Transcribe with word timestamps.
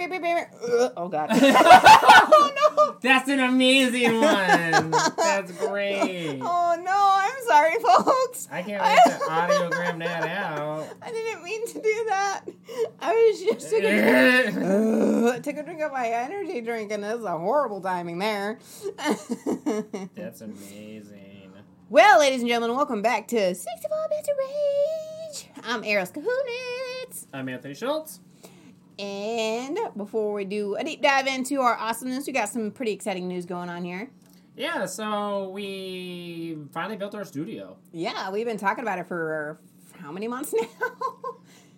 Oh 0.00 1.08
god. 1.08 1.30
oh 1.32 2.52
no! 2.76 2.96
That's 3.00 3.28
an 3.28 3.40
amazing 3.40 4.20
one. 4.20 4.90
That's 5.16 5.52
great. 5.52 6.38
Oh 6.40 6.80
no! 6.80 7.18
I'm 7.18 7.46
sorry, 7.46 7.74
folks. 7.80 8.48
I 8.50 8.62
can't 8.62 8.82
wait 8.82 8.98
to 9.04 9.24
audiogram 9.24 9.98
that 9.98 10.28
out. 10.28 10.88
I 11.02 11.10
didn't 11.10 11.42
mean 11.42 11.66
to 11.66 11.74
do 11.74 12.04
that. 12.08 12.44
I 13.00 13.12
was 13.12 13.42
just 13.42 13.70
took 13.70 13.82
a 13.82 14.50
drink. 14.52 15.44
Took 15.44 15.56
a 15.56 15.62
drink 15.62 15.80
of 15.80 15.92
my 15.92 16.08
energy 16.08 16.60
drink, 16.60 16.92
and 16.92 17.02
that's 17.02 17.24
a 17.24 17.36
horrible 17.38 17.80
timing 17.80 18.18
there. 18.18 18.58
That's 20.14 20.40
amazing. 20.40 21.52
well, 21.88 22.20
ladies 22.20 22.40
and 22.40 22.48
gentlemen, 22.48 22.76
welcome 22.76 23.02
back 23.02 23.28
to 23.28 23.54
64 23.54 23.98
Bits 24.10 24.28
of 24.28 24.36
Rage. 24.38 25.64
I'm 25.64 25.84
Eros 25.84 26.12
Kahunitz. 26.12 27.26
I'm 27.32 27.48
Anthony 27.48 27.74
Schultz. 27.74 28.20
And 28.98 29.78
before 29.96 30.32
we 30.32 30.44
do 30.44 30.74
a 30.74 30.82
deep 30.84 31.00
dive 31.02 31.26
into 31.26 31.60
our 31.60 31.76
awesomeness, 31.76 32.26
we 32.26 32.32
got 32.32 32.48
some 32.48 32.70
pretty 32.70 32.92
exciting 32.92 33.28
news 33.28 33.46
going 33.46 33.68
on 33.68 33.84
here. 33.84 34.10
Yeah, 34.56 34.86
so 34.86 35.50
we 35.50 36.58
finally 36.72 36.96
built 36.96 37.14
our 37.14 37.24
studio. 37.24 37.76
Yeah, 37.92 38.30
we've 38.30 38.46
been 38.46 38.58
talking 38.58 38.82
about 38.82 38.98
it 38.98 39.06
for 39.06 39.60
how 40.00 40.10
many 40.10 40.26
months 40.26 40.52
now? 40.60 40.66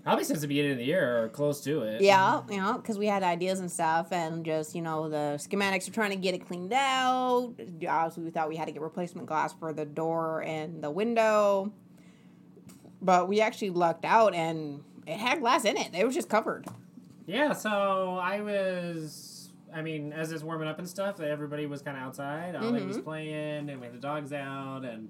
Probably 0.03 0.25
since 0.25 0.41
the 0.41 0.49
beginning 0.49 0.73
of 0.73 0.79
the 0.79 0.85
year 0.85 1.25
or 1.25 1.29
close 1.29 1.61
to 1.65 1.83
it. 1.83 2.01
yeah, 2.01 2.41
you 2.49 2.57
know, 2.57 2.79
because 2.79 2.97
we 2.99 3.07
had 3.07 3.23
ideas 3.23 3.61
and 3.61 3.71
stuff, 3.71 4.13
and 4.13 4.47
just, 4.47 4.75
you 4.75 4.81
know, 4.81 5.11
the 5.11 5.37
schematics 5.37 5.87
are 5.89 5.93
trying 5.93 6.09
to 6.11 6.17
get 6.17 6.35
it 6.35 6.47
cleaned 6.47 6.73
out. 6.73 7.53
Obviously, 7.87 8.25
we 8.25 8.31
thought 8.31 8.49
we 8.49 8.57
had 8.57 8.65
to 8.65 8.73
get 8.73 8.81
replacement 8.81 9.27
glass 9.27 9.53
for 9.53 9.75
the 9.75 9.85
door 9.85 10.43
and 10.43 10.83
the 10.83 10.91
window. 10.91 11.71
But 13.03 13.29
we 13.29 13.43
actually 13.43 13.71
lucked 13.71 14.07
out, 14.07 14.35
and 14.35 14.83
it 15.07 15.19
had 15.19 15.41
glass 15.41 15.67
in 15.67 15.77
it. 15.77 15.91
It 15.95 16.07
was 16.07 16.15
just 16.15 16.31
covered. 16.31 16.67
Yeah, 17.31 17.53
so 17.53 18.19
I 18.21 18.41
was, 18.41 19.51
I 19.73 19.83
mean, 19.83 20.13
as 20.13 20.33
it's 20.33 20.43
warming 20.43 20.69
up 20.69 20.79
and 20.79 20.89
stuff, 20.89 21.21
everybody 21.21 21.67
was 21.67 21.81
kind 21.81 21.97
of 21.97 22.03
outside. 22.03 22.57
Ollie 22.57 22.85
was 22.85 22.99
playing, 22.99 23.71
and 23.71 23.81
we 23.81 23.87
had 23.87 23.95
the 23.95 24.01
dogs 24.01 24.33
out, 24.33 24.85
and 24.85 25.09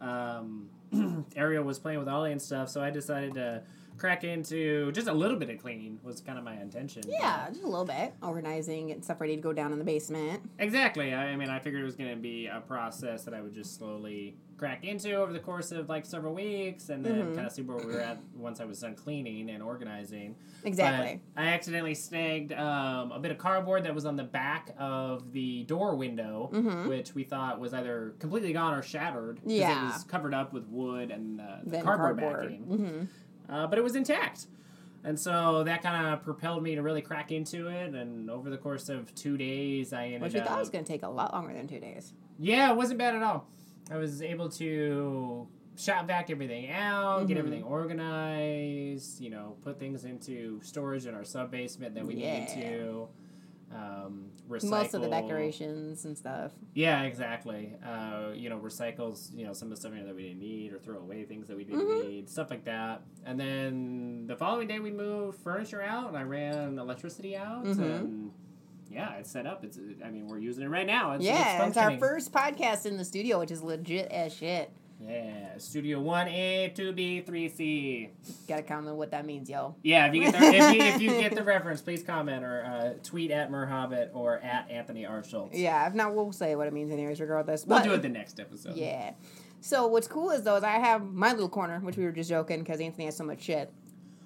um, 0.00 1.26
Ariel 1.36 1.64
was 1.64 1.80
playing 1.80 1.98
with 1.98 2.08
Ollie 2.08 2.30
and 2.30 2.40
stuff. 2.40 2.68
So 2.68 2.80
I 2.80 2.90
decided 2.90 3.34
to 3.34 3.62
crack 3.98 4.22
into 4.22 4.92
just 4.92 5.08
a 5.08 5.12
little 5.12 5.36
bit 5.36 5.50
of 5.50 5.58
cleaning 5.58 5.98
was 6.04 6.20
kind 6.20 6.38
of 6.38 6.44
my 6.44 6.54
intention. 6.54 7.02
Yeah, 7.08 7.48
just 7.48 7.64
a 7.64 7.68
little 7.68 7.84
bit. 7.84 8.14
Organizing 8.22 8.92
and 8.92 9.02
stuff 9.02 9.20
ready 9.20 9.34
to 9.34 9.42
go 9.42 9.52
down 9.52 9.72
in 9.72 9.78
the 9.78 9.84
basement. 9.84 10.48
Exactly. 10.58 11.14
I, 11.14 11.28
I 11.28 11.36
mean, 11.36 11.48
I 11.48 11.58
figured 11.58 11.82
it 11.82 11.86
was 11.86 11.96
going 11.96 12.10
to 12.10 12.16
be 12.16 12.46
a 12.46 12.60
process 12.60 13.24
that 13.24 13.34
I 13.34 13.40
would 13.40 13.54
just 13.54 13.76
slowly 13.76 14.36
crack 14.56 14.84
into 14.84 15.12
over 15.14 15.32
the 15.32 15.38
course 15.38 15.70
of 15.72 15.88
like 15.88 16.06
several 16.06 16.34
weeks 16.34 16.88
and 16.88 17.04
then 17.04 17.34
kind 17.34 17.46
of 17.46 17.52
see 17.52 17.62
where 17.62 17.76
we 17.76 17.92
were 17.92 18.00
at 18.00 18.18
once 18.34 18.60
I 18.60 18.64
was 18.64 18.80
done 18.80 18.94
cleaning 18.94 19.50
and 19.50 19.62
organizing. 19.62 20.34
Exactly. 20.64 21.20
But 21.34 21.42
I 21.42 21.46
accidentally 21.48 21.94
snagged 21.94 22.52
um, 22.52 23.12
a 23.12 23.18
bit 23.18 23.30
of 23.30 23.38
cardboard 23.38 23.84
that 23.84 23.94
was 23.94 24.06
on 24.06 24.16
the 24.16 24.24
back 24.24 24.74
of 24.78 25.32
the 25.32 25.64
door 25.64 25.94
window, 25.96 26.48
which 26.88 27.14
we 27.14 27.24
thought 27.24 27.60
was 27.60 27.74
either 27.74 28.14
completely 28.18 28.52
gone 28.52 28.74
or 28.74 28.82
shattered. 28.82 29.40
Yeah. 29.44 29.68
Because 29.68 29.82
it 29.82 29.94
was 29.94 30.04
covered 30.04 30.34
up 30.34 30.52
with 30.52 30.66
wood 30.68 31.10
and 31.10 31.40
uh, 31.40 31.44
the 31.64 31.82
cardboard, 31.82 32.18
cardboard. 32.18 32.42
backing. 32.42 33.08
hmm 33.48 33.52
Uh, 33.52 33.66
but 33.66 33.78
it 33.78 33.82
was 33.82 33.94
intact. 33.94 34.46
And 35.04 35.18
so 35.20 35.62
that 35.64 35.82
kind 35.82 36.14
of 36.14 36.24
propelled 36.24 36.64
me 36.64 36.74
to 36.74 36.82
really 36.82 37.02
crack 37.02 37.30
into 37.30 37.68
it. 37.68 37.94
And 37.94 38.28
over 38.28 38.50
the 38.50 38.56
course 38.56 38.88
of 38.88 39.14
two 39.14 39.36
days, 39.36 39.92
I 39.92 40.06
ended 40.06 40.16
up. 40.16 40.22
Which 40.22 40.34
we 40.34 40.40
thought 40.40 40.58
was 40.58 40.70
going 40.70 40.84
to 40.84 40.92
take 40.92 41.04
a 41.04 41.08
lot 41.08 41.32
longer 41.32 41.52
than 41.52 41.68
two 41.68 41.78
days. 41.78 42.12
Yeah, 42.40 42.70
it 42.72 42.76
wasn't 42.76 42.98
bad 42.98 43.14
at 43.14 43.22
all. 43.22 43.46
I 43.90 43.96
was 43.96 44.20
able 44.22 44.48
to 44.50 45.46
shop 45.76 46.06
vac 46.06 46.30
everything 46.30 46.70
out, 46.70 47.26
get 47.26 47.36
Mhm. 47.36 47.38
everything 47.40 47.62
organized, 47.64 49.20
you 49.20 49.30
know, 49.30 49.56
put 49.62 49.78
things 49.78 50.04
into 50.04 50.60
storage 50.62 51.06
in 51.06 51.14
our 51.14 51.24
sub 51.24 51.50
basement 51.50 51.94
that 51.94 52.06
we 52.06 52.14
needed 52.14 52.48
Yeah. 52.56 52.70
to. 52.70 53.08
Um, 53.72 54.30
recycle. 54.48 54.70
Most 54.70 54.94
of 54.94 55.02
the 55.02 55.08
decorations 55.08 56.04
and 56.04 56.16
stuff. 56.16 56.52
Yeah, 56.74 57.02
exactly. 57.02 57.74
Uh, 57.84 58.30
you 58.32 58.48
know, 58.48 58.58
recycles, 58.60 59.34
you 59.36 59.44
know, 59.44 59.52
some 59.52 59.66
of 59.66 59.70
the 59.70 59.76
stuff 59.80 59.92
that 59.92 60.14
we 60.14 60.22
didn't 60.22 60.38
need 60.38 60.72
or 60.72 60.78
throw 60.78 60.98
away 60.98 61.24
things 61.24 61.48
that 61.48 61.56
we 61.56 61.64
didn't 61.64 61.80
Mhm. 61.80 62.06
need, 62.08 62.28
stuff 62.28 62.48
like 62.48 62.64
that. 62.64 63.02
And 63.24 63.38
then 63.40 64.26
the 64.28 64.36
following 64.36 64.68
day 64.68 64.78
we 64.78 64.92
moved 64.92 65.38
furniture 65.40 65.82
out 65.82 66.06
and 66.08 66.16
I 66.16 66.22
ran 66.22 66.78
electricity 66.78 67.36
out 67.36 67.64
Mhm. 67.64 67.78
and 68.00 68.30
yeah, 68.90 69.14
it's 69.14 69.30
set 69.30 69.46
up. 69.46 69.64
It's 69.64 69.78
I 70.04 70.10
mean, 70.10 70.28
we're 70.28 70.38
using 70.38 70.64
it 70.64 70.68
right 70.68 70.86
now. 70.86 71.12
It's, 71.12 71.24
yeah, 71.24 71.66
it's 71.66 71.76
our 71.76 71.96
first 71.98 72.32
podcast 72.32 72.86
in 72.86 72.96
the 72.96 73.04
studio, 73.04 73.40
which 73.40 73.50
is 73.50 73.62
legit 73.62 74.10
as 74.10 74.34
shit. 74.34 74.70
Yeah, 74.98 75.58
Studio 75.58 76.00
1A, 76.00 76.74
2B, 76.74 77.26
3C. 77.26 78.08
Gotta 78.48 78.62
comment 78.62 78.96
what 78.96 79.10
that 79.10 79.26
means, 79.26 79.50
yo. 79.50 79.74
Yeah, 79.82 80.06
if 80.06 80.14
you 80.14 80.22
get 80.22 80.32
the, 80.32 80.46
if 80.46 80.74
you, 80.74 80.82
if 80.82 81.02
you 81.02 81.10
get 81.20 81.34
the 81.34 81.42
reference, 81.44 81.82
please 81.82 82.02
comment 82.02 82.42
or 82.42 82.64
uh, 82.64 82.94
tweet 83.02 83.30
at 83.30 83.50
Merhobbit 83.50 84.10
or 84.14 84.38
at 84.38 84.70
Anthony 84.70 85.04
R. 85.04 85.22
Schultz. 85.22 85.54
Yeah, 85.54 85.86
if 85.86 85.92
not, 85.92 86.14
we'll 86.14 86.32
say 86.32 86.56
what 86.56 86.66
it 86.66 86.72
means 86.72 86.90
anyways, 86.90 87.20
regardless. 87.20 87.66
We'll 87.66 87.82
do 87.82 87.92
it 87.92 88.00
the 88.02 88.08
next 88.08 88.40
episode. 88.40 88.76
Yeah. 88.76 89.12
So 89.60 89.86
what's 89.86 90.06
cool 90.06 90.30
is 90.30 90.42
though 90.42 90.56
is 90.56 90.64
I 90.64 90.78
have 90.78 91.04
my 91.04 91.32
little 91.32 91.48
corner, 91.48 91.80
which 91.80 91.96
we 91.96 92.04
were 92.04 92.12
just 92.12 92.30
joking 92.30 92.60
because 92.60 92.80
Anthony 92.80 93.06
has 93.06 93.16
so 93.16 93.24
much 93.24 93.42
shit. 93.42 93.70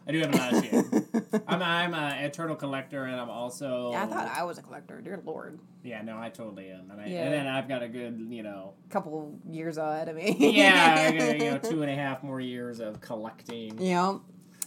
I 0.07 0.13
do 0.13 0.21
have 0.21 0.35
a 0.35 0.37
lot 0.37 0.53
of 0.55 0.65
shit. 0.65 1.43
I'm 1.47 1.63
I'm 1.63 1.95
an 1.95 2.25
eternal 2.25 2.57
collector, 2.57 3.05
and 3.05 3.21
I'm 3.21 3.31
also. 3.31 3.93
Yeah, 3.93 4.05
I 4.05 4.07
thought 4.07 4.31
I 4.35 4.43
was 4.45 4.59
a 4.59 4.63
collector. 4.63 5.01
Dear 5.01 5.21
Lord, 5.25 5.59
Yeah, 5.85 6.03
no, 6.03 6.19
I 6.19 6.31
totally 6.31 6.71
am, 6.71 6.91
and, 6.91 7.01
I, 7.01 7.07
Yeah. 7.07 7.25
and 7.25 7.33
then 7.33 7.47
I've 7.47 7.69
got 7.69 7.83
a 7.83 7.89
good, 7.89 8.27
you 8.31 8.43
know, 8.43 8.75
couple 8.89 9.39
years 9.49 9.77
ahead 9.79 10.09
of 10.09 10.17
me. 10.17 10.37
yeah, 10.39 11.11
got, 11.19 11.39
you 11.39 11.51
know, 11.51 11.59
two 11.59 11.83
and 11.83 11.91
a 11.91 11.95
half 11.95 12.23
more 12.23 12.41
years 12.41 12.81
of 12.81 13.01
collecting. 13.01 13.81
You 13.81 13.95
know? 13.95 14.23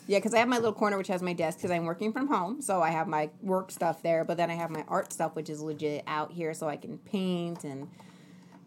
Yeah, 0.06 0.18
because 0.20 0.34
I 0.34 0.40
have 0.40 0.50
my 0.50 0.58
little 0.58 0.74
corner 0.74 0.98
which 0.98 1.08
has 1.08 1.22
my 1.22 1.32
desk 1.34 1.60
because 1.60 1.72
I'm 1.72 1.86
working 1.86 2.12
from 2.12 2.28
home, 2.28 2.62
so 2.62 2.82
I 2.82 2.90
have 2.90 3.08
my 3.08 3.30
work 3.42 3.72
stuff 3.72 4.02
there. 4.04 4.24
But 4.26 4.36
then 4.38 4.52
I 4.52 4.56
have 4.56 4.70
my 4.70 4.84
art 4.88 5.14
stuff, 5.14 5.34
which 5.36 5.50
is 5.50 5.62
legit 5.62 6.04
out 6.08 6.32
here, 6.32 6.54
so 6.54 6.68
I 6.68 6.76
can 6.76 6.98
paint 6.98 7.64
and, 7.64 7.88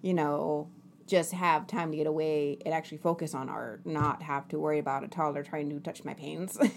you 0.02 0.14
know, 0.14 0.68
just 1.06 1.32
have 1.32 1.66
time 1.66 1.90
to 1.92 1.96
get 1.96 2.06
away 2.06 2.58
and 2.64 2.74
actually 2.74 2.98
focus 2.98 3.34
on 3.34 3.48
art, 3.48 3.86
not 3.86 4.22
have 4.22 4.48
to 4.48 4.58
worry 4.58 4.78
about 4.78 5.04
a 5.04 5.08
toddler 5.08 5.42
trying 5.42 5.70
to 5.70 5.78
touch 5.80 6.04
my 6.04 6.14
paints. 6.14 6.58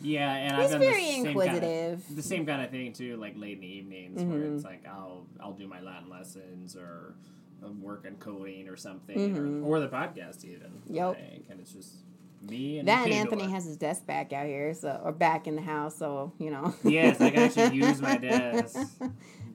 Yeah, 0.00 0.32
and 0.34 0.56
I've 0.56 0.70
done 0.70 0.80
the 0.80 0.86
very 0.86 1.04
same 1.04 1.26
inquisitive. 1.26 1.62
Kind 1.62 2.10
of, 2.10 2.16
the 2.16 2.22
same 2.22 2.46
kind 2.46 2.62
of 2.62 2.70
thing 2.70 2.92
too, 2.92 3.16
like 3.16 3.34
late 3.36 3.54
in 3.54 3.60
the 3.60 3.66
evenings, 3.66 4.22
where 4.22 4.38
Mhm. 4.40 4.54
it's 4.56 4.64
like 4.64 4.86
I'll 4.86 5.26
I'll 5.40 5.52
do 5.52 5.66
my 5.66 5.80
Latin 5.80 6.08
lessons 6.10 6.76
or 6.76 7.14
work 7.80 8.04
on 8.06 8.16
coding 8.16 8.68
or 8.68 8.76
something, 8.76 9.16
Mhm. 9.34 9.64
or, 9.64 9.76
or 9.78 9.80
the 9.80 9.88
podcast 9.88 10.44
even. 10.44 10.82
Yep. 10.90 11.08
Like, 11.18 11.44
and 11.48 11.60
it's 11.60 11.72
just 11.72 11.94
me 12.48 12.78
and 12.78 12.88
Then 12.88 12.98
Pandora. 13.04 13.20
Anthony 13.20 13.50
has 13.50 13.64
his 13.64 13.76
desk 13.76 14.06
back 14.06 14.32
out 14.32 14.46
here, 14.46 14.74
so 14.74 15.00
or 15.02 15.12
back 15.12 15.46
in 15.46 15.56
the 15.56 15.62
house, 15.62 15.96
so 15.96 16.32
you 16.38 16.50
know. 16.50 16.74
Yes, 16.84 17.20
I 17.20 17.30
can 17.30 17.42
actually 17.44 17.76
use 17.76 18.00
my 18.00 18.16
desk. 18.16 18.76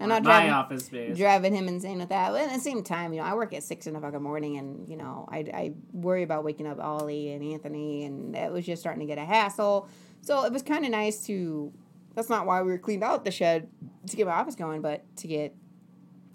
I'm 0.02 0.08
not 0.08 0.24
my 0.24 0.30
driving, 0.30 0.52
office 0.52 0.86
space. 0.86 1.18
driving 1.18 1.54
him 1.54 1.68
insane 1.68 2.00
with 2.00 2.10
that. 2.10 2.32
But 2.32 2.42
at 2.42 2.54
the 2.54 2.60
same 2.60 2.84
time, 2.84 3.14
you 3.14 3.20
know, 3.20 3.26
I 3.26 3.34
work 3.34 3.54
at 3.54 3.64
six 3.64 3.86
in 3.88 3.94
the 3.94 4.00
fucking 4.00 4.22
morning, 4.22 4.58
and 4.58 4.88
you 4.90 4.96
know, 4.98 5.28
I, 5.30 5.40
I 5.54 5.74
worry 5.92 6.24
about 6.24 6.44
waking 6.44 6.68
up 6.68 6.80
Ollie 6.80 7.32
and 7.34 7.44
Anthony, 7.44 8.06
and 8.06 8.36
it 8.36 8.52
was 8.52 8.66
just 8.66 8.82
starting 8.82 9.02
to 9.02 9.06
get 9.06 9.18
a 9.18 9.26
hassle. 9.26 9.88
So 10.22 10.44
it 10.46 10.54
was 10.54 10.64
kind 10.64 10.86
of 10.86 10.92
nice 10.92 11.26
to. 11.26 11.72
That's 12.16 12.30
not 12.30 12.46
why 12.46 12.62
we 12.62 12.72
were 12.72 12.78
cleaned 12.78 13.04
out 13.04 13.24
the 13.24 13.32
shed 13.32 13.70
to 14.08 14.16
get 14.18 14.26
my 14.26 14.34
office 14.34 14.56
going, 14.56 14.82
but 14.82 15.04
to 15.18 15.28
get 15.28 15.56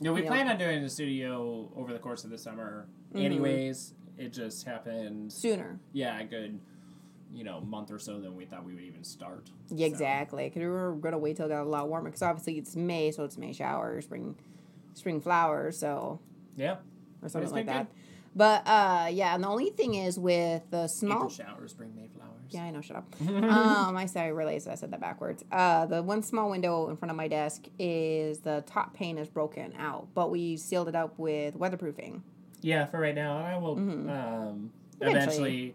No, 0.01 0.13
we 0.13 0.23
plan 0.23 0.49
on 0.49 0.57
doing 0.57 0.83
the 0.83 0.89
studio 0.89 1.71
over 1.77 1.93
the 1.93 1.99
course 1.99 2.25
of 2.25 2.31
the 2.31 2.39
summer. 2.39 2.87
Mhm. 3.15 3.25
Anyways, 3.25 3.93
it 4.19 4.33
just 4.33 4.67
happened. 4.67 5.33
sooner. 5.33 5.79
Yeah, 5.93 6.19
a 6.21 6.25
good, 6.25 6.61
you 7.33 7.45
know, 7.45 7.61
month 7.61 7.91
or 7.91 7.99
so 7.99 8.21
than 8.21 8.37
we 8.37 8.45
thought 8.45 8.65
we 8.65 8.75
would 8.75 8.85
even 8.85 9.05
start. 9.05 9.51
Yeah, 9.71 9.87
So, 9.87 9.93
exactly. 9.93 10.45
Because 10.49 10.61
we 10.61 10.67
were 10.69 10.93
gonna 10.93 11.19
wait 11.19 11.37
till 11.37 11.47
it 11.47 11.51
got 11.51 11.63
a 11.63 11.69
lot 11.69 11.89
warmer. 11.89 12.11
Because 12.11 12.23
obviously 12.23 12.59
it's 12.59 12.77
May, 12.77 13.11
so 13.11 13.25
it's 13.25 13.39
May 13.39 13.53
showers, 13.53 14.05
spring, 14.05 14.37
spring 14.95 15.21
flowers. 15.21 15.79
So 15.79 16.21
yeah. 16.57 16.77
or 17.23 17.29
something 17.29 17.51
like 17.51 17.67
that. 17.67 17.89
But 18.37 18.67
uh, 18.67 19.09
yeah, 19.13 19.35
and 19.35 19.45
the 19.45 19.49
only 19.49 19.71
thing 19.71 19.95
is 19.95 20.19
with 20.19 20.63
the 20.71 20.89
small. 20.89 21.17
April 21.19 21.31
showers 21.31 21.73
bring 21.73 21.95
May 21.95 22.09
flowers. 22.09 22.31
Yeah, 22.51 22.65
I 22.65 22.71
know. 22.71 22.81
Shut 22.81 22.97
up. 22.97 23.15
um, 23.29 23.97
I 23.97 24.07
said 24.07 24.25
I 24.25 24.29
realized 24.29 24.69
I 24.69 24.75
said 24.75 24.91
that 24.93 25.01
backwards. 25.01 25.45
Uh, 25.53 25.87
the 25.87 26.03
one 26.03 26.23
small 26.23 26.51
window 26.51 26.89
in 26.89 26.97
front 26.97 27.11
of 27.11 27.17
my 27.17 27.29
desk 27.29 27.65
is 27.79 28.41
the 28.41 28.65
top 28.67 28.95
pane 28.95 29.19
is 29.19 29.29
broken 29.29 29.73
out, 29.79 30.09
but 30.15 30.31
we 30.31 30.57
sealed 30.57 30.89
it 30.89 30.97
up 30.97 31.19
with 31.19 31.57
weatherproofing. 31.59 32.23
Yeah, 32.65 32.87
for 32.87 32.99
right 32.99 33.15
now, 33.15 33.37
I 33.37 33.59
will 33.59 33.77
Mhm. 33.77 34.09
um, 34.09 34.73
Eventually. 34.99 35.75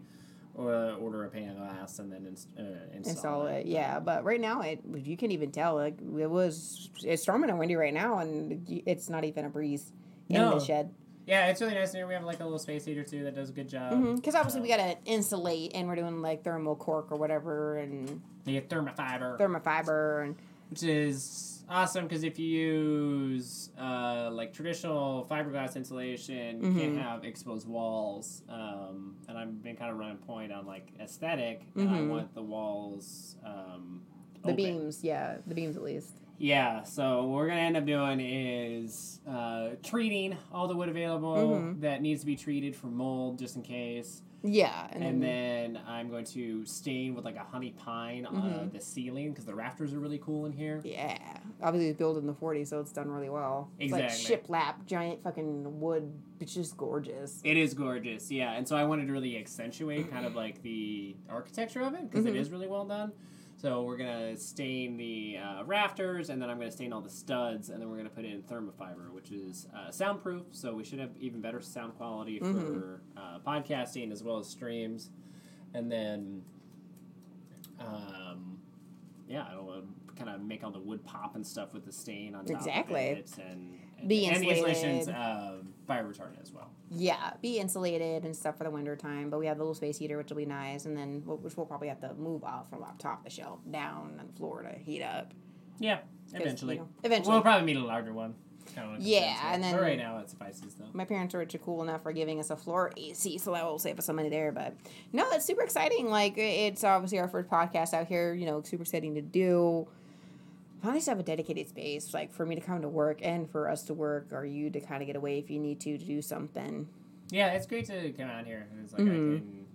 uh, 0.58 0.96
order 0.96 1.24
a 1.24 1.28
pane 1.30 1.48
of 1.50 1.56
glass 1.56 2.00
and 2.00 2.10
then 2.12 2.26
ins- 2.26 2.48
uh, 2.58 2.62
install, 2.92 2.96
Install 3.12 3.46
it, 3.46 3.66
yeah. 3.66 4.00
But 4.00 4.24
right 4.24 4.40
now, 4.40 4.60
it 4.62 4.80
you 4.96 5.16
can 5.16 5.30
even 5.30 5.52
tell 5.52 5.76
like 5.76 5.94
it 6.00 6.26
was 6.28 6.90
it's 7.04 7.22
storming 7.22 7.48
and 7.48 7.60
windy 7.60 7.76
right 7.76 7.94
now, 7.94 8.18
and 8.18 8.66
it's 8.86 9.08
not 9.08 9.24
even 9.24 9.44
a 9.44 9.48
breeze 9.48 9.92
in 10.28 10.34
No. 10.40 10.58
the 10.58 10.64
shed. 10.64 10.92
Yeah, 11.26 11.46
it's 11.46 11.60
really 11.60 11.74
nice. 11.74 11.92
Here 11.92 12.08
we 12.08 12.14
have 12.14 12.24
like 12.24 12.40
a 12.40 12.44
little 12.44 12.58
space 12.58 12.84
heater 12.84 13.04
too 13.04 13.22
that 13.22 13.36
does 13.36 13.50
a 13.50 13.52
good 13.52 13.68
job. 13.68 13.90
Because 14.16 14.34
Mm-hmm. 14.34 14.36
obviously 14.36 14.60
we 14.62 14.72
Uh, 14.72 14.76
gotta 14.78 14.96
insulate, 15.04 15.70
and 15.76 15.86
we're 15.86 15.94
doing 15.94 16.20
like 16.22 16.42
thermal 16.42 16.74
cork 16.74 17.12
or 17.12 17.16
whatever, 17.18 17.76
and 17.76 18.20
yeah, 18.46 18.60
Thermafiber, 18.62 19.38
Thermafiber, 19.38 20.24
and 20.24 20.34
which 20.70 20.82
is 20.82 21.59
awesome 21.70 22.04
because 22.06 22.24
if 22.24 22.38
you 22.38 22.46
use 22.48 23.70
uh, 23.80 24.28
like 24.32 24.52
traditional 24.52 25.26
fiberglass 25.30 25.76
insulation, 25.76 26.56
you 26.62 26.72
can't 26.80 26.96
Mhm. 26.96 27.02
have 27.02 27.24
exposed 27.24 27.68
walls. 27.68 28.42
Um, 28.48 29.16
and 29.28 29.38
I've 29.38 29.62
been 29.62 29.76
kind 29.76 29.90
of 29.90 29.98
running 29.98 30.18
point 30.18 30.52
on 30.52 30.66
like 30.66 30.90
aesthetic, 31.00 31.62
and 31.76 31.88
I 31.88 32.00
Mhm. 32.00 32.08
want 32.08 32.34
the 32.34 32.42
walls 32.42 33.36
um, 33.44 34.02
The 34.42 34.48
open. 34.52 34.56
beams, 34.56 35.04
yeah, 35.04 35.38
the 35.46 35.54
beams 35.54 35.76
at 35.76 35.82
least. 35.82 36.16
Yeah, 36.38 36.82
so 36.84 37.24
what 37.26 37.36
we're 37.36 37.48
gonna 37.48 37.60
end 37.60 37.76
up 37.76 37.84
doing 37.84 38.18
is 38.20 39.20
uh, 39.28 39.70
treating 39.82 40.36
all 40.52 40.66
the 40.68 40.74
wood 40.74 40.88
available 40.88 41.60
Mhm. 41.60 41.80
that 41.82 42.00
needs 42.00 42.20
to 42.20 42.26
be 42.26 42.34
treated 42.36 42.74
for 42.74 42.86
mold, 42.86 43.38
just 43.38 43.56
in 43.56 43.62
case. 43.62 44.22
Yeah, 44.42 44.88
And, 44.92 45.04
and, 45.04 45.22
then 45.22 45.80
I'm 45.86 46.08
going 46.08 46.24
to 46.26 46.64
stain 46.64 47.14
with 47.14 47.24
like 47.26 47.36
a 47.36 47.44
honey 47.44 47.74
pine 47.76 48.24
on 48.24 48.34
Mhm. 48.42 48.72
the 48.72 48.80
ceiling 48.80 49.30
because 49.30 49.44
the 49.44 49.54
rafters 49.54 49.92
are 49.92 49.98
really 49.98 50.18
cool 50.18 50.46
in 50.46 50.52
here. 50.52 50.80
yeah, 50.82 51.18
obviously 51.62 51.88
it's 51.90 51.98
built 51.98 52.16
in 52.16 52.26
the 52.26 52.32
'40s, 52.32 52.68
so 52.70 52.80
it's 52.80 52.92
done 52.92 53.10
really 53.10 53.28
well. 53.28 53.70
It's 53.78 53.92
like 53.92 54.04
Exactly. 54.04 54.36
shiplap, 54.36 54.86
giant 54.86 55.22
fucking 55.22 55.80
wood. 55.80 56.10
It's 56.40 56.54
just 56.54 56.76
gorgeous. 56.78 57.40
It 57.44 57.58
is 57.58 57.74
gorgeous, 57.74 58.30
yeah. 58.30 58.52
And 58.54 58.66
so 58.66 58.76
I 58.76 58.84
wanted 58.84 59.06
to 59.08 59.12
really 59.12 59.36
accentuate 59.36 60.10
kind 60.10 60.24
of 60.24 60.34
like 60.34 60.62
the 60.62 61.16
architecture 61.28 61.82
of 61.82 61.92
it 61.94 62.10
because 62.10 62.24
Mhm. 62.24 62.34
is 62.36 62.50
really 62.50 62.66
well 62.66 62.86
done. 62.86 63.12
So 63.60 63.82
we're 63.82 63.98
gonna 63.98 64.38
stain 64.38 64.96
the 64.96 65.36
uh, 65.36 65.64
rafters, 65.64 66.30
and 66.30 66.40
then 66.40 66.48
I'm 66.48 66.56
gonna 66.58 66.70
stain 66.70 66.94
all 66.94 67.02
the 67.02 67.10
studs, 67.10 67.68
and 67.68 67.78
then 67.78 67.90
we're 67.90 67.98
gonna 67.98 68.08
put 68.08 68.24
in 68.24 68.42
Thermafiber, 68.42 69.10
which 69.12 69.32
is 69.32 69.68
uh, 69.76 69.90
soundproof. 69.90 70.44
So 70.52 70.74
we 70.74 70.82
should 70.82 70.98
have 70.98 71.10
even 71.20 71.42
better 71.42 71.60
sound 71.60 71.94
quality 71.98 72.38
for 72.38 72.46
Mhm. 72.46 72.98
uh, 73.18 73.38
podcasting 73.46 74.12
as 74.12 74.22
well 74.24 74.38
as 74.38 74.48
streams. 74.48 75.10
And 75.74 75.92
then, 75.92 76.42
um, 77.78 78.58
yeah, 79.28 79.52
it'll 79.52 79.82
kind 80.16 80.30
of 80.30 80.40
make 80.40 80.64
all 80.64 80.70
the 80.70 80.80
wood 80.80 81.04
pop 81.04 81.34
and 81.36 81.46
stuff 81.46 81.74
with 81.74 81.84
the 81.84 81.92
stain 81.92 82.34
on 82.34 82.46
top 82.46 82.56
Exactly. 82.62 83.10
of 83.12 83.18
it, 83.18 83.38
and 83.46 83.78
and, 84.00 84.08
Be 84.08 84.26
and 84.26 84.42
the 84.42 84.48
insulated. 84.48 85.08
uh, 85.14 85.52
fire 85.86 86.04
retardant 86.04 86.42
as 86.42 86.52
well. 86.52 86.70
Yeah, 86.90 87.32
be 87.40 87.58
insulated 87.58 88.24
and 88.24 88.34
stuff 88.34 88.58
for 88.58 88.64
the 88.64 88.70
winter 88.70 88.96
time. 88.96 89.30
But 89.30 89.38
we 89.38 89.46
have 89.46 89.56
the 89.58 89.62
little 89.62 89.74
space 89.74 89.98
heater, 89.98 90.16
which 90.16 90.30
will 90.30 90.36
be 90.38 90.46
nice, 90.46 90.86
and 90.86 90.96
then 90.96 91.22
we'll- 91.24 91.36
which 91.38 91.56
we'll 91.56 91.66
probably 91.66 91.88
have 91.88 92.00
to 92.00 92.14
move 92.14 92.42
off 92.44 92.68
from 92.70 92.82
up 92.82 92.98
top 92.98 93.18
of 93.18 93.24
the 93.24 93.30
shelf 93.30 93.60
down 93.70 94.16
on 94.18 94.26
the 94.26 94.32
floor 94.32 94.62
to 94.62 94.76
heat 94.78 95.02
up. 95.02 95.32
Yeah, 95.78 96.00
eventually. 96.34 96.74
you 96.76 96.80
know, 96.82 96.88
eventually. 97.04 97.34
We'll 97.34 97.42
probably 97.42 97.72
need 97.72 97.80
a 97.80 97.84
larger 97.84 98.12
one. 98.12 98.34
Kinda 98.74 98.96
Yeah, 99.00 99.20
fence, 99.34 99.40
and 99.54 99.62
but 99.62 99.70
then- 99.72 99.80
right 99.82 99.98
now 99.98 100.18
it 100.18 100.30
suffices 100.30 100.74
though. 100.74 100.84
my 100.92 101.04
parents 101.04 101.34
are 101.34 101.38
rich 101.38 101.54
and 101.54 101.62
cool 101.64 101.82
enough 101.82 102.02
for 102.02 102.12
giving 102.12 102.38
us 102.38 102.50
a 102.50 102.56
floor 102.56 102.92
AC, 102.96 103.38
so 103.38 103.52
that 103.52 103.64
will 103.64 103.78
save 103.80 103.98
us 103.98 104.04
some 104.04 104.14
money 104.16 104.28
there. 104.28 104.52
But 104.52 104.74
no, 105.12 105.28
it's 105.32 105.44
super 105.44 105.62
exciting. 105.62 106.08
Like 106.08 106.34
it's 106.38 106.84
obviously 106.84 107.18
our 107.18 107.26
first 107.28 107.48
podcast 107.48 107.94
out 107.94 108.06
here. 108.06 108.32
You 108.34 108.46
know, 108.46 108.62
super 108.62 108.82
exciting 108.82 109.14
to 109.14 109.22
do. 109.22 109.88
Finally, 110.82 111.04
have 111.04 111.18
a 111.20 111.22
dedicated 111.22 111.68
space, 111.68 112.14
like 112.14 112.32
for 112.32 112.46
me 112.46 112.54
to 112.54 112.60
come 112.60 112.80
to 112.82 112.88
work 112.88 113.18
and 113.22 113.50
for 113.50 113.68
us 113.68 113.82
to 113.84 113.94
work, 113.94 114.28
or 114.32 114.44
you 114.44 114.70
to 114.70 114.80
kind 114.80 115.02
of 115.02 115.06
get 115.06 115.16
away 115.16 115.38
if 115.38 115.50
you 115.50 115.58
need 115.58 115.80
to 115.80 115.98
to 115.98 116.04
do 116.04 116.22
something. 116.22 116.88
Yeah, 117.30 117.52
it's 117.52 117.66
great 117.66 117.86
to 117.86 118.10
come 118.12 118.28
out 118.28 118.46
here. 118.46 118.66
It's 118.82 118.92
like 118.92 119.02
Mhm. 119.02 119.08
I 119.08 119.38
can 119.38 119.66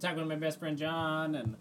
talk 0.00 0.16
with 0.16 0.26
my 0.26 0.36
best 0.36 0.58
friend 0.58 0.76
John 0.76 1.34
and 1.36 1.56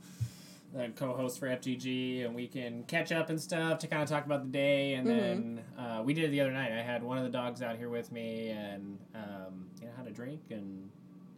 the 0.73 0.89
co-host 0.95 1.39
for 1.39 1.47
FTG, 1.47 2.23
and 2.23 2.35
we 2.35 2.47
can 2.47 2.83
catch 2.83 3.11
up 3.11 3.29
and 3.29 3.39
stuff 3.39 3.79
to 3.79 3.87
kind 3.87 4.01
of 4.03 4.09
talk 4.09 4.25
about 4.25 4.43
the 4.43 4.49
day. 4.51 4.95
And 4.95 5.07
Mhm. 5.07 5.09
then 5.19 5.63
uh, 5.77 6.03
we 6.03 6.13
did 6.13 6.25
it 6.25 6.31
the 6.31 6.41
other 6.41 6.51
night. 6.51 6.71
I 6.71 6.81
had 6.81 7.01
one 7.03 7.17
of 7.17 7.23
the 7.23 7.29
dogs 7.29 7.61
out 7.61 7.77
here 7.77 7.89
with 7.89 8.11
me, 8.11 8.49
and 8.49 8.97
um, 9.13 9.69
you 9.79 9.85
know 9.87 9.93
had 9.95 10.07
a 10.07 10.11
drink 10.11 10.41
and 10.49 10.89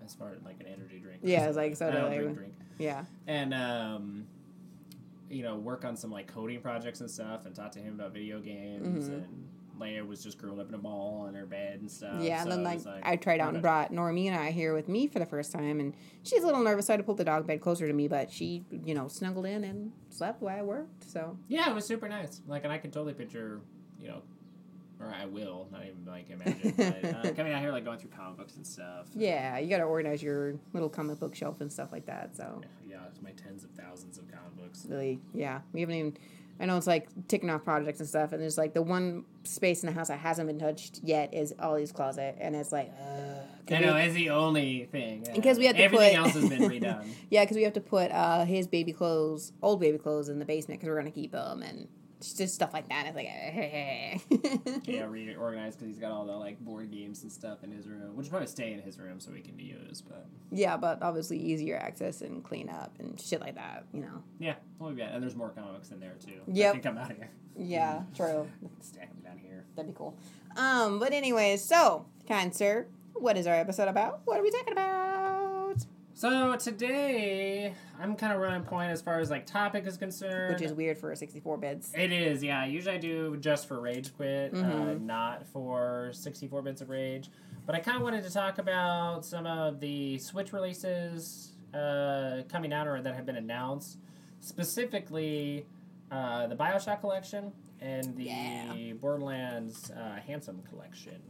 as 0.03 0.15
far 0.15 0.31
as 0.33 0.41
like 0.43 0.59
an 0.61 0.67
energy 0.67 0.99
drink. 0.99 1.19
Yeah, 1.23 1.47
it's 1.47 1.57
like 1.57 1.75
soda, 1.75 1.97
I 1.97 2.01
don't 2.01 2.09
like- 2.11 2.19
drink 2.21 2.37
drink. 2.37 2.53
Yeah, 2.79 3.03
and 3.27 3.53
um, 3.53 4.27
you 5.29 5.43
know 5.43 5.55
work 5.55 5.83
on 5.85 5.95
some 5.97 6.11
like 6.11 6.27
coding 6.27 6.61
projects 6.61 7.01
and 7.01 7.09
stuff 7.11 7.45
and 7.45 7.55
talk 7.55 7.71
to 7.71 7.79
him 7.79 7.95
about 7.95 8.13
video 8.13 8.39
games 8.39 9.09
Mhm. 9.09 9.13
and 9.13 9.47
Leia 9.79 10.07
was 10.07 10.23
just 10.23 10.39
curled 10.39 10.59
up 10.59 10.67
in 10.69 10.73
a 10.73 10.77
ball 10.79 11.25
on 11.27 11.35
her 11.35 11.45
bed 11.45 11.81
and 11.81 11.91
stuff. 11.91 12.19
yeah. 12.19 12.37
so 12.43 12.49
and 12.49 12.65
then 12.65 12.73
it 12.73 12.83
like, 12.85 12.99
I 13.03 13.15
tried 13.15 13.39
out 13.39 13.53
and 13.53 13.61
brought 13.61 13.91
Normie 13.91 14.25
and 14.25 14.35
I 14.35 14.49
here 14.49 14.73
with 14.73 14.87
me 14.89 15.05
for 15.05 15.19
the 15.19 15.25
first 15.27 15.51
time, 15.51 15.79
and 15.79 15.93
she's 16.23 16.41
a 16.41 16.47
little 16.47 16.63
nervous, 16.63 16.87
so 16.87 16.93
I 16.93 16.95
had 16.95 16.97
to 16.97 17.03
pull 17.03 17.13
the 17.13 17.23
dog 17.23 17.45
bed 17.45 17.61
closer 17.61 17.85
to 17.85 17.93
me, 17.93 18.07
but 18.07 18.31
she, 18.31 18.65
you 18.71 18.95
know, 18.95 19.07
snuggled 19.07 19.45
in 19.45 19.63
and 19.63 19.91
slept 20.09 20.41
while 20.41 20.57
I 20.57 20.63
worked. 20.63 21.03
So 21.03 21.37
Yeah, 21.47 21.69
it 21.69 21.75
was 21.75 21.85
super 21.85 22.09
nice. 22.09 22.41
Like, 22.47 22.63
and 22.63 22.73
I 22.73 22.79
can 22.79 22.89
totally 22.89 23.13
picture, 23.13 23.61
you 24.01 24.07
know, 24.07 24.23
or 24.99 25.13
I 25.13 25.25
will, 25.25 25.67
not 25.71 25.81
even 25.85 26.05
like 26.05 26.29
imagine, 26.29 26.73
but 26.75 27.25
uh, 27.25 27.33
coming 27.33 27.53
out 27.53 27.61
here 27.61 27.71
like 27.71 27.85
going 27.85 27.99
through 27.99 28.09
comic 28.11 28.37
books 28.37 28.55
and 28.55 28.65
stuff. 28.65 29.07
yeah, 29.15 29.57
you 29.59 29.69
got 29.69 29.77
to 29.77 29.83
organize 29.83 30.23
your 30.23 30.55
little 30.73 30.89
comic 30.89 31.19
book 31.19 31.35
shelf 31.35 31.61
and 31.61 31.71
stuff 31.71 31.91
like 31.91 32.05
that. 32.07 32.35
So. 32.35 32.61
Yeah, 32.89 32.97
it's 33.09 33.21
my 33.21 33.31
tens 33.31 33.63
of 33.63 33.69
thousands 33.71 34.17
of 34.17 34.27
comic 34.31 34.55
books. 34.57 34.85
really 34.89 35.19
yeah 35.33 35.59
we 35.73 35.81
haven't 35.81 35.95
even 35.95 36.17
i 36.59 36.65
know 36.65 36.77
it's 36.77 36.87
like 36.87 37.07
ticking 37.27 37.49
off 37.49 37.63
projects 37.63 37.99
and 37.99 38.09
stuff 38.09 38.31
and 38.31 38.41
there's 38.41 38.57
like 38.57 38.73
the 38.73 38.81
one 38.81 39.23
space 39.43 39.83
in 39.83 39.87
the 39.87 39.93
house 39.93 40.07
that 40.07 40.17
hasn't 40.19 40.47
been 40.47 40.57
touched 40.57 40.99
yet 41.03 41.31
is 41.33 41.53
ollie's 41.59 41.91
closet 41.91 42.35
and 42.39 42.55
it's 42.55 42.71
like 42.71 42.91
uh, 43.01 43.73
I 43.73 43.79
know 43.79 43.95
it's 43.97 44.13
the 44.15 44.29
only 44.31 44.85
thing. 44.91 45.23
yeah. 45.25 45.33
Because 45.33 45.57
we 45.59 45.65
have 45.65 45.75
to 45.75 45.83
everything 45.83 46.15
put- 46.15 46.25
else 46.25 46.33
has 46.33 46.49
been 46.49 46.61
redone. 46.81 47.05
yeah 47.29 47.43
because 47.43 47.57
we 47.57 47.63
have 47.63 47.73
to 47.73 47.81
put 47.81 48.11
uh 48.11 48.45
his 48.45 48.65
baby 48.67 48.93
clothes 48.93 49.51
old 49.61 49.79
baby 49.79 49.97
clothes 49.99 50.29
in 50.29 50.39
the 50.39 50.45
basement 50.45 50.79
because 50.79 50.89
we're 50.89 50.97
gonna 50.97 51.11
keep 51.11 51.31
them 51.33 51.61
and 51.61 51.87
just 52.33 52.55
stuff 52.55 52.73
like 52.73 52.87
that 52.89 53.05
it's 53.07 53.15
like 53.15 53.27
yeah, 54.87 55.03
reorganized 55.09 55.77
because 55.79 55.87
he's 55.93 55.99
got 55.99 56.11
all 56.11 56.25
the 56.25 56.31
like 56.35 56.59
board 56.59 56.91
games 56.91 57.23
and 57.23 57.31
stuff 57.31 57.63
in 57.63 57.71
his 57.71 57.87
room, 57.87 58.15
which 58.15 58.29
probably 58.29 58.47
stay 58.47 58.73
in 58.73 58.81
his 58.81 58.99
room 58.99 59.19
so 59.19 59.31
he 59.31 59.41
can 59.41 59.57
use. 59.59 60.01
But 60.01 60.27
yeah 60.51 60.77
but 60.77 61.01
obviously 61.01 61.37
easier 61.37 61.77
access 61.77 62.21
and 62.21 62.43
clean 62.43 62.69
up 62.69 62.93
and 62.99 63.19
shit 63.19 63.41
like 63.41 63.55
that 63.55 63.85
you 63.93 64.01
know 64.01 64.23
yeah, 64.39 64.55
we'll 64.79 64.91
be 64.91 65.01
And 65.01 65.21
there's 65.21 65.35
more 65.35 65.49
comics 65.49 65.89
in 65.91 65.99
there 65.99 66.15
too. 66.25 66.31
Yep. 66.47 66.73
that 66.75 66.81
can 66.81 66.93
come 66.95 67.03
out 67.03 67.11
here. 67.15 67.29
yeah 67.57 68.03
true 68.15 68.47
Stack 68.81 69.09
them 69.09 69.21
down 69.23 69.37
here. 69.37 69.65
that'd 69.75 69.91
be 69.91 69.97
cool 69.97 70.17
um 70.55 70.99
but 70.99 71.11
anyways 71.13 71.63
so 71.63 72.05
kind 72.27 72.55
sir 72.55 72.87
what 73.13 73.37
is 73.37 73.47
our 73.47 73.55
episode 73.55 73.87
about 73.87 74.21
what 74.25 74.39
are 74.39 74.43
we 74.43 74.51
talking 74.51 74.73
about 74.73 75.46
So 76.17 76.55
today, 76.55 77.75
I'm 78.01 78.15
kind 78.15 78.33
of 78.33 78.39
running 78.39 78.63
point 78.63 78.89
as 78.89 79.03
far 79.03 79.19
as 79.19 79.29
like 79.29 79.45
topic 79.45 79.85
is 79.85 79.97
concerned. 79.97 80.51
which 80.51 80.63
is 80.63 80.73
weird 80.73 80.97
for 80.97 81.15
64 81.15 81.57
bits 81.57 81.91
It 81.93 82.11
is, 82.11 82.41
yeah. 82.43 82.65
Usually 82.65 82.95
I 82.95 82.97
do 82.97 83.37
just 83.37 83.67
for 83.67 83.79
Rage 83.79 84.15
Quit, 84.15 84.51
uh, 84.51 84.57
Mhm. 84.57 85.01
not 85.01 85.45
for 85.45 86.09
64 86.13 86.63
bits 86.63 86.81
of 86.81 86.89
Rage. 86.89 87.29
But 87.67 87.75
I 87.75 87.81
kind 87.81 87.97
of 87.97 88.01
wanted 88.01 88.23
to 88.23 88.31
talk 88.31 88.57
about 88.57 89.25
some 89.25 89.45
of 89.45 89.79
the 89.79 90.17
Switch 90.17 90.53
releases 90.53 91.51
uh, 91.75 92.41
coming 92.49 92.73
out 92.73 92.87
or 92.87 92.99
that 92.99 93.13
have 93.13 93.27
been 93.27 93.35
announced. 93.37 93.99
Specifically, 94.39 95.67
uh, 96.09 96.47
the 96.47 96.55
Bioshock 96.55 96.99
Collection 97.01 97.51
and 97.79 98.15
the 98.17 98.23
Yeah. 98.23 98.93
Borderlands 98.99 99.91
uh, 99.91 100.15
Handsome 100.25 100.63
Collection. 100.63 101.21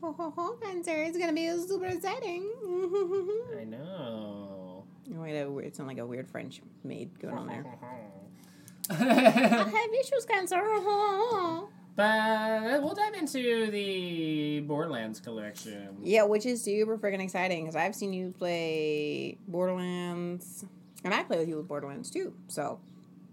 Ho 0.00 0.12
ho 0.12 0.32
ho, 0.34 0.56
Spencer! 0.62 1.02
It's 1.02 1.18
gonna 1.18 1.32
be 1.32 1.48
super 1.66 1.86
exciting. 1.86 2.48
I 3.60 3.64
know. 3.64 4.84
Wait, 5.08 5.38
a 5.40 5.50
weird, 5.50 5.66
it 5.68 5.76
sounds 5.76 5.88
like 5.88 5.98
a 5.98 6.06
weird 6.06 6.28
French 6.28 6.62
maid 6.84 7.10
going 7.18 7.36
on 7.36 7.46
there. 7.48 7.64
I 8.90 8.94
have 8.94 9.90
issues, 10.00 10.24
cancer. 10.26 10.60
But 11.96 12.82
we'll 12.82 12.94
dive 12.94 13.12
into 13.14 13.70
the 13.70 14.60
Borderlands 14.60 15.20
collection. 15.20 15.98
Yeah, 16.02 16.22
which 16.22 16.46
is 16.46 16.62
super 16.62 16.96
freaking 16.96 17.20
exciting 17.22 17.64
because 17.64 17.76
I've 17.76 17.94
seen 17.94 18.14
you 18.14 18.32
play 18.38 19.36
Borderlands, 19.48 20.64
and 21.04 21.12
I 21.12 21.24
play 21.24 21.36
with 21.38 21.48
you 21.48 21.56
with 21.56 21.68
Borderlands 21.68 22.10
too. 22.10 22.32
So 22.48 22.78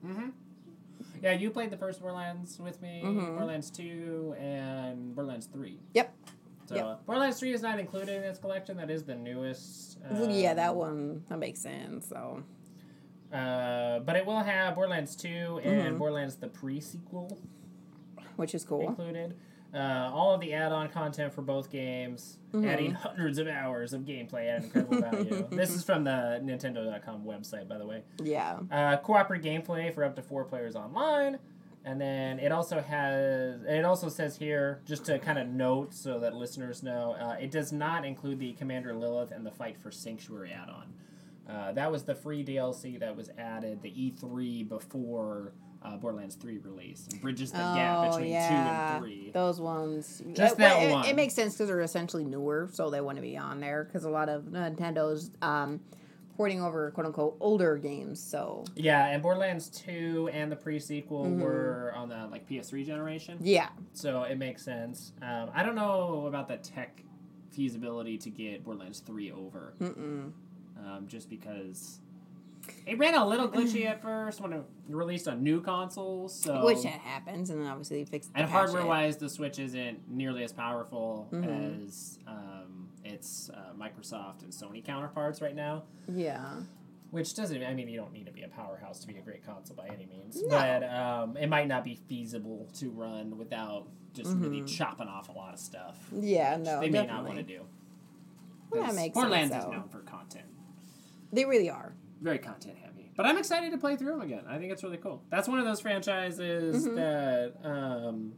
Mm-hmm. 0.06 0.30
Yeah, 1.24 1.32
you 1.34 1.50
played 1.50 1.70
the 1.72 1.78
first 1.78 2.02
Borderlands 2.02 2.60
with 2.60 2.82
me, 2.82 3.02
Mhm. 3.06 3.28
Borderlands 3.30 3.70
2, 3.72 4.36
and 4.40 5.16
Borderlands 5.16 5.46
3. 5.48 5.80
Yep. 5.94 6.14
So, 6.68 6.76
Yep. 6.76 6.86
uh, 6.86 6.96
Borderlands 7.06 7.40
3 7.40 7.54
is 7.54 7.62
not 7.62 7.80
included 7.80 8.10
in 8.18 8.22
this 8.24 8.38
collection. 8.40 8.76
That 8.78 8.90
is 8.92 9.04
the 9.06 9.16
newest. 9.16 9.98
Well, 10.12 10.30
yeah, 10.30 10.54
that 10.54 10.72
um, 10.72 10.76
one 10.76 11.24
that 11.30 11.40
makes 11.40 11.62
sense. 11.62 12.08
So 12.10 12.44
Uh, 13.32 14.00
but 14.00 14.16
it 14.16 14.26
will 14.26 14.40
have 14.40 14.76
Borderlands 14.76 15.16
2 15.16 15.60
and 15.64 15.96
Mhm. 15.96 15.98
Borderlands 15.98 16.36
the 16.38 16.48
pre 16.48 16.80
sequel 16.80 17.38
which 18.38 18.54
is 18.54 18.64
cool. 18.64 18.82
included. 18.88 19.36
Uh, 19.74 20.10
all 20.14 20.34
of 20.34 20.40
the 20.42 20.54
add 20.54 20.72
on 20.72 20.88
content 20.90 21.34
for 21.34 21.42
both 21.42 21.70
games, 21.70 22.38
Mhm. 22.54 22.66
adding 22.68 22.92
hundreds 22.92 23.38
of 23.38 23.48
hours 23.48 23.92
of 23.94 24.04
gameplay 24.04 24.48
at 24.50 24.64
incredible 24.64 25.02
value. 25.02 25.46
this 25.52 25.72
is 25.76 25.84
from 25.84 26.04
the 26.06 26.40
Nintendo.com 26.44 27.26
website, 27.26 27.68
by 27.68 27.78
the 27.78 27.86
way. 27.86 28.04
Yeah. 28.22 28.60
Uh, 28.72 28.96
cooperative 28.98 29.44
gameplay 29.46 29.94
for 29.94 30.04
up 30.06 30.16
to 30.16 30.22
four 30.22 30.46
players 30.46 30.76
online. 30.76 31.38
And 31.88 32.02
then 32.02 32.40
it 32.40 32.52
also 32.52 32.82
has, 32.82 33.64
it 33.64 33.86
also 33.86 34.10
says 34.10 34.36
here, 34.36 34.82
just 34.86 35.06
to 35.06 35.20
kind 35.20 35.40
of 35.40 35.48
note 35.48 35.94
so 35.94 36.20
that 36.20 36.36
listeners 36.36 36.84
know, 36.84 37.16
uh, 37.18 37.38
it 37.40 37.50
does 37.50 37.72
not 37.72 38.04
include 38.04 38.40
the 38.40 38.52
Commander 38.54 38.94
Lilith 38.94 39.32
and 39.32 39.46
the 39.46 39.52
Fight 39.52 39.78
for 39.78 39.90
Sanctuary 39.90 40.52
add 40.52 40.68
on. 40.68 40.94
Uh, 41.50 41.72
that 41.72 41.90
was 41.90 42.04
the 42.04 42.14
free 42.14 42.44
DLC 42.44 43.00
that 43.00 43.16
was 43.16 43.30
added, 43.38 43.82
the 43.82 43.92
E3 43.92 44.68
before 44.68 45.54
uh, 45.82 45.96
Borderlands 45.96 46.36
3 46.36 46.58
release. 46.58 47.08
And 47.10 47.22
bridges 47.22 47.54
the 47.54 47.60
gap 47.60 48.00
Oh, 48.00 48.10
between 48.10 48.34
yeah. 48.34 48.98
2 49.00 49.06
and 49.06 49.06
3. 49.06 49.32
Those 49.34 49.62
ones. 49.62 50.22
Just 50.34 50.56
it, 50.56 50.58
that 50.58 50.84
it, 50.84 50.92
one. 50.92 51.06
It 51.06 51.16
makes 51.16 51.36
sense 51.36 51.54
because 51.54 51.70
they're 51.70 51.80
essentially 51.80 52.26
newer, 52.26 52.68
so 52.70 52.90
they 52.90 53.00
want 53.00 53.16
to 53.16 53.22
be 53.22 53.38
on 53.38 53.62
there 53.62 53.86
because 53.86 54.04
a 54.04 54.10
lot 54.10 54.28
of 54.28 54.44
Nintendo's 54.44 55.32
um, 55.42 55.80
porting 56.38 56.62
over 56.62 56.92
quote 56.92 57.08
unquote 57.08 57.36
older 57.40 57.76
games. 57.78 58.22
So 58.22 58.64
Yeah, 58.76 59.08
and 59.08 59.22
Borderlands 59.24 59.70
2 59.70 60.30
and 60.32 60.52
the 60.52 60.56
pre 60.56 60.80
sequel 60.80 61.26
Mhm. 61.26 61.42
were 61.42 61.94
on 61.96 62.08
the 62.10 62.28
like 62.32 62.48
PS3 62.48 62.86
generation. 62.86 63.40
yeah, 63.42 63.70
So 63.94 64.22
it 64.24 64.38
makes 64.38 64.62
sense. 64.64 65.14
Um, 65.22 65.50
I 65.54 65.64
don't 65.64 65.76
know 65.76 66.28
about 66.28 66.48
the 66.48 66.58
tech 66.58 67.04
feasibility 67.50 68.18
to 68.20 68.30
get 68.30 68.64
Borderlands 68.64 69.00
3 69.00 69.32
over, 69.32 69.74
Mm-mm. 69.82 70.32
um, 70.86 71.08
just 71.08 71.28
because 71.30 72.00
it 72.86 73.00
ran 73.00 73.16
a 73.16 73.26
little 73.28 73.48
glitchy 73.48 73.86
at 73.86 74.02
first 74.02 74.40
when 74.42 74.54
it 74.54 74.62
released 74.90 75.28
on 75.28 75.42
new 75.42 75.60
consoles. 75.62 76.36
So 76.40 76.64
Which 76.66 76.80
it 76.86 76.86
happens, 76.92 77.50
and 77.50 77.60
then 77.62 77.68
obviously 77.68 78.04
they 78.04 78.10
fixed. 78.12 78.30
and 78.36 78.48
hardware 78.48 78.86
wise, 78.86 79.18
the 79.18 79.28
Switch 79.30 79.58
isn't 79.58 80.08
nearly 80.08 80.44
as 80.44 80.54
powerful 80.54 81.30
Mhm. 81.32 81.82
as 81.86 82.20
um, 82.28 82.57
its 83.08 83.50
uh, 83.50 83.74
Microsoft 83.80 84.44
and 84.44 84.52
Sony 84.52 84.84
counterparts 84.84 85.42
right 85.42 85.56
now. 85.56 85.84
Yeah. 86.08 86.46
Which 87.12 87.34
doesn't. 87.36 87.64
I 87.64 87.74
mean, 87.74 87.88
you 87.88 87.98
don't 87.98 88.12
need 88.12 88.26
to 88.26 88.32
be 88.34 88.44
a 88.44 88.48
powerhouse 88.50 89.00
to 89.00 89.08
be 89.08 89.18
a 89.18 89.22
great 89.22 89.46
console 89.46 89.76
by 89.78 89.88
any 89.88 90.06
means. 90.06 90.42
No. 90.42 90.50
But 90.50 90.84
um, 90.84 91.38
it 91.38 91.48
might 91.48 91.68
not 91.68 91.84
be 91.86 91.96
feasible 92.10 92.70
to 92.80 92.90
run 92.92 93.38
without 93.38 93.88
just 94.14 94.36
really 94.36 94.62
Mhm. 94.62 94.68
chopping 94.78 95.08
off 95.08 95.30
a 95.30 95.32
lot 95.32 95.54
of 95.54 95.60
stuff. 95.60 95.96
Yeah. 96.12 96.58
No. 96.58 96.82
they 96.82 96.90
may 96.90 97.06
not 97.06 97.24
want 97.24 97.38
to 97.38 97.44
do. 97.44 97.62
Well, 98.70 98.84
that 98.84 98.96
makes 98.96 99.14
Borderlands 99.14 99.52
sense. 99.54 99.64
is 99.66 99.72
known 99.72 99.88
for 99.88 100.00
content, 100.00 100.46
They 101.32 101.46
really 101.46 101.70
are. 101.70 101.94
very 102.22 102.40
content 102.40 102.78
heavy. 102.78 103.12
But 103.16 103.26
I'm 103.26 103.38
excited 103.38 103.72
to 103.72 103.78
play 103.78 103.96
through 103.96 104.12
them 104.12 104.22
again. 104.22 104.44
I 104.48 104.58
think 104.58 104.72
it's 104.74 104.84
really 104.84 104.98
cool. 104.98 105.24
That's 105.30 105.48
one 105.48 105.60
of 105.60 105.66
those 105.66 105.80
franchises 105.80 106.86
Mhm. 106.88 106.96
that 106.96 107.54
um, 107.66 108.34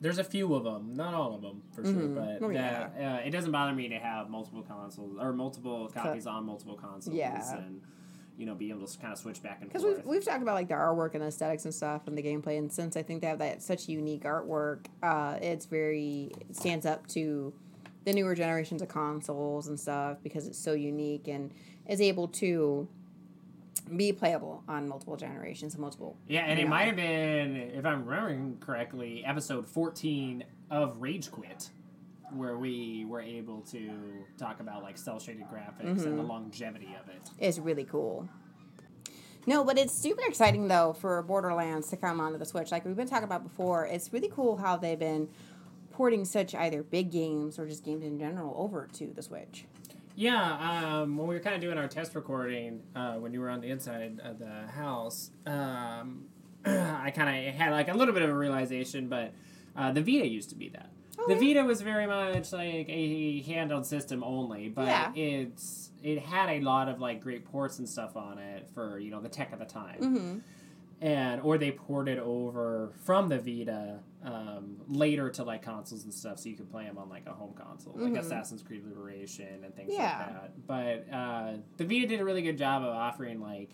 there's 0.00 0.18
a 0.18 0.24
few 0.24 0.54
of 0.54 0.64
them, 0.64 0.94
not 0.94 1.14
all 1.14 1.34
of 1.34 1.42
them 1.42 1.62
for 1.72 1.84
sure, 1.84 1.92
Mhm. 1.94 2.14
but 2.14 2.44
Oh, 2.46 2.52
that 2.52 2.92
uh, 3.00 3.26
it 3.26 3.30
doesn't 3.30 3.50
bother 3.52 3.74
me 3.74 3.88
to 3.88 3.98
have 3.98 4.30
multiple 4.30 4.62
consoles 4.62 5.16
or 5.20 5.32
multiple 5.32 5.88
copies 5.88 6.26
on 6.26 6.44
multiple 6.44 6.76
consoles. 6.76 7.16
Yeah. 7.16 7.56
and 7.58 7.80
you 8.36 8.46
know 8.46 8.54
be 8.54 8.70
able 8.70 8.86
to 8.86 8.98
kind 8.98 9.12
of 9.12 9.18
switch 9.18 9.42
back 9.42 9.60
and 9.62 9.72
forth. 9.72 9.82
Because 9.82 9.96
we've, 9.96 10.06
we've 10.06 10.24
talked 10.24 10.42
about 10.42 10.54
like 10.54 10.68
the 10.68 10.74
artwork 10.74 11.14
and 11.16 11.24
aesthetics 11.24 11.64
and 11.64 11.74
stuff 11.74 12.06
and 12.06 12.16
the 12.16 12.22
gameplay, 12.22 12.56
and 12.56 12.70
since 12.72 12.96
I 12.96 13.02
think 13.02 13.20
they 13.20 13.26
have 13.26 13.40
that 13.40 13.62
such 13.62 13.88
unique 13.88 14.22
artwork, 14.22 14.86
uh, 15.02 15.38
it's 15.42 15.66
very 15.66 16.30
it 16.48 16.54
stands 16.54 16.86
up 16.86 17.06
to 17.08 17.52
the 18.04 18.12
newer 18.12 18.36
generations 18.36 18.80
of 18.80 18.86
consoles 18.88 19.66
and 19.66 19.78
stuff 19.78 20.18
because 20.22 20.46
it's 20.46 20.56
so 20.58 20.72
unique 20.72 21.26
and 21.26 21.52
is 21.88 22.00
able 22.00 22.28
to 22.28 22.86
be 23.96 24.12
playable 24.12 24.62
on 24.68 24.88
multiple 24.88 25.16
generations 25.16 25.74
and 25.74 25.80
multiple. 25.80 26.16
Yeah, 26.28 26.40
and 26.42 26.58
it 26.58 26.68
might 26.68 26.84
have 26.86 26.96
been, 26.96 27.56
if 27.56 27.84
I'm 27.86 28.04
remembering 28.04 28.56
correctly, 28.60 29.24
episode 29.24 29.68
14 29.68 30.44
of 30.70 31.00
Rage 31.00 31.30
Quit, 31.30 31.70
where 32.32 32.58
we 32.58 33.04
were 33.06 33.20
able 33.22 33.60
to 33.62 33.90
talk 34.36 34.60
about 34.60 34.82
like 34.82 34.98
cell 34.98 35.18
shaded 35.18 35.44
graphics 35.52 35.80
and 35.86 35.98
the 35.98 36.22
Mm-hmm. 36.22 36.26
longevity 36.28 36.94
of 37.02 37.08
it. 37.08 37.30
It's 37.38 37.58
really 37.58 37.84
cool. 37.84 38.28
No, 39.46 39.64
but 39.64 39.78
it's 39.78 39.94
super 39.94 40.22
exciting 40.26 40.68
though 40.68 40.92
for 40.92 41.22
Borderlands 41.22 41.88
to 41.88 41.96
come 41.96 42.20
onto 42.20 42.36
the 42.38 42.44
Switch. 42.44 42.70
Like 42.70 42.84
we've 42.84 42.96
been 42.96 43.08
talking 43.08 43.24
about 43.24 43.44
before, 43.44 43.86
it's 43.86 44.12
really 44.12 44.28
cool 44.28 44.58
how 44.58 44.76
they've 44.76 44.98
been 44.98 45.28
porting 45.90 46.24
such 46.26 46.54
either 46.54 46.82
big 46.82 47.10
games 47.10 47.58
or 47.58 47.66
just 47.66 47.82
games 47.82 48.04
in 48.04 48.18
general 48.18 48.54
over 48.58 48.88
to 48.92 49.06
the 49.14 49.22
Switch. 49.22 49.64
Yeah, 50.18 51.00
um, 51.02 51.16
when 51.16 51.28
we 51.28 51.36
were 51.36 51.40
kind 51.40 51.54
of 51.54 51.60
doing 51.60 51.78
our 51.78 51.86
test 51.86 52.16
recording, 52.16 52.82
uh, 52.96 53.14
when 53.14 53.32
you 53.32 53.40
were 53.40 53.48
on 53.48 53.60
the 53.60 53.70
inside 53.70 54.20
of 54.24 54.40
the 54.40 54.66
house, 54.66 55.30
um, 55.46 56.24
I 56.64 57.12
kind 57.14 57.46
of 57.48 57.54
had 57.54 57.70
like 57.70 57.86
a 57.86 57.94
little 57.94 58.12
bit 58.12 58.24
of 58.24 58.30
a 58.30 58.34
realization, 58.34 59.06
but 59.06 59.32
uh, 59.76 59.92
the 59.92 60.00
Vita 60.02 60.26
used 60.26 60.48
to 60.50 60.56
be 60.56 60.70
that. 60.70 60.90
the 61.28 61.34
yeah. 61.34 61.40
Vita 61.54 61.62
was 61.64 61.82
very 61.82 62.08
much 62.08 62.52
like 62.52 62.86
a 62.88 63.44
handheld 63.46 63.86
system 63.86 64.24
only, 64.24 64.68
but 64.68 64.86
Yeah. 64.88 65.12
it's 65.14 65.90
it 66.02 66.18
had 66.18 66.48
a 66.48 66.60
lot 66.62 66.88
of 66.88 67.00
like 67.00 67.20
great 67.20 67.44
ports 67.44 67.78
and 67.78 67.88
stuff 67.88 68.16
on 68.16 68.38
it 68.38 68.68
for 68.74 68.98
you 68.98 69.12
know 69.12 69.20
the 69.20 69.28
tech 69.28 69.52
of 69.52 69.60
the 69.60 69.66
time. 69.66 70.00
Mm-hmm. 70.00 70.38
And 71.00 71.40
or 71.42 71.58
they 71.58 71.70
ported 71.70 72.18
over 72.18 72.92
from 73.04 73.28
the 73.28 73.38
Vita 73.38 74.00
um, 74.24 74.76
later 74.88 75.30
to 75.30 75.44
like 75.44 75.62
consoles 75.62 76.04
and 76.04 76.12
stuff, 76.12 76.38
so 76.40 76.48
you 76.48 76.56
could 76.56 76.70
play 76.70 76.84
them 76.84 76.98
on 76.98 77.08
like 77.08 77.26
a 77.26 77.32
home 77.32 77.54
console, 77.54 77.94
like 77.96 78.12
Mhm. 78.14 78.18
Assassin's 78.18 78.62
Creed 78.62 78.84
Liberation 78.84 79.62
and 79.64 79.74
things 79.76 79.92
Yeah. 79.92 80.18
like 80.18 80.66
that. 80.66 80.66
But 80.66 81.14
uh, 81.14 81.52
the 81.76 81.84
Vita 81.84 82.06
did 82.08 82.20
a 82.20 82.24
really 82.24 82.42
good 82.42 82.58
job 82.58 82.82
of 82.82 82.88
offering 82.88 83.40
like 83.40 83.70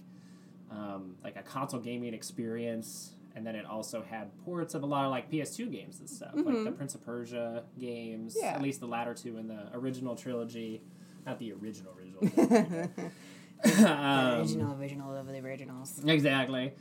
um, 0.70 1.16
like 1.22 1.36
a 1.36 1.42
console 1.42 1.80
gaming 1.80 2.14
experience. 2.14 3.12
And 3.36 3.44
then 3.46 3.54
it 3.56 3.64
also 3.66 4.02
had 4.02 4.30
ports 4.44 4.74
of 4.74 4.82
a 4.82 4.86
lot 4.86 5.04
of 5.04 5.10
like 5.10 5.28
PS2 5.30 5.70
games 5.70 5.98
and 6.00 6.08
stuff, 6.08 6.30
like 6.34 6.44
the 6.44 6.52
Mhm. 6.70 6.76
Prince 6.76 6.94
of 6.94 7.04
Persia 7.04 7.64
games, 7.80 8.36
Yeah. 8.40 8.54
at 8.54 8.62
least 8.62 8.78
the 8.80 8.86
latter 8.86 9.12
two 9.14 9.38
in 9.38 9.48
the 9.48 9.68
original 9.72 10.14
trilogy, 10.16 10.82
not 11.26 11.38
the 11.38 11.52
original 11.52 11.94
original. 11.96 12.20
Um, 13.64 14.40
original, 14.40 14.74
original 14.78 15.16
of 15.16 15.26
the 15.26 15.38
originals. 15.40 16.02
Exactly. 16.04 16.72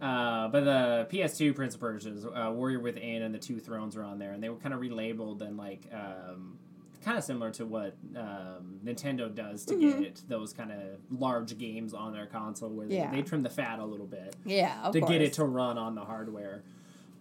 Uh, 0.00 0.48
but 0.48 0.64
the 0.64 1.06
PS2 1.10 1.54
Prince 1.54 1.74
of 1.74 1.80
Persia's 1.80 2.24
uh, 2.24 2.50
Warrior 2.54 2.80
Within 2.80 3.22
and 3.22 3.34
the 3.34 3.38
Two 3.38 3.58
Thrones 3.60 3.96
are 3.96 4.02
on 4.02 4.18
there, 4.18 4.32
and 4.32 4.42
they 4.42 4.48
were 4.48 4.56
kind 4.56 4.72
of 4.74 4.80
relabeled 4.80 5.42
and 5.42 5.56
like 5.58 5.82
um, 5.92 6.58
kind 7.04 7.18
of 7.18 7.24
similar 7.24 7.50
to 7.50 7.66
what 7.66 7.94
um, 8.16 8.78
Nintendo 8.84 9.34
does 9.34 9.64
to 9.66 9.74
Mhm. 9.74 10.00
get 10.02 10.22
those 10.28 10.52
kind 10.52 10.70
of 10.72 10.78
large 11.10 11.56
games 11.58 11.92
on 11.94 12.12
their 12.12 12.26
console, 12.26 12.70
where 12.70 12.86
they, 12.86 12.96
Yeah. 12.96 13.10
they 13.10 13.22
trim 13.22 13.42
the 13.42 13.50
fat 13.50 13.78
a 13.78 13.84
little 13.84 14.06
bit 14.06 14.36
Yeah, 14.44 14.90
to 14.92 15.00
course. 15.00 15.10
get 15.12 15.20
it 15.22 15.32
to 15.34 15.44
run 15.44 15.76
on 15.78 15.94
the 15.94 16.02
hardware. 16.04 16.62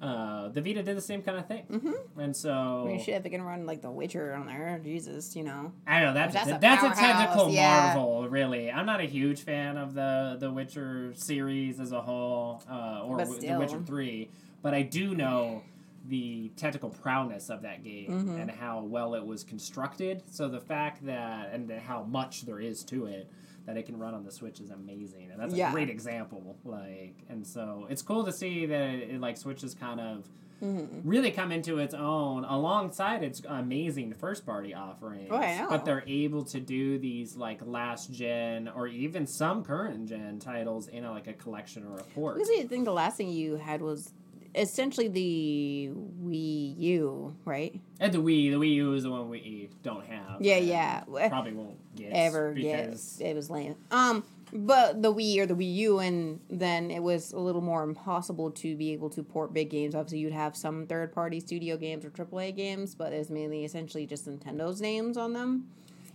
Uh, 0.02 0.48
the 0.48 0.62
Vita 0.62 0.82
did 0.82 0.96
the 0.96 1.02
same 1.02 1.22
kind 1.22 1.38
of 1.38 1.46
thing, 1.48 1.64
Mm-hmm. 1.70 2.20
and 2.22 2.34
so 2.36 2.84
I 2.86 2.88
mean, 2.88 3.02
shit, 3.04 3.22
they 3.22 3.30
can 3.30 3.42
run 3.42 3.66
like 3.66 3.82
The 3.82 3.92
Witcher 3.92 4.34
on 4.34 4.46
there, 4.48 4.80
Jesus, 4.82 5.36
you 5.36 5.44
know. 5.44 5.74
I 5.86 6.00
know 6.00 6.14
that's 6.14 6.34
That's 6.34 6.52
a, 6.52 6.58
that's 6.62 6.84
a 6.84 7.02
technical 7.02 7.50
yeah. 7.50 7.94
marvel, 7.96 8.30
really. 8.30 8.72
I'm 8.72 8.86
not 8.86 9.02
a 9.02 9.06
huge 9.06 9.42
fan 9.42 9.76
of 9.78 9.94
the 9.94 10.38
the 10.40 10.50
Witcher 10.52 11.12
series 11.16 11.82
as 11.82 11.92
a 11.92 12.00
whole, 12.00 12.64
uh, 12.72 13.02
or 13.04 13.18
w- 13.18 13.42
The. 13.42 13.58
Witcher 13.60 13.82
Three, 13.86 14.30
but 14.62 14.74
I 14.74 14.84
do 14.84 15.14
know 15.16 15.64
the 16.08 16.50
technical 16.56 16.90
prowess 16.90 17.50
of 17.50 17.62
that 17.64 17.84
game 17.84 18.10
Mhm. 18.10 18.42
and 18.42 18.50
how 18.50 18.82
well 18.82 19.16
it 19.16 19.26
was 19.26 19.44
constructed. 19.44 20.24
So 20.32 20.48
the 20.48 20.62
fact 20.62 21.06
that 21.08 21.52
and 21.54 21.70
how 21.72 22.04
much 22.04 22.44
there 22.44 22.62
is 22.62 22.86
to 22.86 23.06
it 23.06 23.30
that 23.70 23.78
it 23.78 23.86
can 23.86 24.00
run 24.00 24.16
on 24.16 24.24
the 24.26 24.32
Switch 24.32 24.60
is 24.60 24.72
amazing, 24.72 25.30
and 25.32 25.40
that's 25.40 25.54
a 25.54 25.58
Yeah. 25.58 25.72
great 25.72 25.92
example. 25.92 26.58
Like, 26.66 27.14
and 27.30 27.46
so 27.46 27.86
it's 27.88 28.02
cool 28.02 28.24
to 28.26 28.32
see 28.32 28.66
that 28.66 28.90
it, 28.90 29.12
it 29.12 29.22
like 29.22 29.38
Switch 29.38 29.64
is 29.64 29.74
kind 29.76 30.00
of 30.00 30.28
Mm-hmm. 30.62 31.08
really 31.08 31.32
come 31.32 31.54
into 31.54 31.78
its 31.78 31.94
own 31.94 32.44
alongside 32.44 33.24
its 33.24 33.42
amazing 33.48 34.14
first 34.14 34.46
party 34.46 34.74
offerings. 34.74 35.30
Oh, 35.32 35.38
I 35.38 35.58
know. 35.58 35.70
But 35.70 35.86
they're 35.86 36.04
able 36.06 36.44
to 36.46 36.60
do 36.60 36.98
these 37.00 37.38
like 37.38 37.62
last 37.66 38.12
gen 38.12 38.68
or 38.68 38.86
even 38.86 39.26
some 39.26 39.64
current 39.64 40.10
gen 40.10 40.38
titles 40.40 40.90
in 40.90 41.06
a, 41.06 41.12
like 41.12 41.28
a 41.28 41.34
collection 41.34 41.86
or 41.86 41.98
a 42.00 42.04
port. 42.04 42.36
Because 42.36 42.50
I 42.60 42.66
think 42.66 42.84
the 42.84 42.92
last 42.92 43.16
thing 43.16 43.30
you 43.30 43.56
had 43.56 43.82
was 43.82 44.12
essentially 44.56 45.08
the 45.08 45.92
Wii 46.24 46.78
U, 46.80 47.36
right? 47.46 47.80
And 48.00 48.14
the 48.14 48.20
Wii, 48.20 48.52
the 48.52 48.58
Wii 48.58 48.74
U 48.76 48.94
is 48.94 49.04
the 49.04 49.12
one 49.12 49.30
we 49.30 49.70
don't 49.84 50.06
have. 50.06 50.42
Yeah, 50.42 50.58
yeah. 50.58 51.04
Probably 51.30 51.54
won't 51.54 51.78
get 51.96 52.12
Ever 52.12 52.54
because 52.54 53.18
get 53.18 53.30
it 53.30 53.36
was 53.36 53.50
lame. 53.50 53.76
Um, 53.92 54.24
but 54.52 55.02
the 55.02 55.14
Wii 55.14 55.40
or 55.40 55.46
the 55.46 55.54
Wii 55.54 55.76
U, 55.76 56.00
and 56.00 56.40
then 56.50 56.90
it 56.90 57.04
was 57.04 57.34
a 57.34 57.40
little 57.40 57.62
more 57.62 57.84
impossible 57.84 58.52
to 58.52 58.76
be 58.76 58.94
able 58.94 59.10
to 59.12 59.24
port 59.24 59.54
big 59.54 59.70
games. 59.70 59.94
Obviously, 59.94 60.20
you'd 60.20 60.34
have 60.34 60.56
some 60.56 60.88
third 60.88 61.14
party 61.14 61.40
studio 61.40 61.78
games 61.78 62.04
or 62.04 62.10
AAA 62.10 62.56
games, 62.56 62.96
but 62.96 63.14
it's 63.14 63.30
mainly 63.30 63.64
essentially 63.64 64.06
just 64.06 64.28
Nintendo's 64.28 64.82
names 64.82 65.18
on 65.18 65.34
them. 65.34 65.68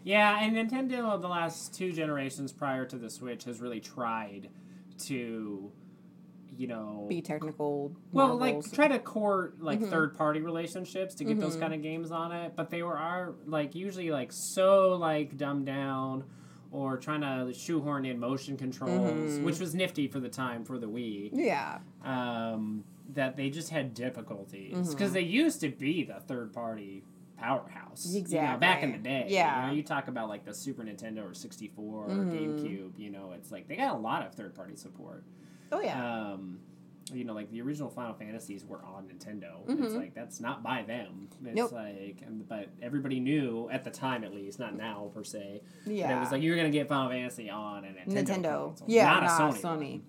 Yeah, 0.02 0.38
and 0.42 0.54
Nintendo 0.54 1.18
the 1.20 1.28
last 1.28 1.74
two 1.74 1.92
generations 1.92 2.52
prior 2.52 2.84
to 2.86 2.96
the 2.96 3.08
Switch 3.08 3.44
has 3.44 3.60
really 3.60 3.80
tried 3.80 4.50
to, 5.06 5.72
you 6.56 6.66
know, 6.66 7.06
Be 7.08 7.20
technical. 7.22 7.92
Well, 8.12 8.36
like 8.36 8.70
try 8.72 8.88
to 8.88 8.98
court 8.98 9.60
like 9.62 9.80
Mhm. 9.80 9.90
third 9.90 10.16
party 10.16 10.40
relationships 10.40 11.14
to 11.16 11.24
get 11.24 11.38
those 11.40 11.56
Mhm. 11.56 11.60
kind 11.60 11.74
of 11.74 11.82
games 11.82 12.10
on 12.10 12.32
it, 12.32 12.54
but 12.56 12.70
they 12.70 12.82
were 12.82 12.96
are 12.96 13.34
like 13.46 13.74
usually 13.74 14.10
like 14.10 14.32
so 14.32 14.96
like 14.96 15.36
dumbed 15.36 15.66
down 15.66 16.24
or 16.70 16.96
trying 16.96 17.20
to 17.20 17.52
shoehorn 17.52 18.04
in 18.04 18.18
motion 18.18 18.56
controls, 18.56 19.38
Mhm. 19.38 19.44
which 19.44 19.60
was 19.60 19.74
nifty 19.74 20.08
for 20.08 20.18
the 20.20 20.28
time 20.28 20.64
for 20.64 20.78
the 20.78 20.88
Wii. 20.88 21.30
yeah. 21.32 21.78
Um, 22.04 22.84
that 23.12 23.36
they 23.36 23.50
just 23.50 23.70
had 23.70 23.94
difficulties 23.94 24.90
because 24.94 25.12
they 25.12 25.20
used 25.20 25.60
to 25.60 25.68
be 25.68 26.04
the 26.04 26.20
third 26.20 26.52
party 26.52 27.04
powerhouse. 27.36 28.06
you 28.14 28.22
know, 28.40 28.56
back 28.58 28.82
in 28.82 28.92
the 28.92 28.98
day. 28.98 29.26
Yeah. 29.28 29.62
You, 29.62 29.68
know, 29.68 29.72
you 29.76 29.82
talk 29.82 30.08
about 30.08 30.28
like 30.28 30.44
the 30.44 30.54
Super 30.54 30.82
Nintendo 30.84 31.28
or 31.30 31.34
64 31.34 32.04
or 32.06 32.08
Mhm. 32.08 32.32
GameCube, 32.32 32.98
you 32.98 33.10
know, 33.10 33.32
it's 33.32 33.50
like 33.52 33.66
they 33.68 33.76
got 33.76 33.94
a 33.96 33.98
lot 33.98 34.24
of 34.26 34.32
third 34.34 34.54
party 34.54 34.76
support. 34.76 35.24
Oh 35.72 35.80
yeah. 35.80 36.32
Um, 36.32 36.60
you 37.12 37.24
know, 37.24 37.34
like 37.34 37.50
the 37.50 37.60
original 37.60 37.90
Final 37.90 38.14
Fantasies 38.14 38.64
were 38.64 38.82
on 38.82 39.04
Nintendo. 39.08 39.58
It's 39.68 39.92
Mhm. 39.92 39.96
like 39.96 40.14
that's 40.14 40.40
not 40.40 40.62
by 40.62 40.82
them. 40.82 41.28
It's 41.44 41.54
Nope. 41.54 41.72
like, 41.72 42.24
but 42.48 42.68
everybody 42.80 43.20
knew 43.20 43.68
at 43.70 43.84
the 43.84 43.90
time, 43.90 44.24
at 44.24 44.32
least, 44.34 44.58
not 44.58 44.74
now 44.74 45.10
per 45.14 45.22
se. 45.22 45.60
yeah. 45.86 46.16
It 46.16 46.20
was 46.20 46.32
like 46.32 46.42
you 46.42 46.50
were 46.50 46.56
gonna 46.56 46.70
get 46.70 46.88
Final 46.88 47.10
Fantasy 47.10 47.50
on 47.50 47.84
a 47.84 47.88
Nintendo. 47.88 48.06
Nintendo. 48.24 48.66
console, 48.68 48.88
Yeah, 48.90 49.04
not 49.20 49.24
a 49.24 49.26
Sony. 49.26 49.60
Sony. 49.60 50.00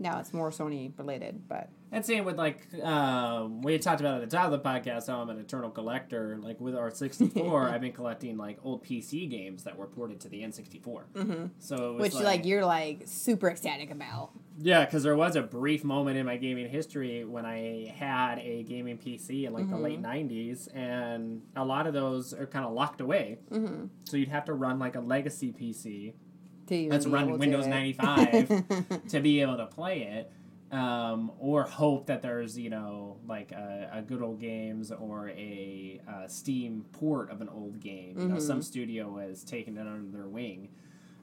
Now 0.00 0.18
it's 0.18 0.32
more 0.34 0.50
Sony 0.50 0.92
related, 0.98 1.46
but 1.46 1.68
And 1.92 2.06
same 2.06 2.24
with 2.24 2.36
like 2.38 2.72
um, 2.84 3.62
we 3.62 3.76
talked 3.78 4.00
about 4.00 4.22
at 4.22 4.30
the 4.30 4.36
top 4.36 4.52
of 4.52 4.52
the 4.52 4.60
podcast 4.60 5.08
how 5.08 5.20
I'm 5.20 5.28
an 5.30 5.38
eternal 5.40 5.70
collector. 5.70 6.38
Like 6.40 6.60
with 6.60 6.76
our 6.76 6.90
64, 6.90 7.68
I've 7.68 7.80
been 7.80 7.92
collecting 7.92 8.36
like 8.36 8.58
old 8.62 8.84
PC 8.84 9.28
games 9.28 9.64
that 9.64 9.76
were 9.76 9.86
ported 9.88 10.20
to 10.20 10.28
the 10.28 10.42
N64. 10.42 11.02
hmm 11.16 11.46
So 11.58 11.74
it 11.74 11.92
was 11.94 12.02
which 12.02 12.14
like, 12.14 12.44
you're 12.44 12.64
like 12.64 13.02
super 13.06 13.48
ecstatic 13.50 13.90
about. 13.90 14.30
Yeah, 14.62 14.84
because 14.84 15.02
there 15.02 15.16
was 15.16 15.34
a 15.36 15.42
brief 15.42 15.82
moment 15.84 16.16
in 16.16 16.26
my 16.26 16.36
gaming 16.36 16.68
history 16.68 17.24
when 17.24 17.44
I 17.46 17.92
had 17.96 18.38
a 18.38 18.62
gaming 18.62 18.98
PC 18.98 19.46
in 19.46 19.52
like 19.52 19.68
the 19.70 19.76
Mhm. 19.76 19.82
late 19.82 20.02
'90s, 20.02 20.68
and 20.74 21.42
a 21.56 21.64
lot 21.64 21.86
of 21.86 21.94
those 21.94 22.32
are 22.34 22.46
kind 22.46 22.64
of 22.66 22.72
locked 22.72 23.00
away. 23.00 23.38
hmm 23.50 23.86
So 24.04 24.16
you'd 24.16 24.28
have 24.28 24.44
to 24.44 24.52
run 24.52 24.78
like 24.78 24.94
a 24.96 25.00
legacy 25.00 25.52
PC 25.52 26.14
that's 26.88 27.04
run 27.06 27.36
Windows 27.38 27.66
95 27.66 28.48
to 29.08 29.20
be 29.20 29.40
able 29.40 29.56
to 29.56 29.66
play 29.66 30.02
it. 30.02 30.30
Um, 30.72 31.32
or 31.40 31.64
hope 31.64 32.06
that 32.06 32.22
there's 32.22 32.56
you 32.56 32.70
know 32.70 33.18
like 33.26 33.50
a, 33.50 33.90
a 33.92 34.02
good 34.02 34.22
old 34.22 34.38
games 34.40 34.92
or 34.92 35.28
a 35.30 36.00
uh, 36.08 36.28
Steam 36.28 36.84
port 36.92 37.30
of 37.30 37.40
an 37.40 37.48
old 37.48 37.80
game. 37.80 38.16
You 38.18 38.28
know, 38.28 38.38
some 38.38 38.62
studio 38.62 39.18
has 39.18 39.42
taken 39.42 39.76
it 39.76 39.86
under 39.86 40.16
their 40.16 40.28
wing. 40.28 40.68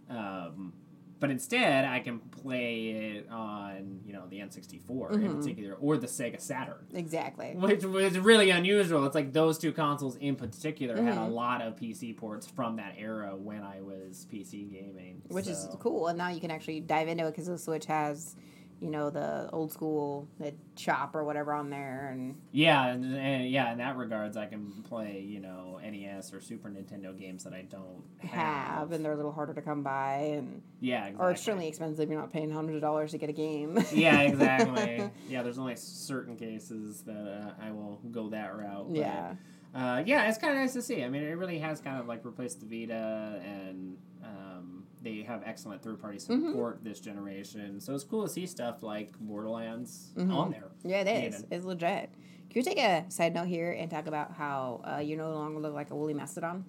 Um, 0.10 0.74
but 1.20 1.32
instead, 1.32 1.86
I 1.86 2.00
can 2.00 2.20
play 2.20 2.90
it 2.90 3.30
on 3.32 4.02
you 4.06 4.14
know 4.14 4.28
the 4.28 4.38
N64 4.40 5.14
in 5.14 5.36
particular, 5.36 5.76
or 5.76 5.98
the 5.98 6.08
Sega 6.08 6.40
Saturn, 6.40 6.86
exactly. 6.94 7.54
which 7.56 7.84
was 7.84 8.20
really 8.20 8.50
unusual. 8.50 9.06
It's 9.06 9.16
like 9.16 9.34
those 9.34 9.58
two 9.58 9.72
consoles 9.72 10.16
in 10.18 10.36
particular 10.36 11.02
had 11.02 11.18
a 11.18 11.26
lot 11.26 11.62
of 11.62 11.76
PC 11.76 12.16
ports 12.16 12.48
from 12.48 12.76
that 12.78 12.96
era 12.98 13.36
when 13.36 13.64
I 13.64 13.82
was 13.82 14.28
PC 14.32 14.72
gaming, 14.72 15.22
Which 15.28 15.48
is 15.48 15.68
cool. 15.80 16.08
And 16.08 16.18
now 16.18 16.30
you 16.30 16.40
can 16.40 16.52
actually 16.52 16.82
dive 16.82 17.08
into 17.08 17.26
it 17.26 17.32
because 17.32 17.48
the 17.48 17.58
Switch 17.58 17.86
has, 17.86 18.36
you 18.80 18.90
know, 18.90 19.10
the 19.10 19.50
old 19.52 19.72
school 19.72 20.28
the 20.40 20.54
shop 20.76 21.16
or 21.16 21.24
whatever 21.24 21.54
on 21.54 21.70
there, 21.70 22.10
and 22.12 22.36
Yeah, 22.52 22.88
and, 22.88 23.16
and 23.16 23.50
yeah, 23.50 23.72
in 23.72 23.80
that 23.80 23.98
regards, 23.98 24.38
I 24.38 24.46
can 24.46 24.72
play 24.88 25.26
you 25.28 25.40
know 25.40 25.80
NES 25.84 26.34
or 26.34 26.42
Super 26.42 26.70
Nintendo 26.70 27.18
games 27.18 27.44
that 27.44 27.54
I 27.54 27.64
don't 27.64 28.04
have. 28.20 28.32
have, 28.32 28.92
and 28.92 29.04
they're 29.04 29.14
a 29.14 29.18
little 29.18 29.32
harder 29.32 29.54
to 29.54 29.62
come 29.62 29.84
by, 29.84 30.34
and 30.36 30.62
yeah, 30.80 31.06
exactly. 31.06 31.26
or 31.26 31.32
extremely 31.32 31.68
expensive. 31.68 32.10
You're 32.10 32.20
not 32.20 32.32
paying 32.32 32.52
hundreds 32.52 32.78
of 32.78 32.82
dollars 32.82 33.12
to 33.12 33.18
get 33.18 33.30
a 33.30 33.34
game. 33.34 33.80
yeah, 33.92 34.22
exactly. 34.22 35.10
yeah, 35.28 35.42
there's 35.44 35.58
only 35.58 35.76
certain 35.76 36.36
cases 36.36 37.02
that 37.02 37.56
uh, 37.60 37.64
I 37.64 37.72
will 37.72 38.00
go 38.12 38.30
that 38.30 38.56
route. 38.56 38.88
but, 38.90 38.98
yeah. 38.98 39.36
Uh, 39.76 40.02
yeah, 40.06 40.28
it's 40.28 40.38
kind 40.38 40.54
of 40.54 40.60
nice 40.60 40.74
to 40.74 40.82
see. 40.82 41.04
I 41.04 41.10
mean, 41.10 41.24
it 41.24 41.38
really 41.38 41.60
has 41.60 41.82
kind 41.82 42.00
of 42.00 42.08
like 42.08 42.26
replaced 42.26 42.62
the 42.62 42.66
Vita, 42.66 43.42
and 43.44 43.98
um, 44.24 44.77
they 45.08 45.24
have 45.24 45.42
excellent 45.46 45.82
third 45.82 46.00
party 46.02 46.18
Mm-hmm. 46.18 46.48
support 46.50 46.84
this 46.84 47.00
generation. 47.00 47.80
So 47.80 47.94
it's 47.96 48.04
cool 48.04 48.24
to 48.24 48.30
see 48.30 48.46
stuff 48.46 48.84
like 48.84 49.18
Borderlands 49.20 50.10
Mm-hmm. 50.18 50.32
on 50.36 50.52
there. 50.52 50.70
Yeah, 50.84 51.02
it 51.02 51.08
is. 51.34 51.40
Even. 51.40 51.48
It's 51.52 51.66
legit. 51.66 52.10
Can 52.50 52.60
we 52.60 52.64
take 52.64 52.78
a 52.80 53.06
side 53.10 53.34
note 53.34 53.48
here 53.48 53.72
and 53.72 53.90
talk 53.92 54.08
about 54.08 54.34
how 54.34 54.82
uh, 54.84 54.98
you 55.00 55.16
no 55.18 55.32
longer 55.34 55.60
look 55.60 55.74
like 55.74 55.92
a 55.92 55.96
woolly 55.96 56.14
mastodon? 56.14 56.66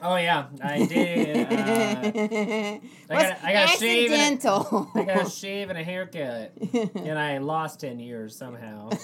Oh 0.00 0.14
yeah, 0.16 0.46
I 0.62 0.86
did. 0.86 1.52
Uh, 1.52 1.56
I 1.56 2.80
got- 3.22 3.44
I 3.44 3.52
got 3.52 3.74
a 3.74 3.78
shave 3.78 4.12
and 4.12 4.38
a- 4.38 5.04
got 5.04 5.26
a 5.26 5.30
shave 5.30 5.70
and 5.70 5.78
a 5.78 5.82
haircut, 5.82 6.52
and 6.94 7.18
I 7.18 7.38
lost 7.38 7.80
ten 7.80 7.98
years 7.98 8.36
somehow. 8.36 8.90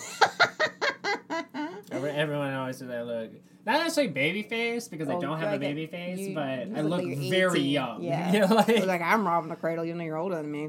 Everyone 1.91 2.53
always 2.55 2.79
says 2.79 2.91
I 2.91 3.03
look 3.03 3.31
not 3.67 3.81
necessarily 3.83 4.13
baby 4.13 4.43
face 4.43 4.89
because 4.89 5.09
I 5.09 5.15
Oh, 5.15 5.21
don't 5.21 5.39
have 5.39 5.49
a 5.49 5.53
like 5.53 5.57
a- 5.57 5.61
baby 5.61 5.87
face, 5.87 6.19
you- 6.21 6.35
but 6.35 6.69
you 6.69 6.77
I 6.77 6.81
look 6.83 7.03
like 7.03 7.19
very 7.19 7.61
18. 7.61 7.71
young. 7.71 8.03
Yeah. 8.03 8.33
You 8.33 8.41
know, 8.41 8.55
like- 8.55 8.87
like 8.87 9.01
I'm 9.03 9.27
robbing 9.27 9.51
the 9.51 9.57
cradle. 9.57 9.85
You 9.85 9.95
know 9.95 10.05
you're 10.05 10.17
older 10.19 10.37
than 10.37 10.51
me. 10.51 10.69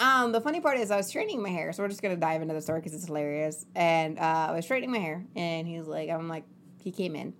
Um, 0.00 0.32
the 0.32 0.40
funny 0.40 0.60
part 0.60 0.78
is 0.78 0.90
I 0.90 0.96
was 0.96 1.06
straightening 1.06 1.40
my 1.42 1.50
hair, 1.50 1.72
so 1.72 1.82
we're 1.82 1.88
just 1.88 2.02
gonna 2.02 2.16
dive 2.16 2.42
into 2.42 2.52
the 2.54 2.60
story 2.60 2.80
because 2.80 2.94
it's 2.94 3.06
hilarious. 3.06 3.64
And 3.76 4.18
uh, 4.18 4.46
I 4.48 4.52
was 4.52 4.64
straightening 4.64 4.90
my 4.90 4.98
hair, 4.98 5.24
and 5.36 5.68
he 5.68 5.78
was 5.78 5.86
like, 5.86 6.10
I'm 6.10 6.28
like, 6.28 6.42
he 6.82 6.90
came 6.90 7.14
in, 7.14 7.32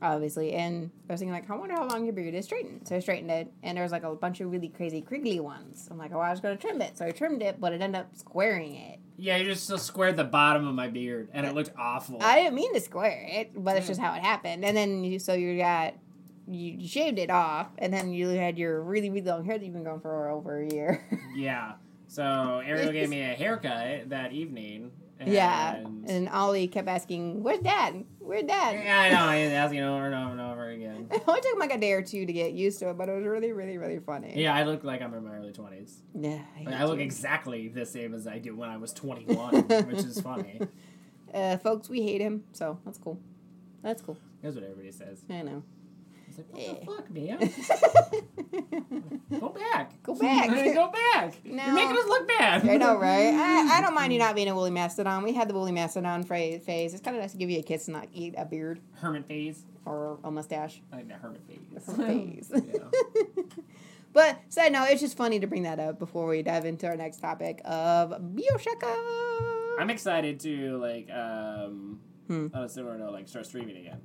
obviously, 0.00 0.52
and 0.52 0.90
I 1.08 1.12
was 1.12 1.20
thinking 1.20 1.32
like, 1.32 1.50
I 1.50 1.56
wonder 1.56 1.74
how 1.74 1.88
long 1.88 2.04
your 2.04 2.14
beard 2.14 2.32
is 2.34 2.44
straightened. 2.44 2.86
So 2.86 2.94
I 2.96 3.00
straightened 3.00 3.30
it, 3.32 3.52
and 3.64 3.76
there 3.76 3.82
was 3.82 3.90
like 3.92 4.04
a 4.04 4.14
bunch 4.14 4.40
of 4.40 4.50
really 4.52 4.68
crazy 4.68 5.00
crinkly 5.00 5.40
ones. 5.40 5.88
I'm 5.90 5.98
like, 5.98 6.12
oh, 6.14 6.20
I 6.20 6.30
was 6.30 6.38
gonna 6.40 6.56
trim 6.56 6.80
it, 6.80 6.96
so 6.96 7.04
I 7.06 7.10
trimmed 7.10 7.42
it, 7.42 7.60
but 7.60 7.72
it 7.72 7.80
ended 7.82 8.02
up 8.02 8.14
squaring 8.14 8.76
it. 8.76 9.00
Yeah, 9.20 9.36
you 9.36 9.44
just 9.44 9.64
still 9.64 9.78
squared 9.78 10.16
the 10.16 10.24
bottom 10.24 10.66
of 10.66 10.74
my 10.74 10.88
beard, 10.88 11.28
and 11.32 11.46
it 11.46 11.54
looked 11.54 11.72
awful. 11.78 12.18
I 12.20 12.42
didn't 12.42 12.54
mean 12.54 12.72
to 12.74 12.80
square 12.80 13.26
it, 13.30 13.52
but 13.54 13.76
it's 13.76 13.86
just 13.86 14.00
how 14.00 14.14
it 14.14 14.22
happened. 14.22 14.64
And 14.64 14.76
then 14.76 15.04
you, 15.04 15.18
so 15.18 15.34
you 15.34 15.58
got. 15.58 15.94
You 16.48 16.88
shaved 16.88 17.20
it 17.20 17.30
off, 17.30 17.68
and 17.78 17.94
then 17.94 18.12
you 18.12 18.26
had 18.30 18.58
your 18.58 18.82
really, 18.82 19.08
really 19.08 19.28
long 19.30 19.44
hair 19.44 19.56
that 19.56 19.64
you've 19.64 19.72
been 19.72 19.84
going 19.84 20.00
for 20.00 20.30
over 20.30 20.60
a 20.60 20.68
year. 20.68 21.06
yeah. 21.36 21.74
So 22.08 22.60
Ariel 22.66 22.90
gave 22.90 23.08
me 23.08 23.20
a 23.20 23.34
haircut 23.34 24.08
that 24.08 24.32
evening. 24.32 24.90
And 25.20 25.30
Yeah, 25.30 25.84
and 26.06 26.28
Ollie 26.30 26.66
kept 26.66 26.88
asking, 26.88 27.42
"Where's 27.42 27.60
Dad? 27.60 28.04
Where's 28.20 28.44
Dad?" 28.44 28.80
Yeah, 28.82 28.98
I 28.98 29.10
know. 29.10 29.44
Was 29.44 29.52
asking 29.52 29.80
over 29.80 30.06
and 30.06 30.14
over 30.14 30.30
and 30.32 30.40
over 30.40 30.68
again. 30.70 31.08
It 31.12 31.22
only 31.28 31.40
took 31.42 31.52
him 31.52 31.58
like 31.58 31.74
a 31.74 31.78
day 31.78 31.92
or 31.92 32.00
two 32.02 32.24
to 32.24 32.32
get 32.32 32.52
used 32.52 32.78
to 32.78 32.88
it, 32.88 32.96
but 32.96 33.08
it 33.10 33.12
was 33.14 33.26
really, 33.26 33.52
really, 33.52 33.76
really 33.76 33.98
funny. 33.98 34.32
Yeah, 34.34 34.54
I 34.54 34.62
look 34.64 34.82
like 34.82 35.02
I'm 35.02 35.12
in 35.12 35.22
my 35.24 35.34
early 35.36 35.52
twenties. 35.52 36.00
yeah. 36.14 36.40
I, 36.58 36.62
Like, 36.64 36.74
I 36.74 36.84
look 36.84 37.00
exactly 37.00 37.68
the 37.68 37.84
same 37.84 38.14
as 38.14 38.26
I 38.26 38.38
do 38.38 38.56
when 38.56 38.70
I 38.70 38.78
was 38.78 38.94
21, 38.94 39.54
which 39.88 39.98
is 39.98 40.20
funny. 40.22 40.58
uh, 41.34 41.58
folks, 41.58 41.90
we 41.90 42.00
hate 42.02 42.22
him, 42.22 42.44
so 42.52 42.78
that's 42.86 42.96
cool. 42.98 43.20
That's 43.82 44.00
cool. 44.00 44.16
That's 44.42 44.54
what 44.54 44.64
everybody 44.64 44.90
says. 44.90 45.20
I 45.28 45.42
know. 45.42 45.62
It's 46.28 46.38
like, 46.38 46.50
what 46.50 46.62
Yeah. 46.62 46.74
the 46.78 46.86
fuck, 46.86 47.10
man? 47.10 48.64
Go 50.20 50.26
back. 50.26 50.48
Go 50.48 50.54
back. 50.54 50.74
Go 50.74 50.90
back. 50.90 51.44
No. 51.44 51.64
You're 51.66 51.74
making 51.74 51.96
us 51.98 52.06
look 52.06 52.28
bad. 52.28 52.68
I 52.68 52.76
know, 52.76 52.96
right? 52.98 53.34
I, 53.34 53.78
I 53.78 53.80
don't 53.80 53.94
mind 53.94 54.12
you 54.12 54.18
not 54.26 54.34
being 54.34 54.48
a 54.48 54.54
woolly 54.54 54.70
mastodon. 54.70 55.22
We 55.22 55.32
had 55.32 55.48
the 55.48 55.54
woolly 55.54 55.72
mastodon 55.72 56.22
phase. 56.24 56.62
It's 56.68 57.00
kind 57.00 57.16
of 57.16 57.22
nice 57.22 57.32
to 57.32 57.38
give 57.38 57.50
you 57.50 57.58
a 57.58 57.62
kiss 57.62 57.88
and 57.88 57.96
not 57.96 58.08
eat 58.12 58.34
a 58.36 58.44
beard 58.44 58.80
Hermit 58.96 59.26
phase. 59.26 59.64
or 59.84 60.18
a 60.24 60.30
mustache. 60.30 60.80
I 60.92 60.96
like 60.96 61.08
that 61.08 61.20
hermit 61.20 61.42
phase. 61.46 61.86
Hermit 61.96 62.44
Phase. 62.48 62.52
Yeah. 62.74 63.42
But 64.12 64.40
side 64.48 64.72
note, 64.72 64.88
it's 64.90 65.00
just 65.00 65.16
funny 65.16 65.38
to 65.38 65.46
bring 65.46 65.62
that 65.62 65.78
up 65.78 66.00
before 66.00 66.26
we 66.26 66.42
dive 66.42 66.64
into 66.64 66.88
our 66.88 66.96
next 66.96 67.18
topic 67.18 67.60
of 67.64 68.10
Bioshock. 68.10 68.82
I'm 69.78 69.88
excited 69.88 70.40
to 70.40 70.78
like 70.78 71.08
um 71.10 72.00
Hmm. 72.26 72.46
on 72.54 72.64
a 72.64 72.68
similar 72.68 72.98
note, 72.98 73.12
like 73.12 73.28
start 73.28 73.46
streaming 73.46 73.76
again 73.76 74.00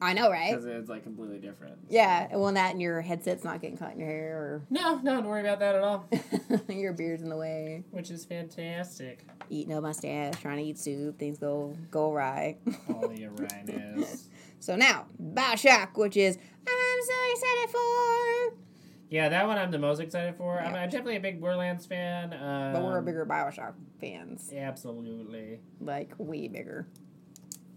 I 0.00 0.12
know, 0.12 0.30
right? 0.30 0.52
because 0.52 0.64
it's 0.66 0.88
like 0.88 1.02
completely 1.02 1.38
different. 1.38 1.76
Yeah, 1.88 2.36
well, 2.36 2.52
that 2.52 2.72
and 2.72 2.80
your 2.82 3.00
headset's 3.00 3.42
not 3.44 3.60
getting 3.60 3.76
caught 3.76 3.92
in 3.94 3.98
your 3.98 4.08
hair 4.08 4.62
No, 4.70 4.96
no, 5.02 5.16
don't 5.16 5.26
worry 5.26 5.40
about 5.40 5.58
that 5.60 5.74
at 5.74 5.82
all. 5.82 6.08
your 6.68 6.92
beard's 6.92 7.22
in 7.22 7.28
the 7.28 7.36
way. 7.36 7.84
Which 7.90 8.10
is 8.10 8.24
fantastic. 8.24 9.24
Eating 9.50 9.74
a 9.74 9.80
mustache, 9.80 10.34
trying 10.40 10.58
to 10.58 10.62
eat 10.62 10.78
soup, 10.78 11.18
things 11.18 11.38
go 11.38 11.74
go 11.90 12.12
awry. 12.12 12.56
All 12.88 13.08
the 13.08 13.18
Uranus. 13.20 14.28
so 14.60 14.76
now, 14.76 15.06
Bioshock, 15.20 15.96
which 15.96 16.16
is 16.16 16.36
I'm 16.36 17.02
so 17.02 17.14
excited 17.32 17.70
for. 17.70 18.58
Yeah, 19.10 19.30
that 19.30 19.46
one 19.46 19.56
I'm 19.56 19.70
the 19.70 19.78
most 19.78 20.00
excited 20.00 20.36
for. 20.36 20.60
I'm, 20.60 20.74
I'm 20.74 20.90
definitely 20.90 21.16
a 21.16 21.20
big 21.20 21.40
Borderlands 21.40 21.86
fan. 21.86 22.34
Um, 22.34 22.72
But 22.74 22.82
we're 22.84 22.98
a 22.98 23.02
bigger 23.02 23.24
Bioshock 23.24 23.72
fans, 24.00 24.52
Absolutely. 24.54 25.60
like 25.80 26.12
way 26.18 26.46
bigger. 26.48 26.86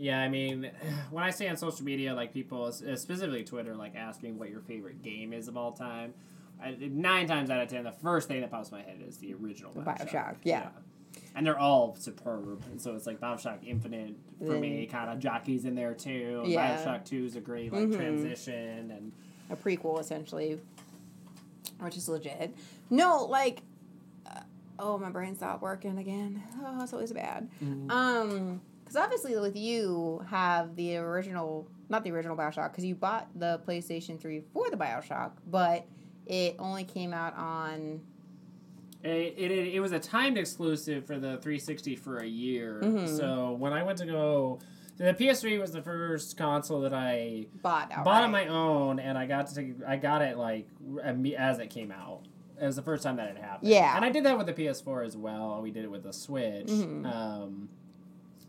Yeah, 0.02 0.20
I 0.20 0.30
mean, 0.30 0.72
when 1.12 1.24
I 1.24 1.30
say 1.30 1.48
on 1.48 1.56
social 1.58 1.86
media, 1.86 2.14
like 2.16 2.34
people, 2.34 2.66
uh, 2.66 2.72
specifically 2.96 3.44
Twitter, 3.44 3.76
like 3.76 3.96
asking 3.96 4.40
what 4.40 4.50
your 4.50 4.62
favorite 4.62 5.04
game 5.04 5.32
is 5.32 5.48
of 5.48 5.56
all 5.56 5.72
time, 5.74 6.14
I, 6.62 6.76
nine 6.80 7.28
times 7.28 7.50
out 7.52 7.62
of 7.62 7.70
ten, 7.70 7.84
the 7.84 7.92
first 7.92 8.28
thing 8.28 8.42
that 8.42 8.50
pops 8.52 8.70
in 8.70 8.78
my 8.78 8.84
head 8.84 8.98
is 9.08 9.18
the 9.18 9.34
original 9.36 9.72
Bioshock. 9.74 10.10
Bioshock, 10.10 10.36
yeah. 10.44 10.70
And 11.36 11.46
they're 11.46 11.58
all 11.60 11.96
superb. 12.00 12.64
And 12.72 12.82
so 12.82 12.96
it's 12.96 13.06
like 13.06 13.20
Bioshock 13.20 13.60
Infinite 13.66 14.16
for 14.46 14.58
me, 14.60 14.86
kind 14.88 15.10
of 15.10 15.20
jockeys 15.20 15.66
in 15.66 15.76
there 15.76 15.94
too. 15.94 16.44
Yeah. 16.46 16.78
Bioshock 16.84 17.06
2 17.06 17.26
is 17.26 17.36
a 17.36 17.40
great 17.42 17.72
like 17.72 17.84
Mhm. 17.90 17.96
transition. 17.96 18.92
And 18.92 19.12
a 19.50 19.56
prequel 19.56 20.00
essentially, 20.00 20.60
which 21.80 21.96
is 21.98 22.08
legit. 22.10 22.56
No, 22.90 23.26
like, 23.26 23.62
uh, 24.26 24.42
oh, 24.80 24.98
my 24.98 25.10
brain 25.10 25.36
stopped 25.36 25.62
working 25.62 25.98
again. 25.98 26.42
Oh, 26.64 26.82
it's 26.84 26.94
always 26.94 27.12
bad. 27.14 27.50
Um, 27.90 28.62
because 28.91 29.04
obviously 29.06 29.38
with 29.39 29.56
you 29.56 30.21
have 30.30 30.75
the 30.75 30.97
original, 30.97 31.67
not 31.89 32.04
the 32.04 32.12
original 32.12 32.36
Bioshock, 32.36 32.71
because 32.71 32.84
you 32.84 32.95
bought 32.95 33.27
the 33.36 33.62
PlayStation 33.65 34.19
Three 34.19 34.41
for 34.54 34.69
the 34.69 34.75
Bioshock, 34.77 35.32
but 35.47 35.86
it 36.25 36.56
only 36.60 36.84
came 36.84 37.13
out 37.13 37.36
on. 37.38 38.01
It, 39.04 39.34
it, 39.38 39.51
it 39.51 39.80
was 39.80 39.93
a 39.93 39.99
timed 39.99 40.38
exclusive 40.38 41.08
for 41.08 41.15
the 41.15 41.38
360 41.38 41.95
for 41.95 42.17
a 42.17 42.25
year. 42.27 42.82
Mhm. 42.84 43.17
So 43.17 43.54
when 43.54 43.73
I 43.73 43.82
went 43.82 43.97
to 43.99 44.06
go, 44.06 44.60
the 44.97 45.13
PS3 45.15 45.60
was 45.60 45.71
the 45.71 45.82
first 45.82 46.38
console 46.38 46.82
that 46.82 46.93
I 46.93 47.47
Bought 47.63 47.91
outright. 47.91 48.06
bought 48.06 48.23
on 48.23 48.32
my 48.32 48.45
own, 48.47 48.99
and 48.99 49.17
I 49.17 49.25
got 49.25 49.47
to 49.47 49.56
take, 49.56 49.73
I 49.88 49.95
got 49.95 50.21
it 50.21 50.38
like 50.38 50.67
as 51.38 51.58
it 51.60 51.69
came 51.71 51.91
out. 51.91 52.21
It 52.62 52.65
was 52.67 52.75
the 52.75 52.84
first 52.84 53.01
time 53.01 53.15
that 53.15 53.30
it 53.30 53.38
happened. 53.38 53.69
Yeah. 53.71 53.95
and 53.95 54.06
I 54.06 54.12
did 54.12 54.23
that 54.25 54.38
with 54.38 54.45
the 54.45 54.54
PS4 54.54 55.04
as 55.04 55.17
well. 55.17 55.62
We 55.63 55.71
did 55.71 55.84
it 55.84 55.89
with 55.89 56.04
the 56.04 56.13
Switch. 56.13 56.67
Mhm. 56.67 57.12
Um, 57.12 57.69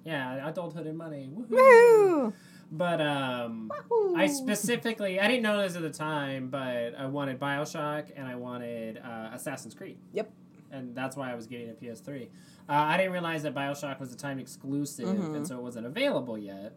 yeah, 0.04 0.48
adulthood 0.48 0.86
and 0.86 0.96
money. 0.98 1.30
Woohoo! 1.32 1.50
Woo! 1.50 2.32
But 2.70 3.00
um, 3.02 3.70
Wahoo! 3.90 4.16
I 4.16 4.26
specifically, 4.28 5.20
I 5.20 5.28
didn't 5.28 5.42
know 5.42 5.60
this 5.60 5.76
at 5.76 5.82
the 5.82 5.90
time, 5.90 6.48
but 6.48 6.94
I 6.98 7.06
wanted 7.06 7.38
Bioshock 7.38 8.06
and 8.16 8.26
I 8.26 8.34
wanted 8.36 8.98
uh, 8.98 9.30
Assassin's 9.34 9.74
Creed. 9.74 9.98
Yep. 10.12 10.30
And 10.70 10.94
that's 10.96 11.16
why 11.16 11.30
I 11.30 11.34
was 11.34 11.46
getting 11.46 11.68
a 11.68 11.74
PS3. 11.74 12.28
Uh, 12.68 12.72
I 12.72 12.96
didn't 12.96 13.12
realize 13.12 13.42
that 13.42 13.54
Bioshock 13.54 14.00
was 14.00 14.10
a 14.12 14.16
time 14.16 14.38
exclusive, 14.38 15.06
Mhm. 15.06 15.36
and 15.36 15.46
so 15.46 15.58
it 15.58 15.62
wasn't 15.62 15.84
available 15.86 16.38
yet. 16.38 16.72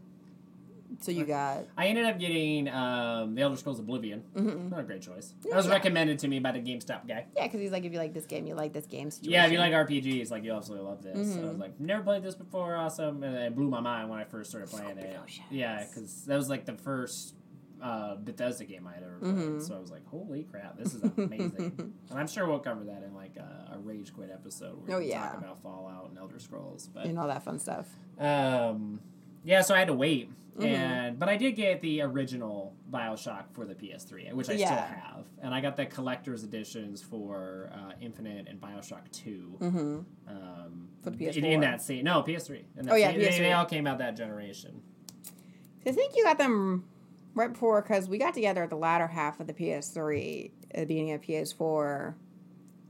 So 1.01 1.11
you 1.11 1.25
got. 1.25 1.65
I 1.77 1.87
ended 1.87 2.05
up 2.05 2.19
getting 2.19 2.69
um, 2.69 3.35
The 3.35 3.41
Elder 3.41 3.55
Scrolls 3.57 3.79
Oblivion. 3.79 4.23
mhm. 4.35 4.69
Not 4.71 4.79
a 4.79 4.83
great 4.83 5.01
choice. 5.01 5.33
Yeah, 5.43 5.51
that 5.51 5.57
was 5.57 5.65
yeah. 5.67 5.73
recommended 5.73 6.19
to 6.19 6.27
me 6.27 6.39
by 6.39 6.51
the 6.51 6.59
GameStop 6.59 7.07
guy. 7.07 7.25
Yeah, 7.35 7.43
because 7.43 7.59
he's 7.59 7.71
like, 7.71 7.83
if 7.85 7.91
you 7.91 7.97
like 7.99 8.13
this 8.13 8.25
game, 8.25 8.45
you 8.45 8.55
like 8.55 8.71
this 8.73 8.85
game. 8.85 9.09
Situation. 9.11 9.33
Yeah, 9.33 9.45
if 9.45 9.51
you 9.51 9.57
like 9.59 9.73
RPGs, 9.73 10.31
like 10.31 10.43
you 10.43 10.53
absolutely 10.53 10.87
love 10.87 11.01
this. 11.03 11.33
So 11.33 11.39
I 11.41 11.45
was 11.45 11.55
Mhm. 11.55 11.59
like, 11.59 11.79
never 11.79 12.03
played 12.03 12.23
this 12.23 12.35
before, 12.35 12.75
awesome, 12.75 13.23
and 13.23 13.35
it 13.35 13.55
blew 13.55 13.67
my 13.69 13.79
mind 13.81 14.09
when 14.09 14.19
I 14.19 14.23
first 14.25 14.49
started 14.51 14.69
playing 14.69 14.97
it. 14.99 15.17
Oceans. 15.21 15.45
Yeah, 15.51 15.83
because 15.85 16.23
that 16.25 16.37
was 16.37 16.49
like 16.49 16.65
the 16.65 16.75
first 16.75 17.35
uh, 17.81 18.15
Bethesda 18.15 18.63
game 18.63 18.87
I 18.87 18.93
had 18.93 19.03
ever 19.03 19.17
played. 19.19 19.35
Mhm. 19.35 19.61
So 19.61 19.75
I 19.75 19.79
was 19.79 19.91
like, 19.91 20.07
holy 20.07 20.43
crap, 20.43 20.77
this 20.77 20.93
is 20.95 21.03
amazing. 21.03 21.73
and 22.09 22.17
I'm 22.19 22.25
sure 22.27 22.47
we'll 22.47 22.57
cover 22.59 22.85
that 22.85 23.03
in 23.03 23.13
like 23.13 23.35
a, 23.35 23.73
a 23.75 23.79
Rage 23.79 24.13
Quit 24.13 24.31
episode 24.31 24.87
where 24.87 24.95
Oh, 24.95 24.99
we 24.99 25.09
yeah. 25.09 25.23
talk 25.29 25.37
about 25.39 25.61
Fallout 25.61 26.09
and 26.09 26.17
Elder 26.17 26.39
Scrolls. 26.39 26.89
But 26.91 27.05
and 27.05 27.19
all 27.19 27.27
that 27.27 27.43
fun 27.43 27.59
stuff. 27.59 27.87
um, 28.17 29.01
yeah, 29.45 29.61
so 29.61 29.73
I 29.75 29.79
had 29.79 29.87
to 29.87 29.93
wait. 29.93 30.29
Mhm. 30.57 30.65
And 30.65 31.19
but 31.19 31.27
I 31.27 31.35
did 31.35 31.51
get 31.57 31.81
the 31.81 32.01
original 32.01 32.73
Bioshock 32.89 33.51
for 33.51 33.65
the 33.65 33.75
PS3, 33.75 34.31
which 34.33 34.49
I 34.49 34.55
still 34.55 34.67
have, 34.69 35.25
and 35.41 35.53
I 35.53 35.59
got 35.59 35.75
the 35.75 35.85
collector's 35.85 36.45
editions 36.45 37.01
for 37.01 37.69
uh, 37.73 37.91
Infinite 37.99 38.47
and 38.47 38.61
Bioshock 38.61 39.11
Two. 39.11 39.57
Mm-hmm. 39.59 39.99
Um, 40.29 40.87
For 41.03 41.09
the 41.09 41.37
in- 41.37 41.43
In, 41.45 41.59
that 41.59 41.81
same 41.81 42.05
no 42.05 42.23
PS3. 42.23 42.63
In 42.77 42.89
Oh, 42.89 42.95
yeah, 42.95 43.09
same- 43.11 43.19
they, 43.19 43.39
they 43.39 43.51
all 43.51 43.65
came 43.65 43.85
out 43.85 43.97
that 43.97 44.15
generation. 44.15 44.81
I 45.85 45.91
think 45.91 46.15
you 46.15 46.23
got 46.23 46.37
them 46.37 46.85
right 47.33 47.51
before 47.51 47.81
because 47.81 48.07
we 48.07 48.17
got 48.17 48.33
together 48.33 48.63
at 48.63 48.69
the 48.69 48.77
latter 48.77 49.07
half 49.07 49.41
of 49.41 49.47
the 49.47 49.53
PS3, 49.53 50.51
at 50.71 50.79
the 50.79 50.85
beginning 50.85 51.11
of 51.11 51.21
PS4. 51.21 52.15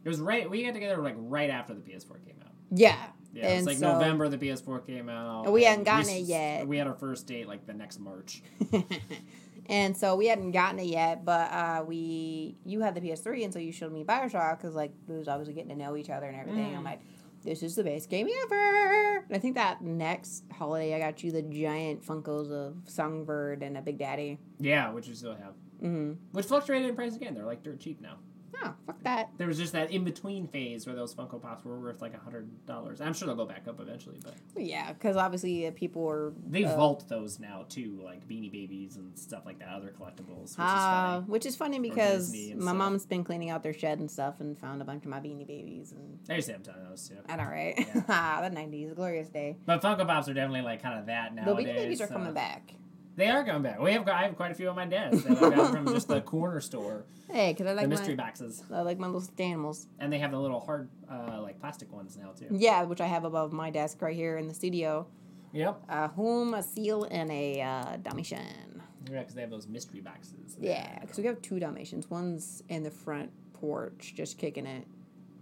It 0.03 0.09
was 0.09 0.19
right. 0.21 0.47
We 0.47 0.63
got 0.63 0.75
together 0.75 1.01
like 1.01 1.15
right 1.17 1.49
after 1.49 1.73
the 1.73 1.81
PS4 1.81 2.23
came 2.23 2.35
out. 2.45 2.51
Yeah. 2.69 3.07
Yeah, 3.35 3.47
And 3.49 3.65
like 3.65 3.77
so- 3.77 3.91
November 3.93 4.29
the 4.29 4.37
PS4 4.37 4.87
came 4.87 5.09
out. 5.09 5.51
We 5.51 5.63
hadn't 5.65 5.83
gotten 5.83 6.09
s- 6.09 6.15
it 6.15 6.21
yet. 6.21 6.67
We 6.67 6.77
had 6.77 6.87
our 6.87 6.95
first 6.95 7.27
date 7.27 7.47
like 7.47 7.65
the 7.67 7.73
next 7.73 7.99
March. 7.99 8.41
and 9.67 9.95
so 9.97 10.15
we 10.15 10.27
hadn't 10.27 10.51
gotten 10.51 10.79
it 10.79 10.85
yet, 10.87 11.25
but 11.25 11.51
uh, 11.51 11.83
we 11.85 12.55
you 12.65 12.81
had 12.81 12.95
the 12.95 13.01
PS3, 13.01 13.43
and 13.43 13.53
so 13.53 13.59
you 13.59 13.71
showed 13.71 13.91
me 13.91 14.03
Bioshock 14.03 14.57
because 14.57 14.75
like 14.75 14.91
we 15.07 15.17
was 15.17 15.27
obviously 15.27 15.53
getting 15.53 15.69
to 15.69 15.75
know 15.75 15.95
each 15.97 16.09
other 16.09 16.27
and 16.27 16.35
everything. 16.39 16.71
Mm. 16.73 16.77
I'm 16.77 16.83
like, 16.83 17.01
this 17.43 17.61
is 17.61 17.75
the 17.75 17.83
best 17.83 18.09
game 18.09 18.27
ever. 18.45 19.17
And 19.27 19.35
I 19.35 19.39
think 19.39 19.55
that 19.55 19.81
next 19.81 20.43
holiday 20.51 20.95
I 20.95 20.99
got 20.99 21.23
you 21.23 21.31
the 21.31 21.41
giant 21.41 22.05
Funkos 22.05 22.51
of 22.51 22.75
Songbird 22.85 23.63
and 23.63 23.77
a 23.77 23.81
Big 23.81 23.97
Daddy. 23.97 24.39
Yeah, 24.59 24.91
which 24.91 25.07
we 25.07 25.13
still 25.13 25.35
have. 25.35 25.53
Mm-hmm. 25.83 26.13
Which 26.31 26.45
fluctuated 26.45 26.89
in 26.89 26.95
price 26.95 27.15
again. 27.15 27.33
They're 27.33 27.45
like 27.45 27.63
dirt 27.63 27.79
cheap 27.79 27.99
now. 28.01 28.17
Oh, 28.63 28.73
fuck 28.85 29.03
that. 29.03 29.29
There 29.37 29.47
was 29.47 29.57
just 29.57 29.73
that 29.73 29.91
in 29.91 30.03
between 30.03 30.47
phase 30.47 30.85
where 30.87 30.95
those 30.95 31.13
Funko 31.13 31.41
Pops 31.41 31.63
were 31.65 31.79
worth 31.79 32.01
like 32.01 32.13
a 32.13 32.17
hundred 32.17 32.49
dollars. 32.65 33.01
I'm 33.01 33.13
sure 33.13 33.27
they'll 33.27 33.35
go 33.35 33.45
back 33.45 33.67
up 33.67 33.79
eventually, 33.79 34.19
but 34.23 34.35
Yeah, 34.55 34.93
because 34.93 35.17
obviously 35.17 35.67
uh, 35.67 35.71
people 35.75 36.07
are 36.09 36.33
they 36.47 36.63
uh, 36.63 36.75
vault 36.75 37.07
those 37.09 37.39
now 37.39 37.65
too, 37.69 37.99
like 38.03 38.27
Beanie 38.27 38.51
Babies 38.51 38.95
and 38.95 39.17
stuff 39.17 39.45
like 39.45 39.59
that, 39.59 39.69
other 39.69 39.93
collectibles, 39.99 40.51
which 40.51 40.55
Ah, 40.59 41.17
is 41.17 41.19
funny. 41.21 41.31
which 41.31 41.45
is 41.45 41.55
funny 41.55 41.79
because 41.79 42.31
my 42.33 42.61
stuff. 42.61 42.75
mom's 42.75 43.05
been 43.05 43.23
cleaning 43.23 43.49
out 43.49 43.63
their 43.63 43.73
shed 43.73 43.99
and 43.99 44.09
stuff 44.09 44.39
and 44.39 44.57
found 44.57 44.81
a 44.81 44.85
bunch 44.85 45.03
of 45.03 45.09
my 45.09 45.19
beanie 45.19 45.45
babies 45.47 45.91
and 45.91 46.19
I 46.29 46.35
used 46.35 46.47
to 46.47 46.53
have 46.53 46.61
a 46.61 46.63
ton 46.65 46.75
of 46.81 46.89
those 46.89 47.07
too. 47.09 47.15
I 47.27 47.35
know 47.35 47.43
right. 47.43 47.75
Yeah. 47.77 48.01
Ah, 48.09 48.39
the 48.43 48.49
nineties, 48.49 48.93
glorious 48.93 49.27
day. 49.29 49.57
But 49.65 49.81
Funko 49.81 50.05
Pops 50.07 50.29
are 50.29 50.33
definitely 50.33 50.61
like 50.61 50.81
kind 50.81 50.99
of 50.99 51.05
that 51.07 51.33
nowadays. 51.35 51.65
the 51.65 51.71
beanie 51.71 51.75
babies 51.75 52.01
are 52.01 52.05
uh, 52.05 52.07
coming 52.07 52.33
back. 52.33 52.71
They 53.15 53.29
are 53.29 53.43
coming 53.45 53.61
back. 53.63 53.79
We 53.79 53.93
have 53.93 54.07
I 54.09 54.23
have 54.23 54.35
quite 54.35 54.51
a 54.51 54.55
few 54.55 54.69
on 54.69 54.75
my 54.75 54.85
desk 54.85 55.23
that 55.25 55.41
I 55.41 55.49
got 55.55 55.71
from 55.71 55.87
just 55.87 56.07
the 56.07 56.21
corner 56.33 56.59
store, 56.59 57.05
Hey, 57.31 57.53
because 57.53 57.67
I 57.67 57.73
like 57.73 57.83
the 57.83 57.89
mystery 57.89 58.15
my 58.15 58.23
boxes, 58.25 58.63
I 58.71 58.81
like 58.81 58.99
my 58.99 59.07
little 59.07 59.27
animals. 59.39 59.87
and 59.99 60.11
they 60.11 60.19
have 60.19 60.31
the 60.31 60.39
little 60.39 60.59
hard 60.59 60.89
uh, 61.09 61.39
like 61.41 61.59
plastic 61.59 61.91
ones 61.93 62.17
now 62.17 62.31
too. 62.37 62.47
Yeah, 62.51 62.83
which 62.83 62.99
I 63.01 63.07
have 63.07 63.23
above 63.23 63.53
my 63.53 63.69
desk 63.69 64.01
right 64.01 64.15
here 64.15 64.37
in 64.37 64.47
the 64.47 64.53
studio. 64.53 65.07
Yep. 65.53 65.83
A 65.87 66.07
home, 66.09 66.53
a 66.53 66.61
seal, 66.61 67.05
and 67.09 67.31
a 67.31 67.61
uh, 67.61 67.97
Dalmatian. 68.03 68.81
Yeah, 69.09 69.19
because 69.19 69.35
they 69.35 69.41
have 69.41 69.49
those 69.51 69.67
mystery 69.67 70.01
boxes. 70.01 70.57
Yeah, 70.59 70.99
because 70.99 71.17
we 71.17 71.25
have 71.25 71.41
two 71.41 71.59
Dalmatians. 71.59 72.09
One's 72.09 72.61
in 72.67 72.83
the 72.83 72.91
front 72.91 73.31
porch, 73.53 74.13
just 74.17 74.37
kicking 74.37 74.65
it. 74.65 74.85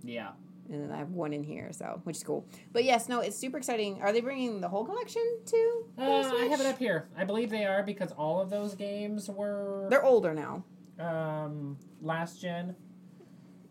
Yeah. 0.03 0.31
And 0.69 0.83
then 0.83 0.91
I 0.91 0.97
have 0.97 1.09
one 1.09 1.33
in 1.33 1.43
here, 1.43 1.71
so 1.71 1.99
which 2.03 2.17
is 2.17 2.23
cool. 2.23 2.47
But 2.71 2.83
yes, 2.83 3.09
no, 3.09 3.19
it's 3.19 3.37
super 3.37 3.57
exciting. 3.57 4.01
Are 4.01 4.11
they 4.13 4.21
bringing 4.21 4.61
the 4.61 4.69
whole 4.69 4.85
collection 4.85 5.21
to? 5.45 5.83
Uh, 5.97 6.31
I 6.35 6.45
have 6.45 6.59
it 6.61 6.65
up 6.65 6.77
here. 6.79 7.07
I 7.17 7.23
believe 7.25 7.49
they 7.49 7.65
are 7.65 7.83
because 7.83 8.11
all 8.13 8.41
of 8.41 8.49
those 8.49 8.73
games 8.75 9.29
were 9.29 9.87
They're 9.89 10.03
older 10.05 10.33
now. 10.33 10.63
um, 10.99 11.77
last 12.01 12.41
gen. 12.41 12.75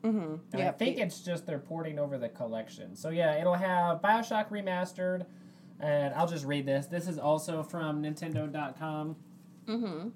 Mm-hmm. 0.03 0.35
And 0.53 0.63
I 0.63 0.73
think 0.73 0.99
it's 0.99 1.21
just 1.21 1.47
they're 1.47 1.59
porting 1.61 1.99
over 1.99 2.19
the 2.19 2.29
collection. 2.29 2.97
So 2.97 3.11
yeah, 3.11 3.37
it'll 3.41 3.55
have 3.55 4.03
Bioshock 4.03 4.49
Remastered, 4.51 5.27
and 5.79 6.13
I'll 6.15 6.27
just 6.27 6.45
read 6.45 6.67
this. 6.67 6.87
This 6.87 7.07
is 7.07 7.19
also 7.19 7.63
from 7.63 8.03
Nintendo.com. 8.03 9.17
Mm-hmm. 9.67 10.09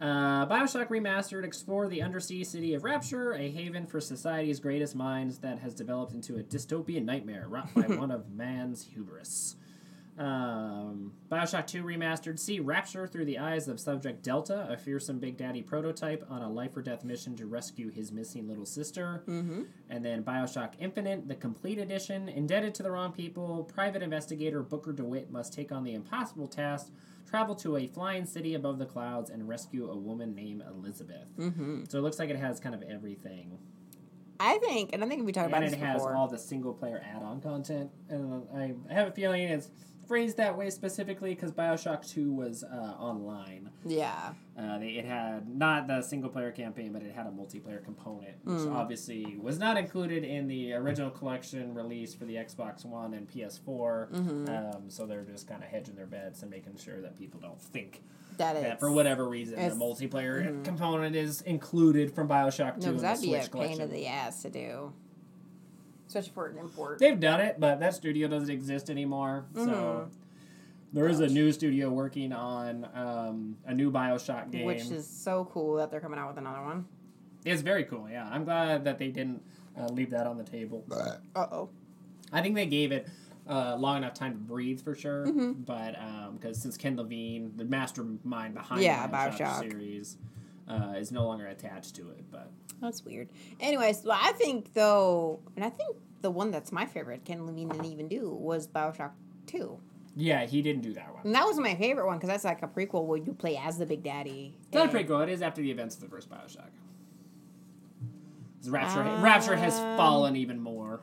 Uh, 0.00 0.46
Bioshock 0.46 0.88
Remastered 0.88 1.44
explore 1.44 1.88
the 1.88 2.02
undersea 2.02 2.44
city 2.44 2.74
of 2.74 2.84
Rapture, 2.84 3.32
a 3.32 3.50
haven 3.50 3.86
for 3.86 4.00
society's 4.00 4.60
greatest 4.60 4.94
minds 4.94 5.38
that 5.38 5.58
has 5.58 5.74
developed 5.74 6.12
into 6.12 6.36
a 6.36 6.42
dystopian 6.42 7.04
nightmare 7.04 7.46
wrought 7.48 7.74
by 7.74 7.82
one 7.96 8.10
of 8.10 8.30
man's 8.30 8.84
hubris. 8.84 9.56
Um, 10.18 11.12
Bioshock 11.30 11.66
2 11.68 11.84
Remastered. 11.84 12.38
See 12.38 12.58
Rapture 12.58 13.06
through 13.06 13.24
the 13.24 13.38
eyes 13.38 13.68
of 13.68 13.78
Subject 13.78 14.22
Delta, 14.22 14.66
a 14.68 14.76
fearsome 14.76 15.20
Big 15.20 15.36
Daddy 15.36 15.62
prototype 15.62 16.26
on 16.28 16.42
a 16.42 16.50
life 16.50 16.76
or 16.76 16.82
death 16.82 17.04
mission 17.04 17.36
to 17.36 17.46
rescue 17.46 17.88
his 17.88 18.10
missing 18.10 18.48
little 18.48 18.66
sister. 18.66 19.22
Mm-hmm. 19.28 19.62
And 19.90 20.04
then 20.04 20.24
Bioshock 20.24 20.72
Infinite, 20.80 21.28
the 21.28 21.36
complete 21.36 21.78
edition. 21.78 22.28
Indebted 22.28 22.74
to 22.76 22.82
the 22.82 22.90
wrong 22.90 23.12
people, 23.12 23.70
private 23.72 24.02
investigator 24.02 24.62
Booker 24.62 24.92
DeWitt 24.92 25.30
must 25.30 25.52
take 25.52 25.70
on 25.70 25.84
the 25.84 25.94
impossible 25.94 26.48
task 26.48 26.90
travel 27.28 27.54
to 27.56 27.76
a 27.76 27.86
flying 27.86 28.24
city 28.24 28.54
above 28.54 28.78
the 28.78 28.86
clouds 28.86 29.30
and 29.30 29.48
rescue 29.48 29.90
a 29.90 29.96
woman 29.96 30.34
named 30.34 30.62
Elizabeth. 30.68 31.28
Mm-hmm. 31.38 31.84
So 31.88 31.98
it 31.98 32.02
looks 32.02 32.18
like 32.18 32.30
it 32.30 32.36
has 32.36 32.60
kind 32.60 32.74
of 32.74 32.82
everything. 32.82 33.58
I 34.40 34.58
think, 34.58 34.90
and 34.92 35.02
I 35.02 35.08
think 35.08 35.26
we 35.26 35.32
talked 35.32 35.48
about 35.48 35.62
and 35.62 35.72
this 35.72 35.80
it 35.80 35.84
has 35.84 36.02
all 36.02 36.28
the 36.28 36.38
single 36.38 36.72
player 36.72 37.02
add 37.04 37.22
on 37.22 37.40
content. 37.40 37.90
And 38.08 38.46
I 38.54 38.74
I 38.88 38.94
have 38.94 39.08
a 39.08 39.12
feeling 39.12 39.42
it's 39.42 39.70
phrased 40.08 40.38
that 40.38 40.56
way 40.56 40.70
specifically 40.70 41.34
because 41.34 41.52
Bioshock 41.52 42.08
2 42.08 42.32
was 42.32 42.64
uh, 42.64 42.94
online. 42.98 43.70
yeah. 43.84 44.32
Uh, 44.58 44.76
they, 44.78 44.88
it 44.88 45.04
had 45.04 45.48
not 45.56 45.86
the 45.86 46.02
single 46.02 46.28
player 46.28 46.50
campaign, 46.50 46.92
but 46.92 47.00
it 47.02 47.14
had 47.14 47.26
a 47.26 47.30
multiplayer 47.30 47.84
component, 47.84 48.34
which 48.42 48.56
Mm. 48.58 48.74
obviously 48.74 49.36
was 49.40 49.56
not 49.60 49.76
included 49.76 50.24
in 50.24 50.48
the 50.48 50.72
original 50.72 51.10
collection 51.10 51.74
release 51.74 52.12
for 52.12 52.24
the 52.24 52.34
Xbox 52.34 52.84
One 52.84 53.14
and 53.14 53.28
PS4. 53.30 54.10
Mm-hmm. 54.10 54.48
Um, 54.48 54.82
so 54.90 55.06
they're 55.06 55.22
just 55.22 55.46
kind 55.46 55.62
of 55.62 55.68
hedging 55.68 55.94
their 55.94 56.06
bets 56.06 56.42
and 56.42 56.50
making 56.50 56.76
sure 56.76 57.00
that 57.02 57.16
people 57.16 57.38
don't 57.38 57.60
think 57.60 58.02
that 58.38 58.60
that 58.60 58.80
for 58.80 58.90
whatever 58.90 59.28
reason 59.28 59.56
the 59.56 59.74
multiplayer 59.74 60.44
mhm. 60.48 60.64
component 60.64 61.14
is 61.16 61.40
included 61.42 62.12
from 62.14 62.28
Bioshock 62.28 62.80
2 62.80 62.92
No, 62.92 62.98
that'd 62.98 63.20
be 63.22 63.28
Switch 63.28 63.46
a 63.46 63.48
collection. 63.50 63.78
pain 63.78 63.88
in 63.88 63.94
the 63.94 64.06
ass 64.06 64.42
to 64.42 64.50
do, 64.50 64.92
especially 66.08 66.32
for 66.32 66.46
an 66.48 66.58
import. 66.58 66.98
They've 66.98 67.18
done 67.20 67.40
it, 67.40 67.56
but 67.60 67.80
that 67.80 67.94
studio 67.94 68.28
doesn't 68.28 68.50
exist 68.50 68.90
anymore. 68.90 69.44
So 69.54 69.60
Mhm. 69.60 70.08
there 70.92 71.06
is 71.08 71.20
a 71.20 71.24
Gosh. 71.26 71.34
new 71.34 71.52
studio 71.52 71.90
working 71.90 72.32
on 72.32 72.88
um, 72.94 73.56
a 73.66 73.74
new 73.74 73.90
Bioshock 73.92 74.50
game. 74.50 74.64
Which 74.64 74.90
is 74.90 75.06
so 75.06 75.44
cool 75.52 75.76
that 75.76 75.90
they're 75.90 76.00
coming 76.00 76.18
out 76.18 76.28
with 76.28 76.38
another 76.38 76.62
one. 76.62 76.86
It's 77.44 77.62
very 77.62 77.84
cool. 77.84 78.08
Yeah, 78.10 78.28
I'm 78.28 78.44
glad 78.44 78.84
that 78.84 78.98
they 78.98 79.08
didn't 79.08 79.42
uh, 79.78 79.86
leave 79.88 80.10
that 80.10 80.26
on 80.26 80.36
the 80.38 80.44
table. 80.44 80.84
Uh 80.90 81.46
oh. 81.52 81.68
I 82.32 82.42
think 82.42 82.54
they 82.56 82.66
gave 82.66 82.90
it 82.90 83.06
uh, 83.48 83.76
long 83.78 83.96
enough 83.98 84.12
time 84.14 84.32
to 84.32 84.38
breathe 84.38 84.80
for 84.82 84.94
sure. 84.94 85.26
Mhm. 85.26 85.64
But 85.64 85.94
because 86.34 86.58
since 86.60 86.76
Ken 86.76 86.96
Levine, 86.96 87.52
the 87.56 87.64
mastermind 87.64 88.54
behind 88.54 88.82
Yeah, 88.82 89.06
the 89.06 89.12
Bioshock, 89.16 89.38
Bioshock. 89.38 89.70
series, 89.70 90.16
uh, 90.68 90.94
is 90.96 91.10
no 91.12 91.26
longer 91.26 91.46
attached 91.46 91.96
to 91.96 92.10
it, 92.10 92.24
but 92.30 92.50
That's 92.80 93.04
weird. 93.04 93.28
Anyways, 93.60 94.02
well, 94.04 94.18
I 94.20 94.32
think 94.32 94.74
though, 94.74 95.40
and 95.56 95.64
I 95.64 95.70
think 95.70 95.96
the 96.20 96.30
one 96.30 96.50
that's 96.50 96.72
my 96.72 96.84
favorite, 96.86 97.24
Ken 97.24 97.46
Levine 97.46 97.68
didn't 97.68 97.86
even 97.86 98.08
do, 98.08 98.30
was 98.30 98.66
Bioshock 98.68 99.12
Two, 99.46 99.78
yeah, 100.16 100.44
he 100.46 100.60
didn't 100.62 100.82
do 100.82 100.92
that 100.94 101.12
one. 101.14 101.22
and 101.24 101.34
that 101.34 101.44
was 101.46 101.58
my 101.58 101.74
favorite 101.76 102.06
one 102.06 102.16
because 102.18 102.28
that's 102.28 102.44
like 102.44 102.62
a 102.62 102.66
prequel 102.68 103.04
where 103.06 103.18
you 103.18 103.32
play 103.32 103.56
as 103.56 103.78
the 103.78 103.86
Big 103.86 104.02
Daddy. 104.02 104.54
It's 104.66 104.74
not 104.74 104.90
pretty 104.90 105.06
cool. 105.08 105.20
It 105.20 105.28
is 105.28 105.42
after 105.42 105.62
the 105.62 105.70
events 105.70 105.94
of 105.94 106.02
the 106.02 106.08
first 106.08 106.28
Bioshock. 106.28 106.70
Rapture, 108.66 109.02
Um, 109.02 109.22
Rapture 109.22 109.56
has 109.56 109.78
fallen 109.96 110.36
even 110.36 110.60
more. 110.60 111.00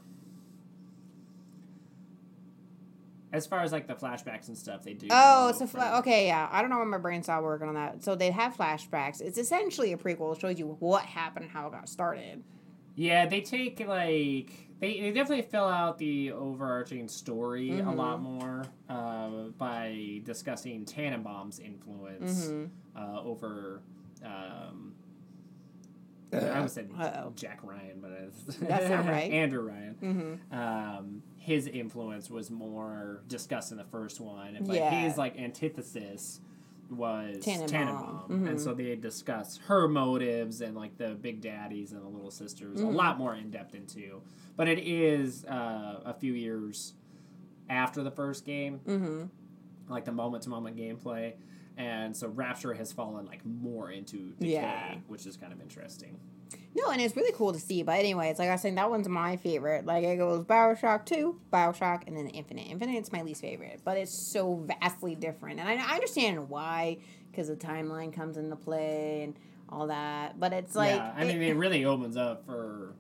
As 3.36 3.46
far 3.46 3.62
as 3.62 3.72
like 3.74 3.86
the 3.88 3.94
flashbacks 3.96 4.48
and 4.48 4.58
stuff, 4.58 4.84
they 4.84 4.94
do. 4.94 5.08
Oh, 5.12 5.50
a 5.50 5.54
from- 5.54 5.68
fla- 5.68 5.98
okay, 6.00 6.28
yeah. 6.28 6.48
I 6.52 6.62
don't 6.62 6.70
know 6.70 6.80
when 6.80 6.88
my 6.90 6.98
brain 6.98 7.22
stopped 7.22 7.44
working 7.44 7.68
on 7.68 7.74
that. 7.76 8.04
So 8.04 8.16
they 8.16 8.32
have 8.32 8.56
flashbacks. 8.56 9.20
It's 9.22 9.38
essentially 9.38 9.92
a 9.94 9.98
prequel. 9.98 10.34
It 10.36 10.40
shows 10.42 10.58
you 10.58 10.78
what 10.80 11.04
happened 11.04 11.44
and 11.46 11.52
how 11.52 11.68
it 11.68 11.72
got 11.74 11.90
started. 11.90 12.44
Yeah, 12.96 13.26
they 13.26 13.42
take 13.42 13.80
like 13.86 14.52
they, 14.80 15.00
they 15.02 15.12
definitely 15.12 15.42
fill 15.44 15.66
out 15.68 15.98
the 15.98 16.32
overarching 16.32 17.08
story 17.10 17.72
a 17.80 17.84
Mhm. 17.84 17.96
lot 17.96 18.22
more 18.22 18.64
uh, 18.90 19.30
by 19.58 20.22
discussing 20.24 20.86
Tenenbaum's 20.86 21.60
influence 21.60 22.48
Mhm. 22.48 22.70
uh, 22.96 23.22
over. 23.22 23.82
Um, 24.24 24.65
I 26.44 26.60
would 26.62 26.70
say 26.72 26.86
Uh-oh. 26.98 27.34
Jack 27.36 27.60
Ryan, 27.64 28.00
but 28.02 28.12
it's 28.12 28.58
That 28.60 28.84
sound 28.88 29.08
right. 29.10 29.32
Andrew 29.32 29.62
Ryan. 29.62 29.96
Mm-hmm. 30.52 30.58
um, 30.60 31.24
his 31.38 31.68
influence 31.68 32.30
was 32.30 32.50
more 32.50 33.22
discussed 33.28 33.72
in 33.72 33.78
the 33.78 33.84
first 33.86 34.20
one, 34.20 34.58
but 34.62 34.76
Yeah. 34.76 34.90
his 34.90 35.18
like 35.18 35.38
antithesis 35.40 36.42
was 36.90 37.38
Tenenbaum. 37.38 37.68
Tenenbaum, 37.70 38.30
Mhm. 38.30 38.50
and 38.50 38.62
so 38.62 38.74
they 38.74 38.96
discuss 38.96 39.58
her 39.68 39.88
motives 39.88 40.62
and 40.62 40.76
like 40.76 40.98
the 40.98 41.10
big 41.16 41.42
daddies 41.42 41.92
and 41.94 42.02
the 42.04 42.08
little 42.08 42.30
sisters 42.32 42.80
Mhm. 42.80 42.88
a 42.88 42.90
lot 42.92 43.18
more 43.18 43.36
in 43.36 43.50
depth 43.52 43.74
into. 43.76 44.22
But 44.56 44.68
it 44.68 44.80
is 44.80 45.46
uh, 45.46 46.02
a 46.06 46.14
few 46.14 46.34
years 46.34 46.94
after 47.70 48.04
the 48.04 48.12
first 48.12 48.46
game, 48.46 48.80
Mm-hmm. 48.86 49.24
like 49.92 50.06
the 50.06 50.12
moment 50.12 50.44
to 50.44 50.50
moment 50.50 50.78
gameplay. 50.78 51.34
And 51.78 52.16
so 52.16 52.28
Rapture 52.30 52.74
has 52.74 52.92
fallen 52.94 53.26
like 53.26 53.46
more 53.46 53.92
into 53.92 54.32
decay, 54.40 54.54
Yeah. 54.54 54.96
which 55.08 55.26
is 55.26 55.38
kind 55.38 55.52
of 55.54 55.62
interesting. 55.62 56.20
No, 56.78 56.90
and 56.92 57.02
it's 57.02 57.16
really 57.16 57.32
cool 57.34 57.54
to 57.54 57.60
see. 57.60 57.84
But 57.84 58.00
anyways, 58.00 58.38
like 58.38 58.50
I 58.50 58.52
was 58.54 58.62
saying, 58.62 58.76
that 58.76 58.90
one's 58.90 59.08
my 59.08 59.38
favorite. 59.38 59.86
Like 59.86 60.04
it 60.04 60.18
goes 60.18 60.44
Bioshock 60.44 61.06
Two, 61.06 61.40
Bioshock, 61.52 62.04
and 62.08 62.18
then 62.18 62.28
Infinite. 62.28 62.68
Infinite's 62.70 63.12
my 63.14 63.22
least 63.22 63.42
favorite, 63.42 63.80
but 63.86 63.98
it's 63.98 64.12
so 64.14 64.56
vastly 64.56 65.16
different, 65.16 65.60
and 65.60 65.70
I, 65.70 65.76
I 65.76 65.94
understand 65.96 66.50
why 66.50 66.98
because 67.32 67.48
the 67.48 67.56
timeline 67.56 68.14
comes 68.14 68.38
into 68.38 68.56
play 68.56 69.24
and 69.24 69.36
all 69.70 69.88
that. 69.88 70.40
But 70.40 70.54
it's 70.54 70.76
like 70.76 70.96
yeah, 70.96 71.14
I 71.16 71.24
it- 71.24 71.28
mean, 71.28 71.42
it 71.44 71.56
really 71.56 71.86
opens 71.86 72.18
up 72.18 72.46
for 72.46 72.94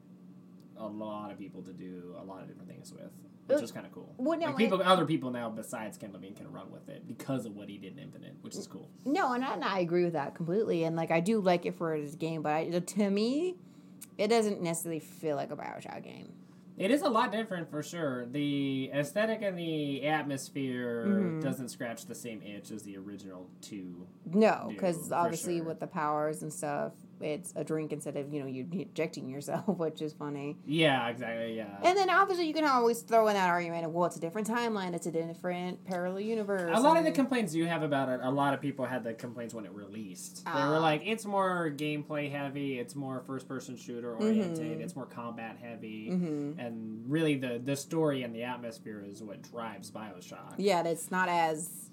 a 0.77 0.87
lot 0.87 1.31
of 1.31 1.37
people 1.37 1.61
to 1.63 1.71
do 1.73 2.15
a 2.19 2.23
lot 2.23 2.41
of 2.41 2.47
different 2.47 2.69
things 2.69 2.91
with, 2.93 3.11
which 3.47 3.61
is 3.61 3.71
kind 3.71 3.85
of 3.85 3.91
cool. 3.91 4.13
well, 4.17 4.37
no, 4.39 4.47
like 4.47 4.57
people, 4.57 4.81
other 4.83 5.05
people 5.05 5.31
now 5.31 5.49
besides 5.49 5.97
Ken 5.97 6.11
Levine 6.13 6.33
can 6.35 6.51
run 6.51 6.71
with 6.71 6.89
it 6.89 7.07
because 7.07 7.45
of 7.45 7.55
what 7.55 7.69
he 7.69 7.77
did 7.77 7.93
in 7.93 7.99
Infinite, 7.99 8.35
which 8.41 8.55
is 8.55 8.67
cool. 8.67 8.89
No, 9.05 9.33
and 9.33 9.43
I, 9.43 9.53
and 9.53 9.63
I 9.63 9.79
agree 9.79 10.03
with 10.03 10.13
that 10.13 10.35
completely. 10.35 10.83
And 10.83 10.95
like 10.95 11.11
I 11.11 11.19
do 11.19 11.39
like 11.39 11.65
it 11.65 11.75
for 11.77 11.99
this 11.99 12.15
game, 12.15 12.41
but 12.41 12.53
I, 12.53 12.69
to 12.79 13.09
me, 13.09 13.55
it 14.17 14.27
doesn't 14.29 14.61
necessarily 14.61 14.99
feel 14.99 15.35
like 15.35 15.51
a 15.51 15.55
Bioshock 15.55 16.03
game. 16.03 16.31
It 16.77 16.91
is 16.91 17.03
a 17.03 17.07
lot 17.09 17.31
different 17.31 17.69
for 17.69 17.81
sure. 17.81 18.25
The 18.25 18.89
aesthetic 18.93 19.41
and 19.41 19.57
the 19.57 20.05
atmosphere 20.07 21.05
Mhm. 21.07 21.41
doesn't 21.41 21.69
scratch 21.69 22.05
the 22.05 22.15
same 22.15 22.41
itch 22.41 22.69
as 22.71 22.83
the 22.83 22.97
original 22.97 23.47
two. 23.61 24.07
No, 24.25 24.39
No, 24.63 24.67
because 24.69 25.11
obviously 25.11 25.57
sure. 25.59 25.65
with 25.67 25.79
the 25.79 25.87
powers 25.87 26.43
and 26.43 26.51
stuff, 26.51 26.91
it's 27.21 27.53
a 27.55 27.63
drink 27.63 27.91
instead 27.93 28.17
of 28.17 28.33
you 28.33 28.39
know 28.41 28.45
you 28.47 28.67
injecting 28.71 29.29
yourself, 29.29 29.67
which 29.77 30.01
is 30.01 30.13
funny. 30.13 30.57
Yeah, 30.65 31.07
exactly. 31.07 31.55
Yeah. 31.57 31.77
And 31.83 31.97
then 31.97 32.09
obviously 32.09 32.47
you 32.47 32.53
can 32.53 32.65
always 32.65 33.01
throw 33.01 33.27
in 33.27 33.33
that 33.35 33.49
argument 33.49 33.85
of 33.85 33.91
well, 33.93 34.05
it's 34.05 34.15
a 34.17 34.19
different 34.19 34.47
timeline, 34.47 34.93
it's 34.93 35.07
a 35.07 35.11
different 35.11 35.83
parallel 35.85 36.19
universe. 36.21 36.71
a 36.75 36.79
lot 36.79 36.97
of 36.97 37.03
the 37.05 37.11
complaints 37.11 37.53
you 37.55 37.65
have 37.67 37.83
about 37.83 38.09
it, 38.09 38.19
a 38.23 38.29
lot 38.31 38.53
of 38.53 38.61
people 38.61 38.85
had 38.85 39.03
the 39.03 39.13
complaints 39.13 39.53
when 39.53 39.65
it 39.65 39.71
released. 39.73 40.43
They 40.45 40.51
were 40.51 40.57
Ah. 40.77 40.79
like, 40.79 41.01
it's 41.05 41.25
more 41.25 41.71
gameplay 41.75 42.29
heavy, 42.31 42.79
it's 42.79 42.95
more 42.95 43.21
first 43.25 43.47
person 43.47 43.75
shooter 43.77 44.15
oriented, 44.15 44.79
Mhm. 44.79 44.81
it's 44.81 44.95
more 44.95 45.05
combat 45.05 45.57
heavy, 45.61 46.09
Mhm. 46.11 46.55
and 46.57 47.03
really 47.09 47.35
the 47.35 47.61
the 47.63 47.75
story 47.75 48.23
and 48.23 48.33
the 48.35 48.43
atmosphere 48.43 49.03
is 49.05 49.23
what 49.23 49.41
drives 49.41 49.89
Bioshock. 49.91 50.55
yeah, 50.57 50.83
that's 50.83 51.09
not 51.11 51.29
as 51.29 51.89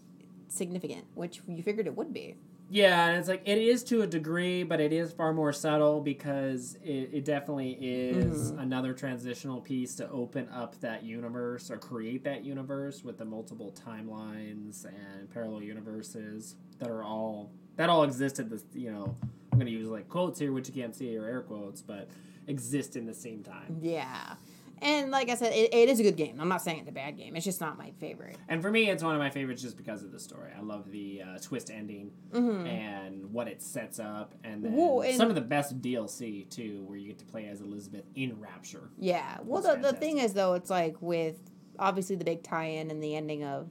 significant, 0.49 1.05
which 1.15 1.41
you 1.49 1.63
figured 1.63 1.87
it 1.87 1.97
would 1.97 2.13
be. 2.13 2.37
Yeah, 2.73 3.09
and 3.09 3.19
it's 3.19 3.29
like 3.29 3.43
it 3.45 3.59
is 3.59 3.85
to 3.85 4.01
a 4.01 4.07
degree, 4.07 4.63
but 4.63 4.81
it 4.81 4.95
is 4.95 5.13
far 5.13 5.35
more 5.35 5.53
subtle 5.53 6.01
because 6.01 6.79
it, 6.83 7.11
it 7.13 7.25
definitely 7.27 7.73
is 7.79 8.51
Mhm. 8.51 8.63
another 8.63 8.95
transitional 8.95 9.61
piece 9.61 9.95
to 9.97 10.11
open 10.11 10.49
up 10.49 10.81
that 10.81 11.03
universe 11.03 11.71
or 11.71 11.77
create 11.77 12.25
that 12.25 12.45
universe 12.47 13.05
with 13.05 13.19
the 13.19 13.27
multiple 13.27 13.75
timelines 13.87 14.87
and 14.87 15.29
parallel 15.31 15.63
universes 15.63 16.57
that 16.79 16.89
are 16.89 17.05
all 17.05 17.51
that 17.77 17.91
all 17.91 18.05
exist 18.05 18.39
at 18.41 18.49
this 18.49 18.65
you 18.73 18.91
know 18.91 19.15
I'm 19.53 19.59
gonna 19.59 19.71
use 19.71 19.89
like 19.89 20.09
quotes 20.09 20.39
here 20.41 20.51
which 20.53 20.67
you 20.69 20.75
can't 20.75 20.95
see 20.97 21.15
or 21.19 21.27
air 21.27 21.43
quotes, 21.43 21.83
but 21.83 22.09
exist 22.47 22.97
in 22.97 23.05
the 23.05 23.15
same 23.15 23.43
time. 23.43 23.77
Yeah. 23.83 24.37
And 24.83 25.11
like 25.13 25.29
I 25.31 25.37
said, 25.37 25.53
it, 25.53 25.73
it 25.73 25.89
is 25.89 26.01
a 26.01 26.03
good 26.03 26.17
game. 26.17 26.39
I'm 26.41 26.49
not 26.49 26.61
saying 26.61 26.81
it's 26.81 26.89
a 26.89 26.93
bad 26.93 27.17
game. 27.17 27.37
It's 27.37 27.45
just 27.45 27.61
not 27.61 27.79
my 27.79 27.93
favorite. 28.01 28.37
And 28.49 28.61
for 28.61 28.71
me, 28.71 28.91
it's 28.91 29.03
one 29.03 29.15
of 29.15 29.21
my 29.21 29.31
favorites 29.31 29.63
just 29.63 29.77
because 29.77 30.03
of 30.03 30.11
the 30.11 30.19
story. 30.19 30.51
I 30.59 30.61
love 30.61 30.91
the 30.91 31.23
uh, 31.23 31.39
twist 31.41 31.71
ending 31.71 32.11
Mm-hmm. 32.33 32.67
and 32.67 33.33
what 33.33 33.47
it 33.47 33.63
sets 33.63 33.99
up, 34.01 34.35
and 34.43 34.65
then 34.65 34.73
Whoa, 34.73 35.03
and- 35.03 35.17
some 35.17 35.29
of 35.29 35.35
the 35.35 35.41
best 35.43 35.81
DLC 35.81 36.49
too, 36.51 36.83
where 36.87 36.97
you 36.99 37.07
get 37.09 37.19
to 37.19 37.25
play 37.27 37.47
as 37.47 37.61
Elizabeth 37.61 38.05
in 38.17 38.41
Rapture. 38.41 38.91
Yeah. 38.99 39.39
Well, 39.45 39.63
the, 39.63 39.77
the 39.81 39.93
thing 39.93 40.19
is, 40.19 40.33
though, 40.35 40.55
it's 40.55 40.71
like 40.71 40.97
with 41.01 41.37
obviously 41.79 42.17
the 42.17 42.25
big 42.25 42.43
tie 42.43 42.65
in 42.67 42.91
and 42.91 43.03
the 43.03 43.15
ending 43.15 43.45
of 43.45 43.69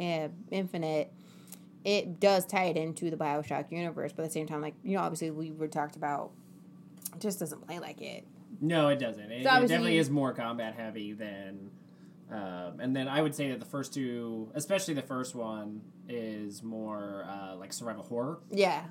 uh, 0.00 0.28
Infinite, 0.50 1.12
it 1.84 2.20
does 2.20 2.46
tie 2.46 2.66
it 2.66 2.76
into 2.76 3.10
the 3.10 3.16
Bioshock 3.16 3.72
universe. 3.72 4.12
But 4.12 4.22
at 4.22 4.28
the 4.28 4.32
same 4.34 4.46
time, 4.46 4.60
like, 4.62 4.74
you 4.84 4.96
know, 4.96 5.02
obviously 5.02 5.30
we 5.32 5.50
were 5.50 5.68
talked 5.68 5.96
about, 5.96 6.30
it 7.14 7.20
just 7.20 7.38
doesn't 7.40 7.66
play 7.66 7.78
like 7.78 8.00
it. 8.00 8.24
No, 8.62 8.88
it 8.88 8.98
doesn't. 9.00 9.30
It, 9.30 9.40
it 9.40 9.44
definitely 9.44 9.98
is 9.98 10.08
more 10.08 10.32
combat 10.32 10.74
heavy 10.74 11.12
than. 11.12 11.70
Um, 12.30 12.80
and 12.80 12.96
then 12.96 13.08
I 13.08 13.20
would 13.20 13.34
say 13.34 13.50
that 13.50 13.58
the 13.60 13.66
first 13.66 13.92
two, 13.92 14.50
especially 14.54 14.94
the 14.94 15.02
first 15.02 15.34
one, 15.34 15.82
is 16.08 16.62
more 16.62 17.26
uh, 17.28 17.56
like 17.56 17.72
survival 17.74 18.04
horror 18.04 18.38
Yeah. 18.50 18.84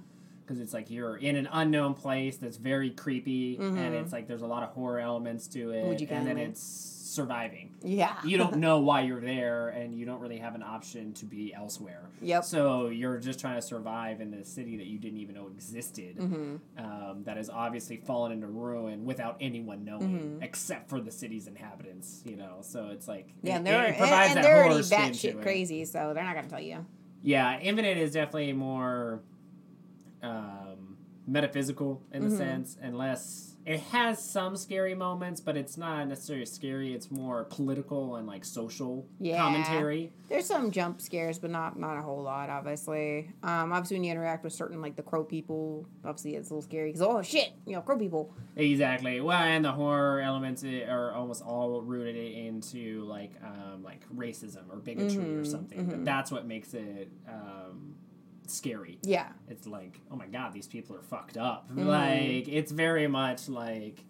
because 0.43 0.59
it's 0.59 0.73
like 0.73 0.91
you're 0.91 1.17
in 1.17 1.35
an 1.35 1.47
unknown 1.51 1.95
place 1.95 2.37
that's 2.37 2.57
very 2.57 2.91
creepy, 2.91 3.55
and 3.57 3.77
Mhm. 3.77 4.01
it's 4.03 4.11
like 4.13 4.27
there's 4.27 4.43
a 4.43 4.47
lot 4.47 4.61
of 4.61 4.69
horror 4.69 4.99
elements 4.99 5.47
to 5.49 5.71
it, 5.71 5.87
Would 5.87 6.01
you 6.01 6.07
and 6.11 6.27
then 6.27 6.37
it's 6.37 6.61
surviving. 7.11 7.75
Yeah. 7.83 8.15
you 8.23 8.37
don't 8.37 8.57
know 8.65 8.79
why 8.79 9.01
you're 9.01 9.19
there 9.19 9.69
and 9.69 9.93
you 9.93 10.05
don't 10.05 10.19
really 10.21 10.37
have 10.37 10.55
an 10.55 10.63
option 10.63 11.13
to 11.15 11.25
be 11.25 11.53
elsewhere. 11.53 12.03
Yep. 12.21 12.43
So 12.45 12.87
you're 12.87 13.17
just 13.19 13.39
trying 13.39 13.55
to 13.55 13.61
survive 13.61 14.21
in 14.21 14.31
this 14.31 14.47
city 14.47 14.77
that 14.77 14.87
you 14.87 14.97
didn't 14.97 15.19
even 15.19 15.35
know 15.35 15.47
existed, 15.47 16.17
Mm-hmm. 16.17 16.55
um, 16.83 17.23
that 17.25 17.37
has 17.37 17.49
obviously 17.49 17.97
fallen 17.97 18.31
into 18.31 18.47
ruin 18.47 19.05
without 19.05 19.35
anyone 19.41 19.83
knowing, 19.83 20.37
Mhm. 20.39 20.43
except 20.43 20.89
for 20.89 21.01
the 21.01 21.11
city's 21.11 21.47
inhabitants. 21.47 22.21
You 22.25 22.37
know, 22.37 22.57
so 22.61 22.87
it's 22.91 23.07
like 23.07 23.27
Yeah, 23.43 23.53
it- 23.53 23.57
and 23.57 23.67
they're 23.67 23.83
it 23.83 23.87
and, 23.89 23.97
provides 23.97 24.27
and 24.29 24.37
that 24.37 24.43
they're 24.43 24.63
already 24.65 24.83
batshit 24.83 25.41
crazy, 25.41 25.85
so 25.85 26.13
they're 26.13 26.23
not 26.23 26.35
gonna 26.35 26.47
tell 26.47 26.61
you. 26.61 26.85
Yeah, 27.23 27.59
Infinite 27.59 27.97
is 27.97 28.13
definitely 28.13 28.53
more 28.53 29.21
um, 30.23 30.97
metaphysical 31.27 32.01
in 32.11 32.23
the 32.23 32.33
Mhm. 32.33 32.37
sense, 32.37 32.77
and 32.81 32.97
less. 32.97 33.50
It 33.65 33.79
has 33.91 34.23
some 34.23 34.55
scary 34.57 34.95
moments, 34.95 35.39
but 35.39 35.55
it's 35.55 35.77
not 35.77 36.07
necessarily 36.07 36.45
scary. 36.47 36.93
It's 36.93 37.11
more 37.11 37.43
political 37.43 38.15
and 38.15 38.25
like 38.27 38.43
social 38.43 39.05
Yeah. 39.19 39.37
commentary. 39.37 40.11
There's 40.29 40.45
some 40.47 40.71
jump 40.71 40.99
scares, 40.99 41.37
but 41.37 41.51
not 41.51 41.77
not 41.77 41.97
a 41.97 42.01
whole 42.01 42.23
lot, 42.23 42.49
obviously. 42.49 43.29
Um, 43.43 43.71
obviously 43.71 43.97
when 43.97 44.03
you 44.05 44.11
interact 44.11 44.43
with 44.43 44.53
certain 44.53 44.81
like 44.81 44.95
the 44.95 45.03
crow 45.03 45.23
people, 45.23 45.85
obviously 46.03 46.35
it's 46.35 46.49
a 46.49 46.53
little 46.53 46.63
scary 46.63 46.89
because 46.89 47.01
oh 47.03 47.21
shit, 47.21 47.51
you 47.67 47.73
know 47.73 47.81
crow 47.81 47.97
people. 47.99 48.33
Exactly. 48.55 49.21
Well, 49.21 49.37
and 49.41 49.63
the 49.63 49.71
horror 49.71 50.21
elements 50.21 50.63
are 50.63 51.13
almost 51.13 51.43
all 51.43 51.81
rooted 51.81 52.15
into 52.33 53.03
like 53.03 53.33
um, 53.43 53.83
like 53.83 54.01
racism 54.09 54.69
or 54.71 54.77
bigotry 54.77 55.35
or 55.35 55.41
Mhm, 55.43 55.45
something. 55.47 55.85
mhm. 55.85 56.05
That's 56.05 56.31
what 56.31 56.47
makes 56.47 56.73
it 56.73 57.11
um, 57.27 57.95
scary. 58.47 58.99
Yeah. 59.03 59.29
It's 59.47 59.67
like, 59.67 59.99
oh 60.11 60.15
my 60.15 60.27
god, 60.27 60.53
these 60.53 60.67
people 60.67 60.95
are 60.95 61.01
fucked 61.01 61.37
up. 61.37 61.69
Mhm. 61.71 61.85
Like 61.85 62.47
it's 62.47 62.71
very 62.71 63.07
much 63.07 63.47
like. 63.49 64.03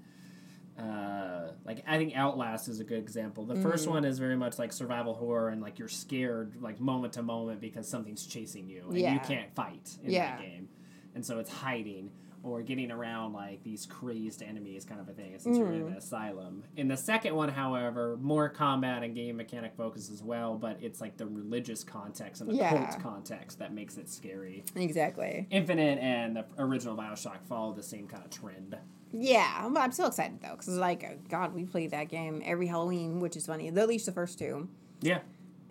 Uh, 0.80 1.52
like 1.65 1.84
I 1.86 1.98
think 1.98 2.15
Outlast 2.15 2.67
is 2.67 2.80
a 2.80 2.84
good 2.84 2.98
example. 3.00 3.46
The 3.46 3.58
first 3.58 3.86
Mhm. 3.88 3.91
one 3.91 4.06
is 4.06 4.17
very 4.17 4.36
much 4.38 4.58
like 4.58 4.74
survival 4.74 5.13
horror, 5.13 5.50
and 5.50 5.62
like 5.62 5.78
you're 5.78 5.88
scared 5.89 6.56
like 6.62 6.80
moment 6.80 7.13
to 7.13 7.22
moment 7.24 7.60
because 7.62 7.88
something's 7.88 8.26
chasing 8.26 8.67
you, 8.67 8.86
and 8.88 8.98
you 8.98 9.20
can't 9.20 9.54
fight 9.54 9.98
in 10.04 10.12
Yeah. 10.12 10.38
that 10.38 10.41
game, 10.41 10.70
and 11.13 11.24
so 11.26 11.38
it's 11.39 11.52
hiding 11.52 12.10
or 12.44 12.62
getting 12.62 12.90
around 12.92 13.34
like 13.34 13.64
these 13.64 13.86
crazed 13.86 14.42
enemies 14.42 14.84
kind 14.84 15.00
of 15.00 15.08
a 15.08 15.14
thing 15.14 15.38
since 15.38 15.58
you're 15.58 15.72
in 15.72 15.84
Mhm. 15.84 15.88
an 15.92 15.94
asylum. 15.98 16.64
In 16.76 16.88
the 16.88 16.98
second 16.98 17.36
one, 17.36 17.50
however, 17.50 18.18
more 18.20 18.50
combat 18.50 19.04
and 19.04 19.14
game 19.14 19.38
mechanic 19.38 19.74
focus 19.76 20.10
as 20.10 20.24
well, 20.24 20.58
but 20.58 20.78
it's 20.82 21.00
like 21.02 21.18
the 21.18 21.28
religious 21.28 21.84
context 21.84 22.42
and 22.42 22.50
the 22.50 22.56
Yeah. 22.56 22.88
cult 22.88 23.00
context 23.04 23.60
that 23.60 23.74
makes 23.74 23.98
it 23.98 24.10
scary. 24.10 24.64
Exactly. 24.76 25.46
Infinite 25.52 26.00
and 26.00 26.36
the 26.36 26.46
original 26.58 26.96
Bioshock 26.98 27.44
follow 27.44 27.74
the 27.74 27.84
same 27.84 28.08
kind 28.08 28.24
of 28.26 28.32
trend. 28.32 28.76
Yeah, 29.14 29.70
but 29.72 29.82
I'm 29.82 29.92
still 29.92 30.08
excited 30.08 30.40
though 30.42 30.52
because 30.52 30.68
it's 30.70 30.78
like 30.78 31.04
uh, 31.04 31.14
God, 31.30 31.54
we 31.54 31.66
played 31.66 31.92
that 31.92 32.10
game 32.10 32.42
every 32.46 32.68
Halloween, 32.68 33.20
which 33.20 33.36
is 33.36 33.46
funny. 33.46 33.68
At 33.68 33.88
least 33.88 34.06
the 34.06 34.12
first 34.14 34.40
two. 34.40 34.68
Yeah. 35.02 35.20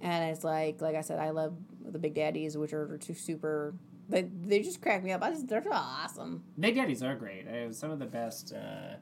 And 0.03 0.31
it's 0.31 0.45
like, 0.45 0.81
like 0.81 0.95
I 0.95 1.01
said, 1.01 1.19
I 1.19 1.31
love 1.31 1.55
the 1.85 1.99
Big 1.99 2.15
Daddies, 2.15 2.57
which 2.57 2.73
are 2.73 2.97
two 2.99 3.15
super. 3.15 3.75
They, 4.11 4.23
they 4.23 4.61
just 4.61 4.83
crack 4.83 5.03
me 5.05 5.13
up. 5.13 5.23
I 5.23 5.31
just 5.31 5.49
they're 5.49 5.63
so 5.63 5.71
awesome. 5.73 6.43
Big 6.59 6.75
Daddies 6.75 7.03
are 7.03 7.15
great. 7.15 7.47
Uh, 7.47 7.73
some 7.73 7.91
of 7.91 7.99
the 7.99 8.07
best 8.07 8.53
uh, 8.53 8.97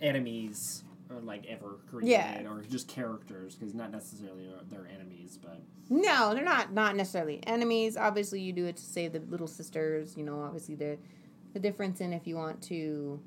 enemies 0.00 0.84
like 1.22 1.46
ever 1.46 1.78
created 1.88 2.10
Yeah. 2.10 2.48
or 2.50 2.62
just 2.62 2.88
characters 2.88 3.54
because 3.54 3.72
not 3.74 3.92
necessarily 3.92 4.48
they're 4.68 4.88
enemies 4.92 5.38
but 5.40 5.60
No, 5.88 6.34
they're 6.34 6.42
not 6.44 6.72
not 6.72 6.96
necessarily 6.96 7.40
enemies. 7.46 7.96
Obviously, 7.96 8.40
you 8.40 8.52
do 8.52 8.66
it 8.66 8.76
to 8.76 8.82
save 8.82 9.12
the 9.12 9.20
little 9.20 9.46
sisters. 9.46 10.16
You 10.16 10.24
know, 10.24 10.42
obviously 10.42 10.74
the 10.74 10.98
the 11.52 11.60
difference 11.60 12.00
in 12.00 12.12
if 12.12 12.26
you 12.26 12.34
want 12.36 12.62
to 12.64 13.20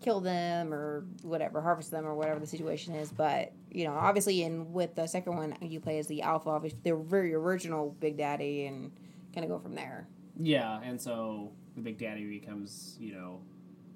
kill 0.00 0.20
them 0.20 0.72
or 0.72 1.04
whatever, 1.22 1.60
harvest 1.60 1.90
them 1.90 2.06
or 2.06 2.14
whatever 2.14 2.38
the 2.38 2.46
situation 2.46 2.94
is. 2.94 3.10
But 3.10 3.52
you 3.70 3.84
know, 3.84 3.94
obviously, 3.94 4.44
in 4.44 4.72
with 4.72 4.94
the 4.94 5.06
second 5.08 5.36
one, 5.36 5.56
you 5.60 5.80
play 5.80 5.98
as 5.98 6.06
the 6.06 6.22
alpha. 6.22 6.50
Obviously, 6.50 6.78
they're 6.84 6.94
very 6.96 7.34
original 7.34 7.96
Big 7.98 8.16
Daddy 8.16 8.66
and 8.66 8.92
kind 9.34 9.44
of 9.44 9.50
go 9.50 9.58
from 9.58 9.74
there. 9.74 10.08
yeah 10.40 10.80
and 10.82 11.00
so 11.00 11.52
the 11.76 11.80
Big 11.82 11.98
Daddy 11.98 12.24
becomes 12.26 12.96
you 13.00 13.12
know 13.14 13.40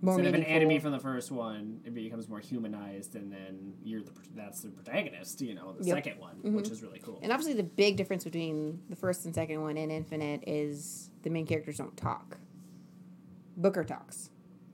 More 0.03 0.14
instead 0.18 0.35
of 0.35 0.40
an 0.40 0.47
enemy 0.47 0.79
from 0.81 0.92
the 0.92 0.99
first 0.99 1.31
one, 1.31 1.81
it 1.85 1.95
becomes 1.95 2.29
more 2.29 2.40
humanized, 2.40 3.14
and 3.16 3.31
then 3.33 3.75
you're 3.85 4.03
the 4.03 4.11
that's 4.35 4.61
the 4.62 4.68
protagonist, 4.71 5.40
you 5.40 5.55
know, 5.55 5.75
the 5.79 5.85
Yep. 5.85 5.97
second 5.97 6.21
one, 6.21 6.37
Mhm. 6.42 6.55
which 6.55 6.71
is 6.71 6.83
really 6.83 6.99
cool. 7.01 7.18
And 7.23 7.31
obviously, 7.33 7.55
the 7.55 7.62
big 7.62 7.97
difference 7.97 8.25
between 8.25 8.81
the 8.88 8.97
first 8.97 9.25
and 9.27 9.35
second 9.35 9.61
one 9.62 9.77
in 9.77 9.90
Infinite 9.92 10.42
is 10.47 11.11
the 11.23 11.31
main 11.31 11.47
characters 11.47 11.79
don't 11.79 11.97
talk. 11.97 12.38
Booker 13.57 13.85
talks. 13.85 14.31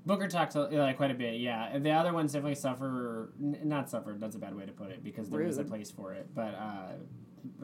Booker 0.06 0.28
talks 0.28 0.56
uh, 0.56 0.68
like 0.70 0.96
quite 0.96 1.10
a 1.10 1.14
bit, 1.14 1.40
yeah. 1.40 1.68
And 1.72 1.84
the 1.84 1.90
other 1.90 2.12
ones 2.14 2.32
definitely 2.32 2.54
suffer, 2.54 3.32
n- 3.40 3.58
not 3.64 3.90
suffer. 3.90 4.16
That's 4.18 4.36
a 4.36 4.38
bad 4.38 4.54
way 4.54 4.64
to 4.64 4.72
put 4.72 4.90
it 4.90 5.04
because 5.04 5.28
there 5.28 5.40
there 5.40 5.48
is 5.48 5.58
a 5.58 5.64
place 5.64 5.90
for 5.90 6.14
it, 6.14 6.28
but 6.34 6.54
uh, 6.54 6.92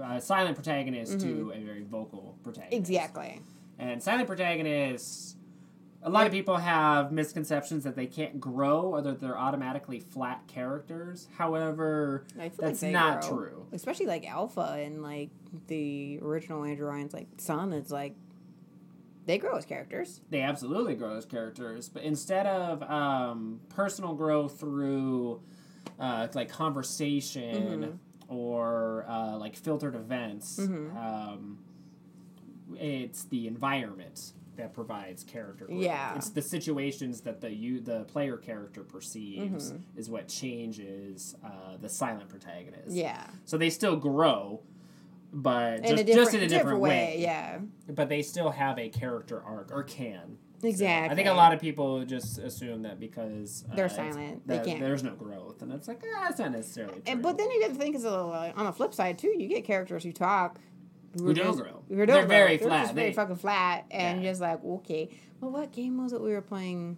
uh, 0.02 0.20
silent 0.20 0.56
protagonist 0.56 1.20
to 1.20 1.52
a 1.54 1.60
very 1.60 1.82
vocal 1.82 2.38
protagonist. 2.42 2.76
Exactly. 2.76 3.40
And 3.78 4.02
silent 4.02 4.26
protagonists, 4.28 5.36
a 6.02 6.10
lot 6.10 6.26
of 6.26 6.32
people 6.32 6.56
have 6.56 7.12
misconceptions 7.12 7.84
that 7.84 7.96
they 7.96 8.06
can't 8.06 8.38
grow 8.38 8.82
or 8.82 9.02
that 9.02 9.20
they're 9.20 9.38
automatically 9.38 10.00
flat 10.00 10.46
characters. 10.46 11.28
However, 11.36 12.26
that's 12.36 12.82
like 12.82 12.92
not 12.92 13.22
grow. 13.22 13.36
true. 13.36 13.66
Especially 13.72 14.06
like 14.06 14.28
Alpha 14.28 14.76
and 14.78 15.02
like 15.02 15.30
the 15.66 16.18
original 16.22 16.64
Andrew 16.64 16.86
Ryan's 16.86 17.14
like 17.14 17.28
son. 17.38 17.72
It's 17.72 17.90
like 17.90 18.14
they 19.26 19.38
grow 19.38 19.56
as 19.56 19.64
characters. 19.64 20.20
They 20.30 20.42
absolutely 20.42 20.94
grow 20.94 21.16
as 21.16 21.24
characters, 21.24 21.88
but 21.88 22.02
instead 22.02 22.46
of 22.46 22.82
um, 22.82 23.60
personal 23.70 24.14
growth 24.14 24.60
through 24.60 25.40
uh, 25.98 26.28
like 26.34 26.50
conversation 26.50 27.98
or 28.28 29.04
uh, 29.08 29.36
like 29.36 29.56
filtered 29.56 29.94
events, 29.94 30.58
Mhm. 30.60 30.96
um, 30.96 31.58
it's 32.76 33.24
the 33.24 33.46
environment 33.46 34.32
that 34.56 34.72
provides 34.72 35.24
character 35.24 35.66
growth. 35.66 35.82
Yeah. 35.82 36.14
It's 36.16 36.30
the 36.30 36.42
situations 36.42 37.22
that 37.22 37.40
the 37.40 37.50
you 37.52 37.80
the 37.80 38.04
player 38.04 38.36
character 38.36 38.82
perceives 38.84 39.72
Mhm. 39.72 39.80
is 39.96 40.08
what 40.08 40.28
changes 40.28 41.34
uh, 41.44 41.76
the 41.80 41.88
silent 41.88 42.28
protagonist. 42.28 42.90
Yeah. 42.90 43.26
So 43.44 43.58
they 43.58 43.70
still 43.70 43.96
grow, 43.96 44.60
but 45.32 45.84
In 45.84 45.96
just, 45.96 46.06
just 46.06 46.34
in 46.34 46.42
a 46.42 46.46
different, 46.48 46.78
way. 46.80 47.16
Yeah. 47.20 47.60
But 47.88 48.08
they 48.08 48.22
still 48.22 48.50
have 48.50 48.78
a 48.78 48.88
character 48.88 49.42
arc 49.42 49.72
or 49.72 49.82
can. 49.82 50.38
Exactly. 50.66 51.12
I 51.12 51.14
think 51.14 51.28
a 51.28 51.32
lot 51.32 51.52
of 51.52 51.60
people 51.60 52.04
just 52.04 52.38
assume 52.38 52.82
that 52.82 52.98
because 53.00 53.64
uh, 53.70 53.74
They're 53.76 53.88
silent, 53.88 54.46
they 54.46 54.58
can't. 54.60 54.80
There's 54.80 55.02
no 55.02 55.14
growth, 55.14 55.62
and 55.62 55.72
it's 55.72 55.88
like 55.88 56.02
ah, 56.16 56.24
that's 56.28 56.38
not 56.38 56.52
necessarily 56.52 56.94
true. 56.94 57.02
And 57.06 57.22
but 57.22 57.36
then 57.38 57.50
you 57.50 57.60
get 57.60 57.72
to 57.72 57.78
think 57.78 57.94
is 57.96 58.04
a 58.04 58.10
little 58.10 58.32
uh, 58.32 58.52
on 58.56 58.66
the 58.66 58.72
flip 58.72 58.94
side 58.94 59.18
too. 59.18 59.34
You 59.36 59.48
get 59.48 59.64
characters 59.64 60.02
who 60.04 60.12
talk 60.12 60.58
Who 61.18 61.30
are 61.30 61.34
don't 61.34 61.56
grow. 61.56 61.82
Who 61.88 61.96
don't 61.96 62.06
They're 62.06 62.18
grow. 62.20 62.26
very 62.28 62.56
They're 62.56 62.68
flat. 62.68 62.82
Just 62.84 62.94
very 62.94 63.08
They- 63.10 63.14
fucking 63.14 63.36
flat, 63.36 63.84
and 63.90 64.22
Yeah. 64.22 64.30
just 64.30 64.40
like 64.40 64.64
okay. 64.64 65.08
Well, 65.40 65.50
what 65.50 65.72
game 65.72 66.02
was 66.02 66.12
it 66.12 66.20
we 66.20 66.32
were 66.32 66.40
playing? 66.42 66.96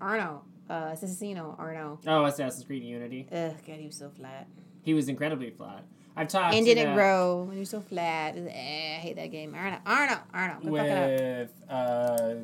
Arno, 0.00 0.42
uh, 0.68 0.90
Assassino, 0.92 1.58
Arno. 1.58 1.98
oh, 2.06 2.24
Assassin's 2.26 2.64
Creed 2.64 2.82
Unity. 2.84 3.26
Ugh, 3.32 3.54
God, 3.66 3.76
he 3.76 3.86
was 3.86 3.96
so 3.96 4.10
flat. 4.10 4.46
He 4.82 4.92
was 4.94 5.08
incredibly 5.08 5.50
flat. 5.50 5.84
I've 6.18 6.28
talked 6.28 6.54
and 6.54 6.64
didn't 6.64 6.94
grow. 6.94 7.42
When 7.44 7.52
he 7.56 7.60
was 7.60 7.68
so 7.70 7.80
flat, 7.80 8.36
eh, 8.36 8.96
I 8.96 9.00
hate 9.00 9.16
that 9.16 9.30
game. 9.30 9.54
Arno, 9.54 9.78
Arno, 9.84 10.18
Arno. 10.32 10.60
Go 10.62 10.76
fuck 10.76 10.86
it 10.86 10.90
up. 10.92 11.08
with 11.10 11.70
uh, 11.70 12.34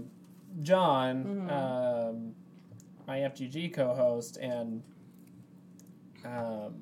John, 0.60 1.24
Mhm. 1.24 1.50
um, 1.50 2.34
my 3.06 3.20
FGG 3.20 3.68
co-host, 3.72 4.36
and 4.36 4.82
um, 6.24 6.74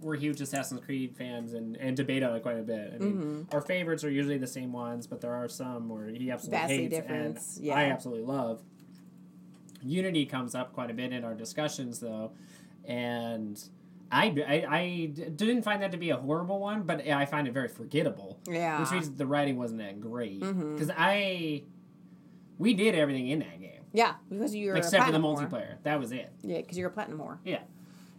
we're 0.00 0.16
huge 0.16 0.40
Assassin's 0.40 0.80
Creed 0.80 1.16
fans 1.16 1.54
and, 1.54 1.76
and 1.76 1.96
debate 1.96 2.22
on 2.22 2.34
it 2.34 2.42
quite 2.42 2.58
a 2.58 2.62
bit. 2.62 2.92
I 2.94 2.98
mean, 2.98 3.46
Mhm. 3.48 3.54
our 3.54 3.60
favorites 3.60 4.02
are 4.04 4.10
usually 4.10 4.36
the 4.38 4.46
same 4.46 4.72
ones, 4.72 5.06
but 5.06 5.20
there 5.20 5.32
are 5.32 5.48
some 5.48 5.88
where 5.88 6.08
he 6.08 6.30
absolutely 6.30 6.58
Vastly 6.58 6.76
hates 6.88 7.06
and 7.58 7.64
yeah. 7.64 7.74
I 7.76 7.84
absolutely 7.84 8.24
love. 8.24 8.62
Unity 9.82 10.26
comes 10.26 10.54
up 10.54 10.72
quite 10.72 10.90
a 10.90 10.94
bit 10.94 11.12
in 11.12 11.24
our 11.24 11.34
discussions, 11.34 12.00
though, 12.00 12.32
and. 12.84 13.62
I 14.14 14.26
I 14.68 15.06
didn't 15.36 15.62
find 15.62 15.80
that 15.80 15.90
to 15.92 15.96
be 15.96 16.10
a 16.10 16.18
horrible 16.18 16.58
one, 16.60 16.82
but 16.82 17.08
I 17.08 17.24
find 17.24 17.48
it 17.48 17.54
very 17.54 17.68
forgettable 17.68 18.38
Yeah. 18.46 18.78
which 18.82 18.90
means 18.92 19.10
the 19.10 19.26
writing 19.26 19.56
wasn't 19.56 19.80
that 19.80 20.02
great. 20.02 20.40
Because 20.40 20.90
I, 20.94 21.62
we 22.62 22.74
did 22.74 22.94
everything 22.94 23.28
in 23.28 23.40
that 23.40 23.60
game 23.60 23.80
yeah, 23.92 24.14
because 24.30 24.54
you're 24.54 24.76
except 24.76 25.02
a 25.02 25.06
for 25.06 25.12
the 25.12 25.18
multiplayer. 25.18 25.76
That 25.82 26.00
was 26.00 26.12
it. 26.12 26.30
Yeah, 26.42 26.58
because 26.58 26.78
you're 26.78 26.88
a 26.88 26.92
platinum 26.92 27.18
whore. 27.18 27.38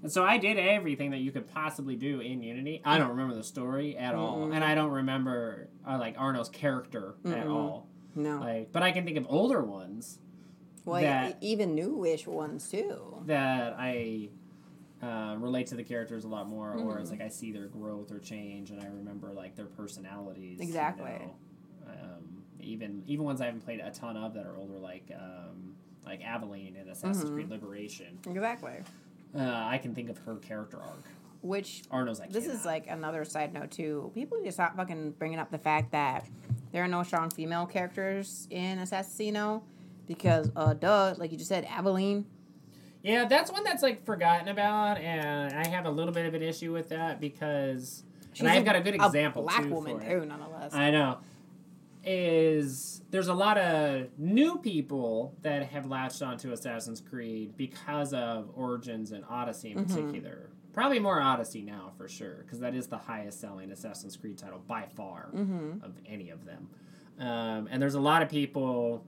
And 0.03 0.11
so 0.11 0.23
I 0.23 0.37
did 0.37 0.57
everything 0.59 1.11
that 1.11 1.19
you 1.19 1.31
could 1.31 1.47
possibly 1.47 1.95
do 1.95 2.19
in 2.19 2.43
Unity. 2.43 2.81
I 2.83 2.97
don't 2.97 3.09
remember 3.09 3.33
the 3.35 3.43
story 3.43 3.97
at 3.97 4.13
all, 4.13 4.39
Mm-mm. 4.39 4.53
and 4.53 4.61
I 4.63 4.75
don't 4.75 4.91
remember 4.91 5.69
uh, 5.87 5.97
like 5.97 6.15
Arno's 6.19 6.49
character 6.49 7.15
at 7.25 7.31
Mm-mm. 7.45 7.49
all. 7.49 7.87
No. 8.13 8.37
Like, 8.39 8.71
but 8.73 8.83
I 8.83 8.91
can 8.91 9.05
think 9.05 9.17
of 9.17 9.25
older 9.29 9.63
ones 9.63 10.19
well, 10.85 11.01
that- 11.01 11.37
even 11.41 11.73
newish 11.73 12.27
ones 12.27 12.69
too. 12.69 13.23
that 13.25 13.75
I. 13.79 14.29
Uh, 15.01 15.35
relate 15.37 15.67
to 15.67 15.75
the 15.75 15.83
characters 15.83 16.23
a 16.23 16.27
lot 16.29 16.47
more, 16.47 16.75
or 16.75 16.97
it's 16.99 17.09
Mhm. 17.09 17.19
like 17.19 17.21
I 17.21 17.27
see 17.27 17.51
their 17.51 17.67
growth 17.67 18.09
or 18.09 18.19
change, 18.19 18.71
and 18.71 18.79
I 18.81 18.85
remember 18.87 19.33
like 19.33 19.53
their 19.57 19.65
personalities. 19.65 20.59
you 20.59 20.63
Exactly. 20.65 21.11
know. 21.11 21.35
Um, 21.89 22.32
even 22.63 23.03
even 23.07 23.25
ones 23.25 23.41
I 23.41 23.45
haven't 23.45 23.61
played 23.65 23.79
a 23.79 23.91
ton 23.91 24.17
of 24.17 24.33
that 24.33 24.45
are 24.45 24.55
older, 24.57 24.77
like 24.77 25.11
um, 25.15 25.75
like 26.05 26.21
Aveline 26.23 26.75
in 26.79 26.89
Assassin's 26.89 27.29
Mhm. 27.29 27.33
Creed 27.33 27.49
Liberation. 27.49 28.19
Exactly. 28.27 28.73
Uh, 29.35 29.39
I 29.65 29.77
can 29.79 29.95
think 29.95 30.09
of 30.09 30.17
her 30.19 30.35
character 30.35 30.77
arc. 30.81 31.03
Which 31.41 31.83
Arno's 31.91 32.19
like 32.19 32.31
this 32.31 32.47
is 32.47 32.63
like 32.65 32.87
another 32.87 33.25
side 33.25 33.53
note 33.53 33.71
too. 33.71 34.11
People 34.15 34.37
need 34.39 34.45
to 34.45 34.51
stop 34.51 34.77
fucking 34.77 35.11
bringing 35.19 35.39
up 35.39 35.51
the 35.51 35.57
fact 35.57 35.91
that 35.91 36.25
there 36.71 36.83
are 36.83 36.87
no 36.87 37.03
strong 37.03 37.29
female 37.29 37.65
characters 37.65 38.47
in 38.49 38.77
Assassino 38.79 39.61
because 40.07 40.49
uh 40.55 40.73
duh, 40.73 41.15
like 41.17 41.31
you 41.31 41.37
just 41.37 41.49
said, 41.49 41.65
Aveline. 41.65 42.25
yeah, 43.01 43.25
that's 43.25 43.51
one 43.51 43.63
that's 43.65 43.83
like 43.83 44.05
forgotten 44.05 44.47
about, 44.47 44.99
and 44.99 45.53
I 45.53 45.67
have 45.67 45.85
a 45.85 45.91
little 45.91 46.13
bit 46.13 46.25
of 46.25 46.33
an 46.33 46.41
issue 46.41 46.71
with 46.71 46.87
that 46.89 47.19
because 47.19 48.03
and 48.39 48.47
I've 48.47 48.63
got 48.65 48.75
a 48.77 48.81
good 48.81 48.95
example 48.95 49.41
black 49.43 49.63
too 49.63 49.69
woman 49.69 49.99
too, 49.99 50.25
nonetheless. 50.25 50.73
I 50.73 50.91
know. 50.91 51.17
Is 52.05 53.01
there's 53.11 53.27
a 53.29 53.33
lot 53.33 53.57
of 53.57 54.07
new 54.17 54.57
people 54.57 55.35
that 55.41 55.67
have 55.67 55.85
latched 55.85 56.21
onto 56.21 56.51
Assassin's 56.51 56.99
Creed 56.99 57.55
because 57.55 58.13
of 58.13 58.49
Origins 58.55 59.11
and 59.11 59.23
Odyssey 59.29 59.71
in 59.71 59.77
Mhm. 59.79 59.87
particular. 59.87 60.49
Probably 60.73 60.99
more 60.99 61.21
Odyssey 61.21 61.61
now 61.61 61.91
for 61.97 62.07
sure, 62.09 62.37
because 62.43 62.59
that 62.59 62.73
is 62.75 62.87
the 62.87 62.97
highest 62.97 63.39
selling 63.39 63.71
Assassin's 63.71 64.17
Creed 64.17 64.37
title 64.37 64.59
by 64.67 64.87
far 64.95 65.29
mm-hmm. 65.33 65.83
of 65.83 65.93
any 66.05 66.29
of 66.29 66.43
them. 66.45 66.67
Um, 67.19 67.67
and 67.71 67.81
there's 67.81 67.95
a 67.95 68.01
lot 68.01 68.21
of 68.21 68.29
people 68.29 69.05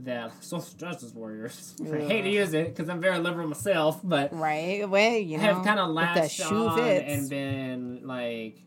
that 0.00 0.32
social 0.44 0.76
justice 0.76 1.14
warriors. 1.14 1.74
I 1.82 1.98
hate 2.00 2.22
to 2.22 2.30
use 2.30 2.52
it 2.52 2.68
because 2.74 2.88
I'm 2.90 3.00
very 3.00 3.18
liberal 3.20 3.48
myself, 3.48 4.00
but 4.04 4.34
Right? 4.34 4.88
Well, 4.88 5.16
you 5.16 5.38
know, 5.38 5.44
have 5.44 5.64
kind 5.64 5.80
of 5.80 5.90
latched 5.90 6.40
on 6.42 6.76
fits. 6.76 7.12
and 7.12 7.30
been 7.30 8.00
like 8.06 8.58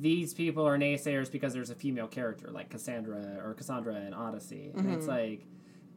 these 0.00 0.32
people 0.34 0.66
are 0.66 0.78
naysayers 0.78 1.30
because 1.30 1.52
there's 1.52 1.70
a 1.70 1.74
female 1.74 2.06
character 2.06 2.48
like 2.50 2.70
Cassandra 2.70 3.40
or 3.44 3.54
Cassandra 3.54 3.94
in 3.96 4.14
Odyssey, 4.14 4.70
and 4.74 4.92
it's 4.92 5.06
Mhm. 5.06 5.08
like 5.08 5.46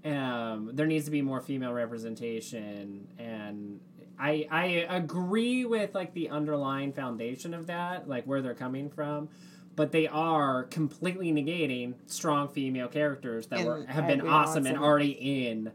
um, 0.06 0.72
there 0.74 0.86
needs 0.86 1.06
to 1.06 1.12
be 1.12 1.22
more 1.22 1.39
female 1.39 1.72
representation, 1.72 3.08
and 3.18 3.80
I 4.20 4.46
I 4.52 4.63
agree 4.89 5.66
with 5.66 5.96
like 5.96 6.13
the 6.13 6.30
underlying 6.30 6.92
foundation 6.94 7.54
of 7.54 7.68
that, 7.68 8.08
like 8.10 8.26
where 8.26 8.42
they're 8.42 8.54
coming 8.54 8.89
from. 8.89 9.30
But 9.76 9.92
they 9.92 10.08
are 10.08 10.66
completely 10.66 11.32
negating 11.32 11.96
strong 12.06 12.48
female 12.50 12.88
characters 12.89 13.48
that 13.48 13.60
And 13.60 13.68
were 13.68 13.86
have 13.88 14.06
been 14.06 14.22
awesome 14.22 14.68
and 14.68 14.78
already 14.78 15.12
in 15.48 15.72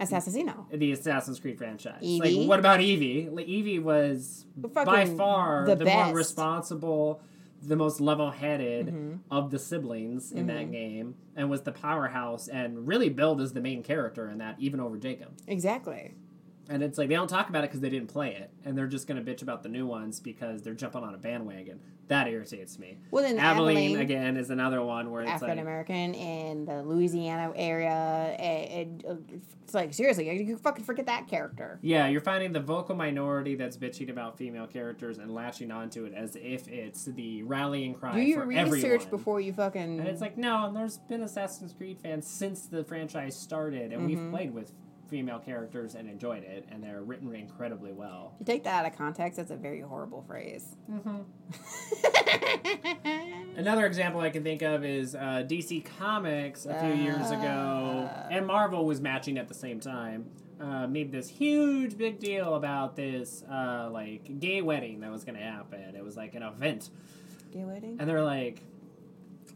Assassin's 0.00 0.36
Assassino. 0.36 0.70
the 0.70 0.92
Assassin's 0.92 1.38
Creed 1.38 1.58
franchise. 1.58 1.98
Evie? 2.02 2.36
Like, 2.38 2.48
what 2.48 2.58
about 2.60 2.80
Evie? 2.80 3.28
Like, 3.30 3.46
Evie 3.46 3.78
was 3.78 4.46
by 4.56 5.04
far 5.04 5.66
the 5.66 5.74
the, 5.76 5.84
more 5.84 6.14
responsible, 6.14 7.20
the 7.62 7.76
most 7.76 8.00
level-headed 8.00 8.86
Mhm. 8.88 9.18
of 9.30 9.50
the 9.50 9.58
siblings 9.58 10.32
in 10.32 10.46
that 10.48 10.66
Mhm. 10.66 10.72
game, 10.72 11.14
and 11.36 11.48
was 11.48 11.62
the 11.62 11.72
powerhouse 11.72 12.48
and 12.48 12.86
really 12.88 13.08
billed 13.08 13.40
as 13.40 13.52
the 13.52 13.60
main 13.60 13.82
character 13.82 14.28
in 14.28 14.38
that, 14.38 14.56
even 14.58 14.80
over 14.80 14.96
Jacob. 14.96 15.28
Exactly. 15.46 16.14
And 16.72 16.82
it's 16.82 16.96
like 16.96 17.08
they 17.10 17.14
don't 17.14 17.28
talk 17.28 17.50
about 17.50 17.64
it 17.64 17.68
because 17.70 17.80
they 17.80 17.90
didn't 17.90 18.08
play 18.08 18.34
it, 18.34 18.50
and 18.64 18.76
they're 18.78 18.86
just 18.86 19.06
gonna 19.06 19.20
bitch 19.20 19.42
about 19.42 19.62
the 19.62 19.68
new 19.68 19.86
ones 19.86 20.20
because 20.20 20.62
they're 20.62 20.72
jumping 20.72 21.02
on 21.04 21.14
a 21.14 21.18
bandwagon. 21.18 21.80
That 22.08 22.28
irritates 22.28 22.78
me. 22.78 22.98
Well, 23.10 23.22
then 23.22 23.38
Aveline 23.38 23.76
Aveline, 23.76 24.00
again 24.00 24.36
is 24.38 24.48
another 24.50 24.82
one 24.82 25.10
where 25.10 25.22
it's 25.22 25.30
African 25.30 25.56
like 25.56 25.62
American 25.62 26.14
in 26.14 26.64
the 26.64 26.82
Louisiana 26.82 27.52
area, 27.54 27.90
and 27.90 29.04
uh, 29.06 29.14
it's 29.64 29.74
like 29.74 29.92
seriously, 29.92 30.30
you 30.44 30.56
fucking 30.56 30.84
forget 30.84 31.06
that 31.06 31.28
character. 31.28 31.78
Yeah, 31.82 32.08
you're 32.08 32.20
finding 32.22 32.52
the 32.52 32.60
vocal 32.60 32.94
minority 32.96 33.54
that's 33.54 33.76
bitching 33.76 34.10
about 34.10 34.38
female 34.38 34.66
characters 34.66 35.18
and 35.18 35.32
latching 35.34 35.70
onto 35.70 36.04
it 36.04 36.14
as 36.14 36.36
if 36.36 36.68
it's 36.68 37.04
the 37.04 37.42
rallying 37.42 37.94
cry 37.94 38.14
Do 38.14 38.20
your 38.20 38.46
research 38.46 38.74
everyone. 38.84 39.10
before 39.10 39.40
you 39.40 39.52
fucking. 39.52 40.00
And 40.00 40.08
it's 40.08 40.20
like, 40.22 40.38
no, 40.38 40.66
and 40.66 40.76
there's 40.76 40.98
been 40.98 41.22
Assassin's 41.22 41.72
Creed 41.74 41.98
fans 42.02 42.26
since 42.26 42.66
the 42.66 42.82
franchise 42.84 43.36
started, 43.38 43.92
and 43.92 44.06
we've 44.06 44.18
Mhm. 44.18 44.30
played 44.30 44.54
with 44.54 44.72
female 45.12 45.38
characters 45.38 45.94
and 45.94 46.08
enjoyed 46.08 46.42
it, 46.42 46.66
and 46.72 46.82
they're 46.82 47.02
written 47.02 47.34
incredibly 47.34 47.92
well. 47.92 48.34
you 48.40 48.46
take 48.46 48.64
that 48.64 48.84
out 48.86 48.90
of 48.90 48.96
context, 48.98 49.36
that's 49.36 49.50
a 49.50 49.56
very 49.56 49.80
horrible 49.82 50.22
phrase. 50.26 50.74
Another 53.56 53.84
example 53.86 54.20
I 54.22 54.30
can 54.30 54.42
think 54.42 54.62
of 54.62 54.84
is 54.84 55.14
uh, 55.14 55.44
DC 55.46 55.84
Comics 55.98 56.64
a 56.66 56.78
few 56.80 56.94
years 56.94 57.30
ago, 57.30 58.08
Uh. 58.10 58.28
and 58.30 58.46
Marvel 58.46 58.86
was 58.86 59.00
matching 59.00 59.36
at 59.38 59.48
the 59.48 59.54
same 59.54 59.78
time. 59.80 60.24
Uh, 60.60 60.86
made 60.86 61.10
this 61.12 61.28
huge 61.28 61.98
big 61.98 62.18
deal 62.20 62.54
about 62.54 62.94
this 62.96 63.42
uh, 63.50 63.88
like 63.92 64.38
gay 64.38 64.62
wedding 64.62 65.00
that 65.00 65.10
was 65.10 65.24
going 65.24 65.34
to 65.36 65.42
happen. 65.44 65.94
It 65.96 66.04
was 66.04 66.16
like 66.16 66.34
an 66.36 66.42
event, 66.44 66.88
Gay 67.52 67.64
wedding. 67.64 67.96
and 68.00 68.08
they're 68.08 68.22
like, 68.22 68.62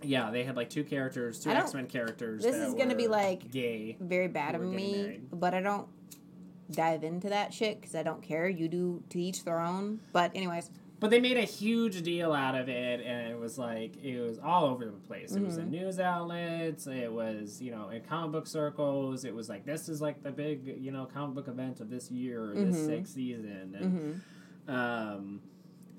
yeah, 0.07 0.31
they 0.31 0.45
had 0.45 0.57
like 0.57 0.71
two 0.71 0.85
characters, 0.85 1.41
two 1.41 1.51
I 1.51 1.55
don't- 1.55 1.63
X 1.65 1.75
Men 1.75 1.87
characters. 1.87 2.43
this 2.43 2.57
that 2.57 2.69
is 2.69 2.75
gonna 2.75 2.95
be 2.95 3.07
were 3.07 3.13
like- 3.13 3.51
gay. 3.51 3.97
Very 4.01 4.29
bad 4.29 4.55
of 4.55 4.61
were 4.61 4.71
getting 4.71 4.77
me, 4.77 5.03
married. 5.03 5.29
but 5.33 5.55
I 5.55 5.61
don't 5.61 5.89
dive 6.71 7.05
into 7.05 7.29
that 7.29 7.55
shit 7.55 7.81
because 7.81 7.95
I 7.95 8.03
don't 8.03 8.23
care. 8.23 8.49
You 8.49 8.69
do 8.69 9.03
to 9.11 9.21
each 9.21 9.45
their 9.45 9.61
own. 9.61 10.01
But 10.13 10.33
anyways, 10.35 10.71
but 10.99 11.11
they 11.11 11.21
made 11.21 11.37
a 11.37 11.43
huge 11.43 12.03
deal 12.03 12.33
out 12.33 12.55
of 12.55 12.69
it, 12.69 13.01
and 13.05 13.31
it 13.31 13.39
was 13.39 13.59
like 13.59 14.03
it 14.03 14.19
was 14.21 14.39
all 14.39 14.65
over 14.65 14.87
the 14.87 14.93
place. 14.93 15.33
It 15.33 15.43
was 15.43 15.59
in 15.59 15.65
mm-hmm. 15.65 15.73
news 15.73 16.01
outlets. 16.01 16.87
It 16.87 17.13
was 17.13 17.61
you 17.61 17.71
know 17.71 17.91
in 17.91 18.03
comic 18.03 18.33
book 18.33 18.47
circles. 18.47 19.25
It 19.25 19.35
was 19.35 19.49
like 19.49 19.67
this 19.67 19.89
is 19.89 20.01
like 20.01 20.23
the 20.23 20.31
big 20.31 20.77
you 20.79 20.93
know 20.93 21.07
comic 21.07 21.35
book 21.35 21.49
event 21.49 21.81
of 21.81 21.91
this 21.91 22.11
year 22.11 22.51
or 22.51 22.55
this 22.55 22.77
mm-hmm. 22.77 22.87
sixth 22.87 23.15
season, 23.15 23.77
and 23.79 24.21
mm-hmm. 24.69 24.75
um, 24.75 25.41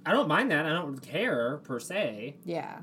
I 0.06 0.14
don't 0.14 0.28
mind 0.28 0.50
that. 0.52 0.66
I 0.66 0.70
don't 0.70 1.00
care 1.00 1.58
per 1.58 1.80
se, 1.80 2.38
Yeah. 2.44 2.80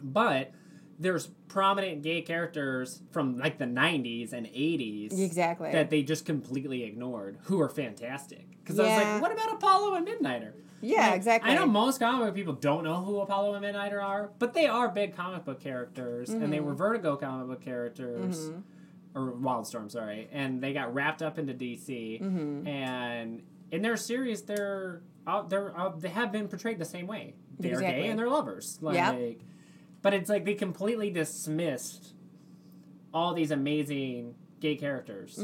but 0.00 0.52
there's 0.98 1.28
prominent 1.48 2.02
gay 2.02 2.20
characters 2.22 3.00
from 3.10 3.38
like 3.38 3.58
the 3.58 3.64
90s 3.64 4.32
and 4.32 4.46
80s 4.46 5.18
Exactly. 5.18 5.72
that 5.72 5.90
they 5.90 6.02
just 6.02 6.26
completely 6.26 6.82
ignored 6.84 7.38
who 7.44 7.60
are 7.60 7.68
fantastic 7.68 8.46
because 8.62 8.78
i 8.78 8.82
was 8.82 8.92
like 9.04 9.22
what 9.22 9.32
about 9.32 9.52
apollo 9.54 9.94
and 9.94 10.06
midnighter 10.06 10.52
yeah, 10.80 11.08
Like, 11.08 11.16
exactly. 11.16 11.50
i 11.50 11.54
know 11.56 11.66
most 11.66 11.98
comic 11.98 12.26
book 12.26 12.34
people 12.36 12.52
don't 12.52 12.84
know 12.84 13.02
who 13.02 13.18
apollo 13.20 13.54
and 13.54 13.64
midnighter 13.64 14.02
are 14.02 14.30
but 14.38 14.54
they 14.54 14.66
are 14.66 14.88
big 14.88 15.16
comic 15.16 15.44
book 15.44 15.60
characters 15.60 16.30
and 16.30 16.42
Mm-hmm. 16.42 16.50
they 16.52 16.60
were 16.60 16.74
vertigo 16.74 17.16
comic 17.16 17.48
book 17.48 17.60
characters 17.64 18.50
or 19.14 19.32
wildstorm 19.32 19.90
sorry 19.90 20.28
and 20.32 20.60
they 20.62 20.72
got 20.72 20.92
wrapped 20.94 21.22
up 21.22 21.38
into 21.38 21.52
dc 21.54 22.20
Mm-hmm. 22.20 22.66
and 22.68 23.42
in 23.70 23.82
their 23.82 23.96
series 23.96 24.42
they're 24.42 25.02
uh, 25.26 25.42
they're 25.42 25.78
uh, 25.78 25.90
they 25.96 26.08
have 26.08 26.32
been 26.32 26.48
portrayed 26.48 26.78
the 26.78 26.84
same 26.84 27.06
way 27.06 27.34
they're 27.58 27.72
Exactly. 27.74 28.02
gay 28.02 28.08
and 28.08 28.18
they're 28.18 28.28
lovers 28.30 28.78
like 28.80 28.94
Yep. 28.94 29.36
But 30.02 30.14
it's 30.14 30.28
like 30.30 30.44
they 30.44 30.54
completely 30.54 31.10
dismissed 31.10 32.14
all 33.12 33.34
these 33.34 33.50
amazing 33.50 34.34
gay 34.60 34.76
characters 34.76 35.36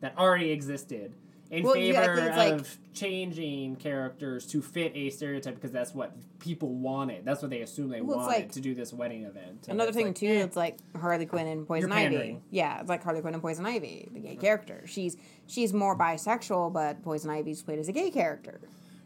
that 0.00 0.16
already 0.18 0.50
existed 0.50 1.14
in 1.50 1.58
Mm-hmm. 1.58 1.64
Well, 1.66 1.74
favor 1.74 2.14
think 2.16 2.28
it's 2.28 2.36
like- 2.38 2.52
of 2.54 2.78
changing 2.94 3.76
characters 3.76 4.46
to 4.46 4.62
fit 4.62 4.92
a 4.94 5.10
stereotype 5.10 5.54
because 5.56 5.70
that's 5.70 5.94
what 5.94 6.16
people 6.38 6.72
wanted. 6.74 7.26
That's 7.26 7.42
what 7.42 7.50
they 7.50 7.60
assumed 7.60 7.92
they 7.92 8.00
Well, 8.00 8.16
wanted 8.18 8.28
like- 8.30 8.52
to 8.52 8.60
do 8.62 8.74
this 8.74 8.90
wedding 8.90 9.24
event. 9.24 9.66
And 9.68 9.74
Another 9.74 9.92
thing 9.92 10.06
like, 10.06 10.14
too, 10.14 10.28
eh. 10.28 10.44
it's 10.44 10.56
like 10.56 10.78
Harley 10.98 11.26
Quinn 11.26 11.46
and 11.46 11.66
Poison 11.68 11.92
Ivy. 11.92 12.40
Yeah, 12.50 12.80
it's 12.80 12.88
like 12.88 13.02
Harley 13.04 13.20
Quinn 13.20 13.34
and 13.34 13.42
Poison 13.42 13.66
Ivy, 13.66 14.08
the 14.12 14.20
gay 14.20 14.36
character. 14.36 14.84
She's 14.86 15.18
she's 15.46 15.74
more 15.74 15.94
bisexual, 15.98 16.72
but 16.72 17.02
Poison 17.02 17.28
Ivy's 17.30 17.62
played 17.62 17.78
as 17.78 17.88
a 17.88 17.92
gay 17.92 18.10
character. 18.10 18.58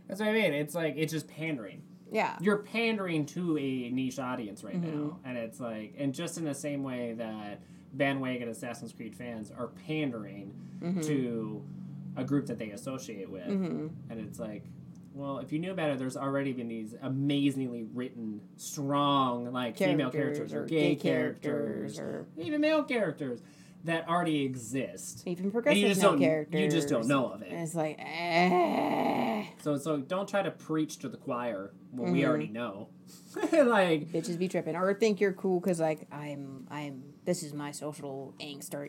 That's 0.07 0.20
what 0.20 0.28
I 0.28 0.32
mean. 0.32 0.55
It's 0.55 0.74
like 0.76 0.94
it's 0.97 1.12
just 1.12 1.26
pandering. 1.26 1.82
Yeah. 2.11 2.36
You're 2.40 2.59
pandering 2.59 3.26
to 3.26 3.59
a 3.59 3.90
niche 3.90 4.18
audience 4.18 4.62
right 4.64 4.80
Mm-hmm. 4.80 5.07
now, 5.09 5.18
and 5.24 5.36
it's 5.38 5.59
like, 5.61 5.94
and 5.98 6.14
just 6.14 6.38
in 6.38 6.44
the 6.44 6.54
same 6.54 6.82
way 6.82 7.14
that 7.18 7.61
bandwagon 7.92 8.48
Assassin's 8.48 8.92
Creed 8.92 9.14
fans 9.16 9.50
are 9.50 9.68
pandering 9.86 10.54
Mm-hmm. 10.82 11.00
to 11.02 11.64
a 12.16 12.24
group 12.24 12.46
that 12.46 12.59
they 12.59 12.70
associate 12.70 13.30
with, 13.30 13.46
Mm-hmm. 13.46 13.86
and 14.11 14.20
it's 14.20 14.38
like, 14.38 14.64
well, 15.14 15.38
if 15.38 15.50
you 15.50 15.59
knew 15.59 15.70
about 15.70 15.88
it, 15.90 15.98
there's 15.98 16.16
already 16.18 16.52
been 16.52 16.68
these 16.68 16.94
amazingly 17.00 17.84
written, 17.94 18.40
strong, 18.59 19.50
like 19.52 19.78
female 19.78 20.11
characters 20.11 20.52
or 20.52 20.66
gay, 20.66 20.94
characters, 20.94 21.98
or 21.98 22.26
even 22.36 22.61
male 22.61 22.82
characters 22.84 23.40
that 23.87 24.09
already 24.09 24.45
exist. 24.45 25.22
even 25.26 25.51
progressive 25.51 25.80
you 25.82 25.89
just 25.89 26.01
male 26.01 26.11
don't, 26.12 26.20
characters. 26.20 26.61
you 26.61 26.70
just 26.70 26.89
don't 26.89 27.07
know 27.09 27.30
of 27.32 27.43
it. 27.43 27.51
And 27.51 27.61
it's 27.62 27.74
like, 27.74 27.97
eh. 27.99 29.45
So 29.62 29.76
so 29.78 29.97
don't 29.99 30.28
try 30.28 30.43
to 30.43 30.51
preach 30.51 30.99
to 30.99 31.09
the 31.09 31.16
choir 31.16 31.72
what 31.91 32.05
Mm-hmm. 32.07 32.12
we 32.12 32.26
already 32.26 32.49
know. 32.49 32.89
like 33.53 34.09
bitches 34.12 34.39
be 34.39 34.49
tripping 34.49 34.74
or 34.76 34.93
think 34.93 35.20
you're 35.20 35.32
cool 35.32 35.61
because 35.61 35.78
like 35.78 36.07
i'm 36.11 36.66
i'm 36.70 37.03
this 37.24 37.43
is 37.45 37.53
my 37.55 37.70
social 37.70 38.34
angst 38.41 38.74
or 38.74 38.89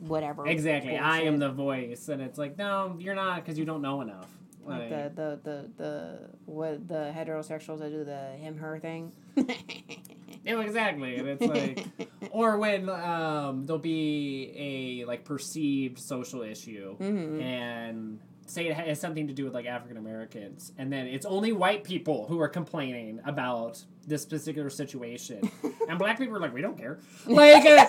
whatever 0.00 0.46
exactly, 0.46 0.96
I 0.98 1.20
am 1.22 1.38
the 1.38 1.50
voice, 1.50 2.08
and 2.08 2.20
it's 2.20 2.36
like 2.38 2.58
no, 2.58 2.96
you're 2.98 3.14
not 3.14 3.36
because 3.42 3.58
you 3.58 3.64
don't 3.64 3.80
know 3.82 4.02
enough. 4.02 4.28
like 4.64 4.90
Like, 4.90 4.90
the, 4.90 5.12
the 5.14 5.40
the 5.50 5.70
the 5.82 6.18
what 6.44 6.86
the 6.88 7.12
heterosexuals 7.16 7.78
that 7.78 7.90
do 7.90 8.04
the 8.04 8.32
him 8.38 8.58
her 8.58 8.78
thing 8.78 9.12
yeah, 10.44 10.60
exactly, 10.68 11.16
and 11.16 11.28
it's 11.28 11.42
like, 11.42 11.86
or 12.30 12.58
when 12.58 12.88
um 12.88 13.64
there'll 13.64 13.78
be 13.78 14.52
a 14.56 15.04
like 15.06 15.24
perceived 15.24 15.98
social 15.98 16.42
issue, 16.42 16.96
Mm-hmm. 16.98 17.40
and 17.40 18.20
say 18.46 18.66
it 18.68 18.74
has 18.76 19.00
something 19.00 19.26
to 19.28 19.32
do 19.32 19.44
with 19.44 19.54
like 19.54 19.64
African 19.66 19.96
Americans, 19.96 20.72
and 20.76 20.92
then 20.92 21.06
it's 21.06 21.24
only 21.26 21.52
white 21.52 21.82
people 21.82 22.26
who 22.28 22.38
are 22.40 22.48
complaining 22.48 23.20
about 23.24 23.82
this 24.06 24.26
particular 24.26 24.68
situation, 24.70 25.50
and 25.88 25.98
black 25.98 26.18
people 26.18 26.36
are 26.36 26.40
like, 26.40 26.52
we 26.52 26.60
don't 26.60 26.76
care, 26.78 26.98
like. 27.26 27.64
Uh, 27.64 27.86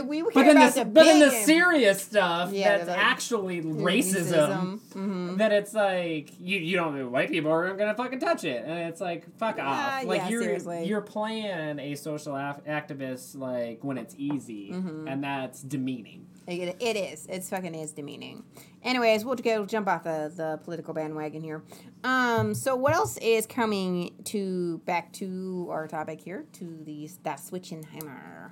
we 0.00 0.22
we 0.22 0.32
care 0.32 0.42
But 0.42 0.44
then, 0.44 0.56
about 0.56 0.74
the, 0.74 0.80
the, 0.84 0.90
but 0.90 1.04
then 1.04 1.20
the 1.20 1.30
serious 1.30 2.00
stuff 2.02 2.52
Yeah, 2.52 2.78
that's 2.78 2.86
the- 2.90 2.96
actually 2.96 3.62
racism, 3.62 4.80
Mhm. 4.94 5.38
that 5.38 5.52
it's 5.52 5.74
like 5.74 6.30
you 6.40 6.58
you 6.58 6.76
don't 6.76 6.96
know 6.96 7.08
white 7.08 7.30
people 7.30 7.50
aren't 7.50 7.78
gonna 7.78 7.94
fucking 7.94 8.20
touch 8.20 8.44
it, 8.44 8.64
and 8.64 8.88
it's 8.88 9.00
like 9.00 9.24
fuck 9.38 9.56
Yeah, 9.56 9.68
off. 9.68 10.04
Like 10.04 10.22
yeah, 10.22 10.28
you're 10.28 10.42
seriously. 10.42 10.84
you're 10.86 11.00
playing 11.00 11.78
a 11.78 11.94
social 11.94 12.36
af- 12.36 12.64
activist 12.66 13.36
like 13.38 13.82
when 13.84 13.98
it's 13.98 14.14
easy, 14.18 14.70
Mm-hmm. 14.72 15.08
and 15.08 15.22
that's 15.24 15.62
demeaning. 15.62 16.26
It, 16.46 16.76
it 16.78 16.96
is. 16.96 17.26
It's 17.30 17.48
fucking 17.48 17.74
is 17.74 17.92
demeaning. 17.92 18.42
Anyways, 18.82 19.24
we'll 19.24 19.34
go 19.36 19.64
jump 19.64 19.88
off 19.88 20.04
the, 20.04 20.30
the 20.36 20.60
political 20.62 20.92
bandwagon 20.92 21.42
here. 21.42 21.62
Um, 22.04 22.52
so 22.52 22.76
what 22.76 22.92
else 22.92 23.16
is 23.16 23.46
coming 23.46 24.12
to 24.24 24.76
back 24.84 25.10
to 25.14 25.68
our 25.70 25.88
topic 25.88 26.20
here 26.20 26.44
to 26.54 26.78
the 26.84 27.08
that 27.22 27.38
Switchenheimer? 27.38 28.50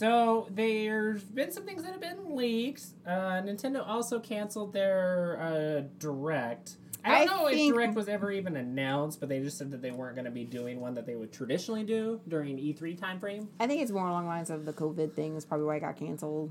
So 0.00 0.48
there's 0.50 1.22
been 1.22 1.52
some 1.52 1.66
things 1.66 1.82
that 1.82 1.92
have 1.92 2.00
been 2.00 2.34
leaked. 2.34 2.84
Uh, 3.06 3.42
Nintendo 3.42 3.86
also 3.86 4.18
canceled 4.18 4.72
their 4.72 5.38
uh, 5.38 5.82
direct. 5.98 6.78
I 7.04 7.26
don't 7.26 7.34
I 7.34 7.42
know 7.42 7.46
if 7.48 7.74
direct 7.74 7.94
was 7.94 8.08
ever 8.08 8.32
even 8.32 8.56
announced, 8.56 9.20
but 9.20 9.28
they 9.28 9.40
just 9.40 9.58
said 9.58 9.70
that 9.72 9.82
they 9.82 9.90
weren't 9.90 10.14
going 10.14 10.24
to 10.24 10.30
be 10.30 10.44
doing 10.44 10.80
one 10.80 10.94
that 10.94 11.04
they 11.04 11.16
would 11.16 11.34
traditionally 11.34 11.84
do 11.84 12.18
during 12.28 12.56
E3 12.56 12.98
timeframe. 12.98 13.48
I 13.60 13.66
think 13.66 13.82
it's 13.82 13.90
more 13.90 14.08
along 14.08 14.22
the 14.24 14.30
lines 14.30 14.48
of 14.48 14.64
the 14.64 14.72
COVID 14.72 15.12
thing. 15.12 15.36
Is 15.36 15.44
probably 15.44 15.66
why 15.66 15.76
it 15.76 15.80
got 15.80 15.98
canceled. 15.98 16.50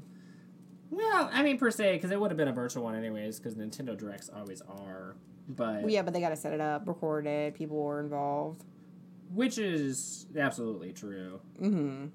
Well, 0.92 1.28
I 1.34 1.42
mean 1.42 1.58
per 1.58 1.72
se, 1.72 1.94
because 1.94 2.12
it 2.12 2.22
would 2.22 2.30
have 2.30 2.38
been 2.38 2.50
a 2.50 2.54
virtual 2.54 2.84
one 2.84 2.94
anyways, 2.94 3.40
because 3.40 3.56
Nintendo 3.56 3.98
Directs 3.98 4.30
always 4.30 4.62
are. 4.62 5.16
But 5.48 5.82
Well, 5.82 5.90
yeah, 5.90 6.04
but 6.04 6.14
they 6.14 6.22
got 6.22 6.30
to 6.30 6.36
set 6.36 6.54
it 6.54 6.62
up, 6.62 6.88
record 6.88 7.26
it. 7.26 7.56
People 7.56 7.78
were 7.78 8.00
involved. 8.00 8.64
which 9.34 9.58
is 9.58 10.28
absolutely 10.38 10.94
true. 10.94 11.40
Mm-hmm. 11.60 12.06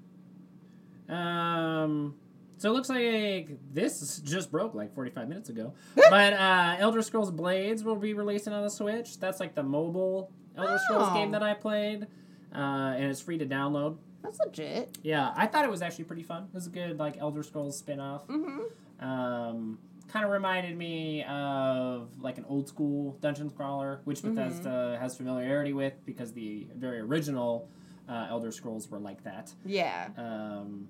Um, 1.09 2.15
so 2.57 2.69
it 2.69 2.73
looks 2.73 2.89
like 2.89 3.49
this 3.73 4.19
just 4.19 4.51
broke 4.51 4.73
like 4.73 4.93
45 4.93 5.27
minutes 5.27 5.49
ago. 5.49 5.73
but 5.95 6.33
uh, 6.33 6.75
Elder 6.79 7.01
Scrolls 7.01 7.31
Blades 7.31 7.83
will 7.83 7.95
be 7.97 8.13
releasing 8.13 8.53
on 8.53 8.63
the 8.63 8.69
Switch. 8.69 9.19
That's 9.19 9.39
like 9.39 9.55
the 9.55 9.63
mobile 9.63 10.31
Elder 10.57 10.77
Scrolls 10.85 11.09
Oh. 11.11 11.13
game 11.13 11.31
that 11.31 11.43
I 11.43 11.53
played, 11.53 12.07
uh, 12.53 12.57
and 12.97 13.05
it's 13.05 13.21
free 13.21 13.37
to 13.37 13.45
download. 13.45 13.97
That's 14.23 14.39
legit. 14.39 14.97
Yeah, 15.03 15.33
I 15.35 15.45
thought 15.47 15.65
it 15.65 15.71
was 15.71 15.81
actually 15.81 16.05
pretty 16.05 16.23
fun. 16.23 16.43
It 16.45 16.53
was 16.53 16.65
a 16.67 16.69
good 16.71 16.97
like 16.97 17.17
Elder 17.19 17.43
Scrolls 17.43 17.77
spin-off. 17.77 18.25
Mm-hmm. 18.27 19.05
Um, 19.05 19.77
kind 20.07 20.23
of 20.25 20.31
reminded 20.31 20.77
me 20.77 21.23
of 21.25 22.09
like 22.21 22.37
an 22.37 22.45
old 22.47 22.67
school 22.69 23.17
dungeon 23.21 23.49
crawler, 23.49 23.99
which 24.05 24.21
Mm-hmm. 24.21 24.35
Bethesda 24.35 24.97
has 24.99 25.15
familiarity 25.17 25.73
with 25.73 25.93
because 26.05 26.31
the 26.31 26.67
very 26.75 26.99
original 27.01 27.67
uh, 28.09 28.27
Elder 28.29 28.51
Scrolls 28.51 28.89
were 28.89 28.99
like 28.99 29.23
that. 29.23 29.53
Yeah. 29.65 30.09
Um, 30.17 30.87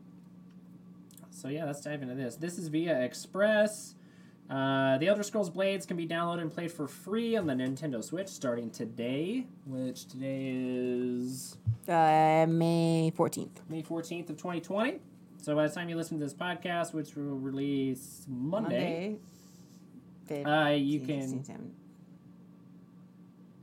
so 1.31 1.47
yeah, 1.49 1.65
let's 1.65 1.81
dive 1.81 2.01
into 2.01 2.15
this. 2.15 2.35
This 2.35 2.57
is 2.57 2.67
via 2.69 2.99
Express. 3.01 3.95
Uh, 4.49 4.97
the 4.99 5.07
Elder 5.07 5.23
Scrolls 5.23 5.49
Blades 5.49 5.85
can 5.87 5.97
be 5.97 6.07
downloaded 6.07 6.41
and 6.41 6.53
played 6.53 6.71
for 6.71 6.87
free 6.87 7.35
on 7.35 7.47
the 7.47 7.53
Nintendo 7.53 8.03
Switch 8.03 8.27
starting 8.27 8.69
today, 8.69 9.47
which 9.65 10.07
today 10.07 10.51
is 10.53 11.57
Uh, 11.87 12.45
May 12.47 13.11
fourteenth. 13.15 13.61
May 13.69 13.81
14th 13.81 14.29
of 14.29 14.37
2020. 14.37 14.99
So 15.41 15.55
by 15.55 15.67
the 15.67 15.73
time 15.73 15.89
you 15.89 15.95
listen 15.95 16.17
to 16.19 16.23
this 16.23 16.33
podcast, 16.33 16.93
which 16.93 17.15
will 17.15 17.37
release 17.37 18.25
Monday, 18.27 19.17
Monday. 20.29 20.43
uh, 20.43 20.69
you 20.75 20.99
15, 20.99 21.43
can 21.43 21.71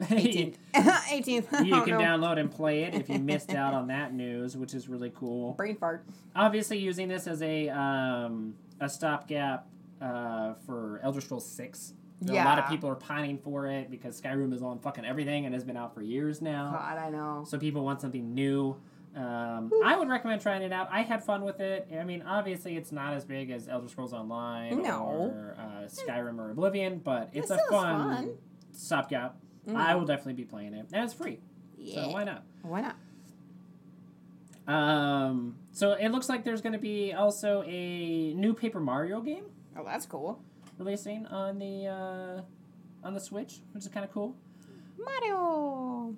16, 0.09 0.57
you 0.75 0.81
18th. 0.81 1.47
18th. 1.47 1.85
can 1.85 1.99
download 1.99 2.39
and 2.39 2.51
play 2.51 2.85
it 2.85 2.95
if 2.95 3.09
you 3.09 3.19
missed 3.33 3.51
out 3.55 3.75
on 3.75 3.89
that 3.89 4.15
news, 4.15 4.57
which 4.57 4.75
is 4.75 4.89
really 4.89 5.13
cool. 5.15 5.53
Brain 5.55 5.77
fart. 5.77 6.05
obviously 6.37 6.79
using 6.79 7.09
this 7.09 7.27
as 7.27 7.43
a 7.43 7.69
um, 7.69 8.55
a 8.81 8.89
stopgap 8.89 9.67
uh, 10.01 10.55
for 10.67 11.01
Elder 11.03 11.21
Scrolls 11.21 11.47
Six. 11.47 11.95
Yeah. 12.25 12.45
A 12.45 12.47
lot 12.47 12.59
of 12.61 12.69
people 12.69 12.89
are 12.89 12.95
pining 12.95 13.37
for 13.39 13.67
it 13.67 13.91
because 13.91 14.21
Skyrim 14.21 14.55
is 14.55 14.63
on 14.63 14.79
fucking 14.79 15.05
everything 15.05 15.45
and 15.45 15.55
has 15.55 15.65
been 15.65 15.77
out 15.77 15.93
for 15.93 16.03
years 16.03 16.41
now. 16.41 16.71
God, 16.71 16.97
I 16.99 17.11
know. 17.11 17.45
So 17.47 17.59
people 17.59 17.85
want 17.85 18.01
something 18.01 18.33
new. 18.33 18.77
Um, 19.17 19.71
I 19.85 19.97
would 19.99 20.09
recommend 20.09 20.41
trying 20.41 20.63
it 20.63 20.73
out. 20.73 20.89
I 20.91 21.03
had 21.03 21.23
fun 21.25 21.43
with 21.45 21.59
it. 21.61 21.89
I 21.99 22.05
mean, 22.05 22.23
obviously, 22.23 22.77
it's 22.77 22.93
not 22.93 23.13
as 23.15 23.25
big 23.25 23.51
as 23.51 23.69
Elder 23.69 23.89
Scrolls 23.89 24.13
Online 24.15 24.83
No. 24.83 25.01
or 25.05 25.57
uh, 25.59 25.87
Skyrim 25.89 26.39
or 26.39 26.51
Oblivion, 26.53 26.99
but 27.05 27.29
it's 27.35 27.51
It 27.51 27.55
a 27.55 27.71
fun, 27.71 28.15
fun. 28.15 28.31
stopgap. 28.71 29.37
Mhm. 29.67 29.77
I 29.77 29.95
will 29.95 30.05
definitely 30.05 30.35
be 30.35 30.45
playing 30.45 30.75
it, 30.75 30.87
and 30.93 31.05
it's 31.05 31.15
free, 31.15 31.41
Yeah. 31.79 32.05
so 32.05 32.11
why 32.11 32.25
not? 32.25 32.45
Why 32.63 32.81
not? 32.81 32.97
Um, 34.67 35.57
so 35.73 35.93
it 35.93 36.09
looks 36.11 36.29
like 36.29 36.45
there's 36.45 36.61
going 36.61 36.73
to 36.73 36.79
be 36.79 37.13
also 37.13 37.63
a 37.67 38.33
new 38.35 38.55
Paper 38.55 38.79
Mario 38.81 39.21
game 39.21 39.45
Oh, 39.77 39.85
that's 39.85 40.07
cool. 40.07 40.41
releasing 40.79 41.27
on 41.27 41.59
the 41.59 41.87
uh, 41.89 42.43
on 43.07 43.15
the 43.15 43.21
Switch, 43.21 43.61
which 43.73 43.85
is 43.85 43.91
kind 43.91 44.05
of 44.05 44.13
cool. 44.13 44.37
Mario. 44.99 46.15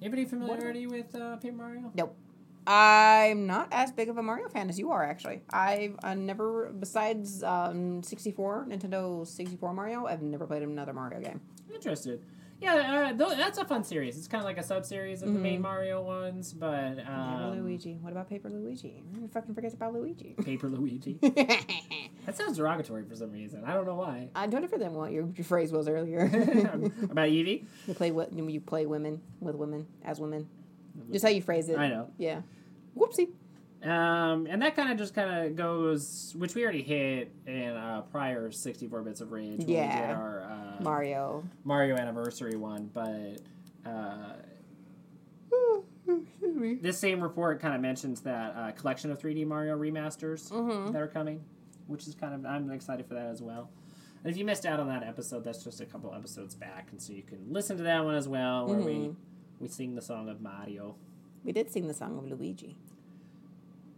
Anybody 0.00 0.24
familiarity 0.26 0.86
with 0.86 1.12
uh, 1.14 1.36
Paper 1.38 1.56
Mario? 1.56 1.90
Nope. 1.94 2.14
I'm 2.70 3.46
not 3.46 3.68
as 3.72 3.90
big 3.90 4.10
of 4.10 4.18
a 4.18 4.22
Mario 4.22 4.48
fan 4.48 4.68
as 4.68 4.78
you 4.78 4.92
are, 4.92 5.02
actually. 5.02 5.40
I've 5.50 5.96
uh, 6.02 6.14
never, 6.14 6.70
besides 6.78 7.42
um, 7.42 8.02
64, 8.02 8.66
Nintendo 8.68 9.26
64 9.26 9.72
Mario, 9.72 10.06
I've 10.06 10.20
never 10.22 10.46
played 10.46 10.62
another 10.62 10.92
Mario 10.92 11.18
game. 11.20 11.40
Interested. 11.74 12.22
Yeah, 12.60 12.74
uh, 13.14 13.16
th- 13.26 13.38
that's 13.38 13.58
a 13.58 13.64
fun 13.64 13.84
series. 13.84 14.18
It's 14.18 14.26
kind 14.26 14.40
of 14.40 14.44
like 14.46 14.58
a 14.58 14.62
sub 14.64 14.84
series 14.84 15.22
of 15.22 15.32
the 15.32 15.38
Mhm. 15.38 15.42
main 15.42 15.62
Mario 15.62 16.02
ones, 16.02 16.52
but 16.52 16.96
Paper 16.96 17.10
um, 17.10 17.60
Luigi. 17.62 17.94
What 18.00 18.10
about 18.12 18.28
Paper 18.28 18.50
Luigi? 18.50 19.02
Who 19.14 19.28
fucking 19.28 19.54
forgets 19.54 19.74
about 19.74 19.94
Luigi? 19.94 20.34
Paper 20.44 20.68
Luigi. 20.68 21.18
That 22.26 22.36
sounds 22.36 22.58
derogatory 22.58 23.04
for 23.06 23.16
some 23.16 23.32
reason. 23.32 23.64
I 23.64 23.72
don't 23.72 23.86
know 23.86 23.94
why. 23.94 24.28
I 24.34 24.46
don't 24.48 24.60
different 24.60 24.84
than 24.84 24.92
what 24.92 25.12
your, 25.12 25.26
your 25.34 25.44
phrase 25.44 25.72
was 25.72 25.88
earlier. 25.88 26.24
About 27.10 27.28
Evie? 27.30 27.64
you 27.86 27.94
play 27.94 28.10
what? 28.10 28.34
You 28.34 28.60
play 28.60 28.84
women 28.84 29.22
with 29.40 29.54
women 29.54 29.86
as 30.04 30.20
women. 30.20 30.46
Just 31.10 31.24
how 31.24 31.30
you 31.30 31.40
phrase 31.40 31.70
it. 31.70 31.78
I 31.78 31.88
know. 31.88 32.10
Yeah. 32.18 32.42
Whoopsie. 32.94 33.28
Um, 33.82 34.46
and 34.46 34.60
that 34.60 34.76
kind 34.76 34.92
of 34.92 34.98
just 34.98 35.14
kind 35.14 35.46
of 35.46 35.56
goes, 35.56 36.34
which 36.36 36.54
we 36.54 36.64
already 36.64 36.82
hit 36.82 37.32
in 37.46 37.68
uh, 37.70 38.02
prior 38.10 38.50
64 38.50 39.00
bits 39.04 39.22
of 39.22 39.32
rage 39.32 39.60
when 39.60 39.66
we 39.66 39.74
Yeah. 39.76 40.08
did 40.08 40.16
our 40.16 40.42
uh, 40.42 40.57
Mario. 40.80 41.44
Mario 41.64 41.96
anniversary 41.96 42.56
one, 42.56 42.90
but 42.92 43.38
uh, 43.86 44.34
this 46.80 46.98
same 46.98 47.20
report 47.20 47.60
kind 47.60 47.74
of 47.74 47.80
mentions 47.80 48.20
that 48.22 48.54
uh, 48.56 48.72
collection 48.72 49.10
of 49.10 49.18
3D 49.20 49.46
Mario 49.46 49.76
remasters 49.78 50.50
Mhm. 50.50 50.92
that 50.92 51.00
are 51.02 51.06
coming, 51.08 51.42
which 51.86 52.06
is 52.06 52.14
kind 52.14 52.34
of 52.34 52.44
I'm 52.46 52.70
excited 52.70 53.06
for 53.06 53.14
that 53.14 53.26
as 53.26 53.42
well. 53.42 53.70
And 54.24 54.30
if 54.32 54.36
you 54.36 54.44
missed 54.44 54.66
out 54.66 54.80
on 54.80 54.88
that 54.88 55.02
episode, 55.04 55.44
that's 55.44 55.62
just 55.62 55.80
a 55.80 55.86
couple 55.86 56.12
episodes 56.14 56.54
back, 56.54 56.88
and 56.90 57.00
so 57.00 57.12
you 57.12 57.22
can 57.22 57.38
listen 57.52 57.76
to 57.76 57.82
that 57.84 58.04
one 58.04 58.14
as 58.14 58.26
well, 58.28 58.66
where 58.66 58.78
we 58.80 58.92
Mhm. 58.94 59.16
we 59.60 59.68
sing 59.68 59.94
the 59.94 60.02
song 60.02 60.28
of 60.28 60.40
Mario. 60.40 60.96
We 61.44 61.52
did 61.52 61.70
sing 61.70 61.86
the 61.86 61.94
song 61.94 62.18
of 62.18 62.24
Luigi. 62.26 62.76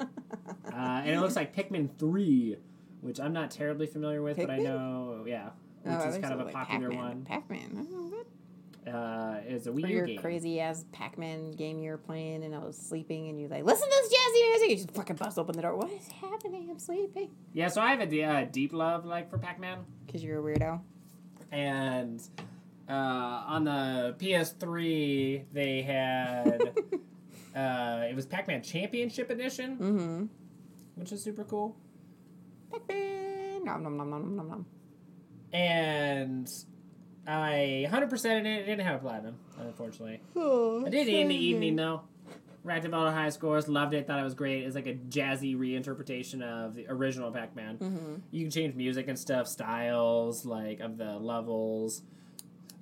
and 0.73 1.09
it 1.09 1.19
looks 1.21 1.35
like 1.35 1.55
Pikmin 1.55 1.89
three, 1.97 2.57
which 3.01 3.19
I'm 3.19 3.33
not 3.33 3.51
terribly 3.51 3.87
familiar 3.87 4.21
with, 4.21 4.37
but 4.37 4.49
I 4.49 4.57
know, 4.57 5.23
yeah, 5.27 5.49
which 5.83 5.93
Oh, 5.93 6.09
is 6.09 6.17
kind 6.17 6.33
of 6.33 6.39
a 6.41 6.43
like 6.45 6.53
popular 6.53 6.89
Pac-Man. 6.89 7.05
one. 7.07 7.21
Pac-Man. 7.25 7.87
Oh. 7.91 8.13
Uh, 8.87 9.41
is 9.45 9.67
a 9.67 9.71
Wii 9.71 9.81
U 9.81 9.87
your 9.87 10.05
game. 10.05 10.17
crazy 10.21 10.61
ass 10.61 10.85
Pac-Man 10.93 11.51
game 11.51 11.77
you 11.79 11.91
were 11.91 11.97
playing, 11.97 12.45
and 12.45 12.55
I 12.55 12.59
was 12.59 12.77
sleeping, 12.77 13.27
and 13.27 13.37
you're 13.37 13.49
like, 13.49 13.65
listen 13.65 13.85
to 13.89 13.95
this 14.01 14.13
jazzy 14.17 14.49
music. 14.51 14.69
You 14.69 14.75
just 14.77 14.91
fucking 14.91 15.17
bust 15.17 15.37
open 15.37 15.57
the 15.57 15.61
door. 15.61 15.75
What 15.75 15.91
is 15.91 16.07
happening? 16.07 16.69
I'm 16.71 16.79
sleeping. 16.79 17.29
Yeah, 17.51 17.67
so 17.67 17.81
I 17.81 17.93
have 17.93 17.99
a 18.13 18.23
uh, 18.23 18.45
deep 18.49 18.71
love 18.71 19.03
like 19.03 19.29
for 19.29 19.37
Pac-Man, 19.37 19.79
Cause 20.09 20.23
you're 20.23 20.39
a 20.39 20.41
weirdo. 20.57 20.79
and 21.51 22.21
uh, 22.89 22.93
on 22.93 23.65
the 23.65 24.15
PS3 24.19 25.43
they 25.51 25.81
had 25.81 26.61
uh, 27.55 28.05
it 28.09 28.15
was 28.15 28.25
Pac-Man 28.25 28.63
Championship 28.63 29.29
Edition, 29.29 29.75
mm-hmm. 29.77 30.25
which 30.95 31.11
is 31.11 31.21
super 31.21 31.43
cool. 31.43 31.75
Pac-Man. 32.71 33.63
Nom 33.65 33.83
nom 33.83 33.97
nom 33.97 34.09
nom 34.09 34.35
nom 34.35 34.47
nom. 34.49 34.65
And 35.53 36.49
I 37.25 37.87
100% 37.89 38.39
in 38.39 38.45
it. 38.45 38.65
Didn't 38.65 38.85
have 38.85 38.95
a 38.95 38.99
platinum, 38.99 39.35
unfortunately. 39.57 40.21
Oh, 40.35 40.85
I 40.85 40.89
did 40.89 41.07
it 41.07 41.13
in 41.13 41.27
the 41.27 41.35
evening 41.35 41.75
though. 41.75 42.01
Racked 42.63 42.85
up 42.85 42.93
all 42.93 43.05
the 43.05 43.11
high 43.11 43.29
scores, 43.29 43.69
loved 43.69 43.93
it, 43.93 44.07
thought 44.07 44.19
it 44.19 44.23
was 44.23 44.33
great. 44.33 44.63
It's 44.63 44.75
like 44.75 44.87
a 44.87 44.93
jazzy 44.93 45.55
reinterpretation 45.55 46.41
of 46.41 46.75
the 46.75 46.85
original 46.89 47.31
Pac-Man. 47.31 47.77
Mm-hmm. 47.77 48.15
You 48.31 48.41
can 48.41 48.51
change 48.51 48.75
music 48.75 49.07
and 49.07 49.17
stuff, 49.17 49.47
styles 49.47 50.45
like 50.45 50.81
of 50.81 50.97
the 50.97 51.17
levels. 51.17 52.01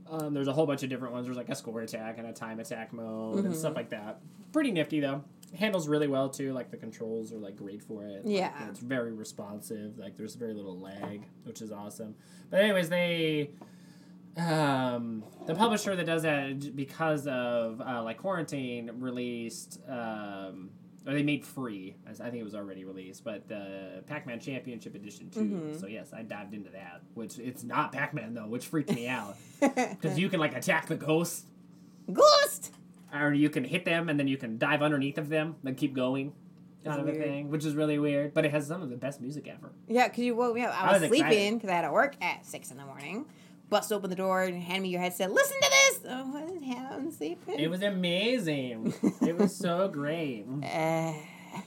Um, 0.10 0.34
there's 0.34 0.48
a 0.48 0.54
whole 0.54 0.66
bunch 0.68 0.84
of 0.84 0.90
different 0.90 1.14
ones. 1.14 1.26
There's 1.26 1.38
like 1.38 1.50
a 1.50 1.56
score 1.56 1.82
attack 1.82 2.18
and 2.20 2.28
a 2.28 2.34
time 2.34 2.60
attack 2.60 2.94
mode 2.94 3.44
and 3.46 3.54
Mhm. 3.54 3.58
stuff 3.58 3.76
like 3.76 3.90
that. 3.90 4.22
Pretty 4.54 4.72
nifty 4.72 5.00
though. 5.00 5.24
Handles 5.58 5.88
really 5.88 6.08
well 6.08 6.30
too. 6.30 6.54
Like 6.54 6.70
the 6.70 6.78
controls 6.78 7.32
are 7.34 7.38
like 7.40 7.56
great 7.56 7.82
for 7.82 8.06
it. 8.06 8.26
Like, 8.26 8.36
Yeah. 8.36 8.70
it's 8.70 8.80
very 8.80 9.12
responsive. 9.14 9.98
Like 9.98 10.16
there's 10.16 10.36
very 10.36 10.54
little 10.54 10.78
lag, 10.80 11.24
which 11.44 11.62
is 11.62 11.72
awesome. 11.72 12.16
But 12.50 12.62
anyways, 12.62 12.90
they 12.90 13.52
um, 14.38 15.24
the 15.48 15.56
publisher 15.56 15.96
that 15.96 16.06
does 16.06 16.24
that 16.24 16.76
because 16.76 17.26
of 17.26 17.80
uh, 17.82 18.04
like 18.04 18.18
quarantine 18.18 18.92
released 19.00 19.80
um, 19.88 20.72
or 21.08 21.14
they 21.14 21.24
made 21.24 21.46
free. 21.46 21.96
as 22.08 22.20
I 22.20 22.26
think 22.30 22.42
it 22.42 22.44
was 22.44 22.56
already 22.56 22.84
released, 22.86 23.24
but 23.24 23.48
the 23.48 24.04
Pac-Man 24.08 24.40
Championship 24.40 24.96
Edition 24.96 25.30
too. 25.30 25.40
Mhm. 25.42 25.80
So 25.80 25.88
yes, 25.88 26.12
I 26.14 26.24
dived 26.24 26.54
into 26.54 26.70
that. 26.72 27.02
Which 27.14 27.38
it's 27.40 27.64
not 27.64 27.92
Pac-Man 27.92 28.34
though, 28.34 28.48
which 28.48 28.66
freaked 28.68 28.92
me 28.94 29.08
out 29.08 29.36
because 29.60 30.18
you 30.18 30.30
can 30.30 30.40
like 30.40 30.56
attack 30.56 30.88
the 30.88 30.96
ghosts, 30.96 31.46
Ghost. 32.12 32.74
or 33.14 33.34
you 33.34 33.50
can 33.50 33.64
hit 33.64 33.86
them 33.86 34.10
and 34.10 34.20
then 34.20 34.28
you 34.28 34.38
can 34.38 34.58
dive 34.58 34.82
underneath 34.82 35.18
of 35.18 35.30
them 35.30 35.56
and 35.66 35.76
keep 35.78 35.94
going. 35.94 36.34
Kind 36.84 37.02
of 37.02 37.08
a 37.08 37.14
thing, 37.14 37.50
which 37.50 37.66
is 37.66 37.74
really 37.74 37.98
weird, 37.98 38.36
but 38.36 38.46
it 38.46 38.52
has 38.52 38.68
some 38.68 38.84
of 38.84 38.92
the 38.92 38.96
best 38.96 39.20
music 39.20 39.48
ever. 39.48 39.72
Yeah, 39.88 40.08
cause 40.08 40.20
you 40.20 40.36
woke 40.36 40.54
me 40.54 40.62
up. 40.66 40.80
I 40.80 40.90
I 40.90 40.92
was, 40.94 41.02
was 41.02 41.10
sleeping 41.10 41.56
because 41.56 41.68
I 41.72 41.74
had 41.74 41.82
to 41.82 41.92
work 41.92 42.16
at 42.22 42.46
six 42.46 42.70
in 42.70 42.78
the 42.78 42.86
morning. 42.86 43.26
Bust 43.70 43.92
open 43.92 44.10
the 44.10 44.16
door 44.16 44.44
and 44.44 44.62
hand 44.62 44.84
me 44.84 44.90
your 44.90 45.02
headset. 45.02 45.32
Listen 45.32 45.58
to 45.62 45.70
this. 45.70 46.00
Oh, 46.08 46.26
what 46.32 46.44
is 46.52 46.64
happening? 46.64 47.12
Sleeping. 47.12 47.60
It 47.60 47.70
was 47.70 47.82
amazing. 47.82 48.94
it 49.22 49.38
was 49.38 49.56
so 49.56 49.88
great. 49.88 50.46
Uh, 50.64 51.14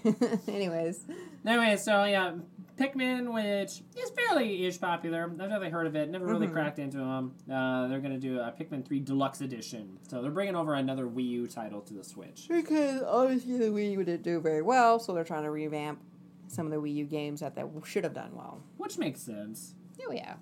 anyways, 0.49 1.05
Anyway, 1.47 1.77
so 1.77 2.05
yeah, 2.05 2.35
Pikmin, 2.79 3.33
which 3.33 3.83
is 4.01 4.11
fairly 4.11 4.67
ish 4.67 4.79
popular. 4.81 5.25
I've 5.25 5.37
never 5.49 5.71
heard 5.71 5.87
of 5.87 5.97
it. 5.97 6.11
Never 6.11 6.27
really 6.27 6.47
Mhm. 6.47 6.53
cracked 6.53 6.79
into 6.79 6.99
them. 6.99 7.35
Uh, 7.51 7.89
they're 7.89 8.01
gonna 8.01 8.19
do 8.19 8.39
a 8.39 8.53
Pikmin 8.53 8.85
Three 8.85 9.01
Deluxe 9.01 9.41
Edition, 9.41 9.99
so 10.09 10.21
they're 10.23 10.31
bringing 10.31 10.55
over 10.57 10.75
another 10.75 11.07
Wii 11.07 11.27
U 11.31 11.49
title 11.49 11.81
to 11.83 11.95
the 11.95 12.05
Switch. 12.05 12.47
because 12.49 13.03
obviously 13.03 13.57
the 13.57 13.67
Wii 13.67 13.93
U 13.93 14.05
didn't 14.05 14.23
do 14.23 14.41
very 14.41 14.63
well, 14.63 14.99
so 14.99 15.15
they're 15.15 15.25
trying 15.25 15.45
to 15.45 15.51
revamp 15.51 16.01
some 16.49 16.67
of 16.67 16.73
the 16.73 16.79
Wii 16.81 16.95
U 16.97 17.05
games 17.07 17.41
that 17.41 17.55
they 17.55 17.65
should 17.85 18.05
have 18.05 18.15
done 18.15 18.31
well. 18.37 18.63
Which 18.77 18.99
makes 18.99 19.21
sense. 19.21 19.75
Oh 20.07 20.13
yeah, 20.13 20.35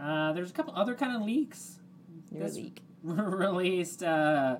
Uh, 0.00 0.32
there's 0.32 0.50
a 0.50 0.52
couple 0.52 0.72
other 0.76 0.94
kind 0.94 1.16
of 1.16 1.22
leaks 1.22 1.78
This- 2.30 2.54
leak. 2.56 2.82
released 3.04 4.02
uh, 4.02 4.56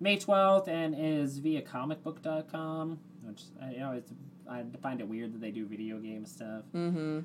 May 0.00 0.16
12th 0.16 0.66
and 0.68 0.94
is 0.98 1.38
via 1.38 1.62
comicbook.com, 1.62 2.98
which 3.22 3.42
I, 3.62 3.70
you 3.72 3.78
know, 3.80 3.92
it's, 3.92 4.12
I 4.50 4.64
find 4.82 5.00
it 5.00 5.08
weird 5.08 5.32
that 5.34 5.40
they 5.40 5.50
do 5.50 5.66
video 5.66 5.98
game 5.98 6.24
stuff, 6.26 6.64
Mm-hmm. 6.74 7.20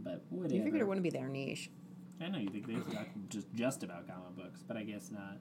but 0.00 0.22
whatever. 0.30 0.54
You 0.54 0.62
figured 0.64 0.80
it 0.82 0.86
wouldn't 0.88 1.04
be 1.04 1.10
their 1.10 1.28
niche. 1.28 1.70
I 2.20 2.28
know 2.28 2.38
you 2.38 2.48
think 2.50 2.66
they 2.66 2.74
talk 2.94 3.06
just 3.30 3.46
just 3.54 3.82
about 3.82 4.06
comic 4.06 4.36
books, 4.36 4.62
but 4.66 4.76
I 4.76 4.82
guess 4.82 5.10
not. 5.10 5.38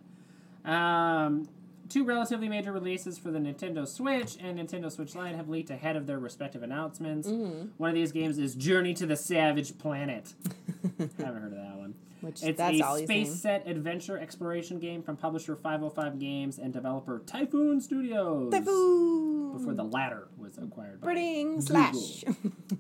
Um, 0.71 1.49
two 1.89 2.03
relatively 2.05 2.47
major 2.47 2.71
releases 2.71 3.17
for 3.17 3.31
the 3.31 3.39
Nintendo 3.39 3.87
Switch 3.87 4.37
and 4.41 4.59
Nintendo 4.59 4.91
Switch 4.91 5.15
Lite 5.15 5.35
have 5.35 5.49
leaked 5.49 5.69
ahead 5.69 5.95
of 5.95 6.05
their 6.07 6.19
respective 6.19 6.63
announcements. 6.63 7.27
Mm-hmm. 7.27 7.69
One 7.77 7.89
of 7.89 7.95
these 7.95 8.11
games 8.11 8.37
is 8.37 8.55
Journey 8.55 8.93
to 8.95 9.05
the 9.05 9.15
Savage 9.15 9.77
Planet. 9.77 10.33
Haven't 10.99 11.41
heard 11.41 11.51
of 11.53 11.57
that 11.57 11.75
one. 11.77 11.95
Which 12.21 12.43
It's 12.43 12.59
a 12.59 12.97
space 13.03 13.33
set 13.41 13.65
adventure 13.65 14.17
exploration 14.17 14.77
game 14.79 15.01
from 15.01 15.15
publisher 15.15 15.55
505 15.55 16.19
Games 16.19 16.59
and 16.59 16.73
developer 16.73 17.19
Typhoon 17.25 17.79
Studios. 17.79 18.51
Typhoon. 18.51 19.53
Before 19.53 19.73
the 19.73 19.85
latter 19.85 20.27
was 20.37 20.57
acquired 20.57 20.99
by 20.99 21.13
Google. 21.13 21.61
slash 21.61 22.25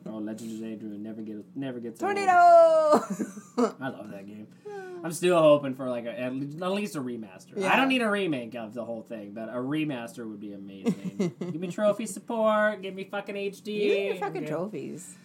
Oh, 0.05 0.17
Legend 0.17 0.51
of 0.51 0.59
Zelda 0.59 0.97
never 0.97 1.21
get 1.21 1.37
never 1.55 1.79
gets 1.79 1.99
tornado. 2.01 2.31
I 2.31 3.01
love 3.79 4.11
that 4.11 4.27
game. 4.27 4.47
I'm 5.03 5.11
still 5.11 5.39
hoping 5.39 5.75
for 5.75 5.89
like 5.89 6.05
a, 6.05 6.19
at 6.19 6.33
least 6.35 6.95
a 6.95 7.01
remaster. 7.01 7.63
I 7.63 7.75
don't 7.75 7.87
need 7.89 8.01
a 8.01 8.09
remake 8.09 8.55
of 8.55 8.73
the 8.73 8.83
whole 8.83 9.01
thing, 9.01 9.31
but 9.33 9.49
a 9.49 9.53
remaster 9.53 10.27
would 10.29 10.39
be 10.39 10.53
amazing. 10.53 11.33
give 11.39 11.55
me 11.59 11.67
trophy 11.71 12.05
support. 12.05 12.81
Give 12.81 12.93
me 12.93 13.03
fucking 13.05 13.35
HD. 13.35 13.67
you 13.67 13.93
need 13.93 14.07
your 14.07 14.15
fucking 14.17 14.41
give- 14.41 14.49
trophies. 14.49 15.15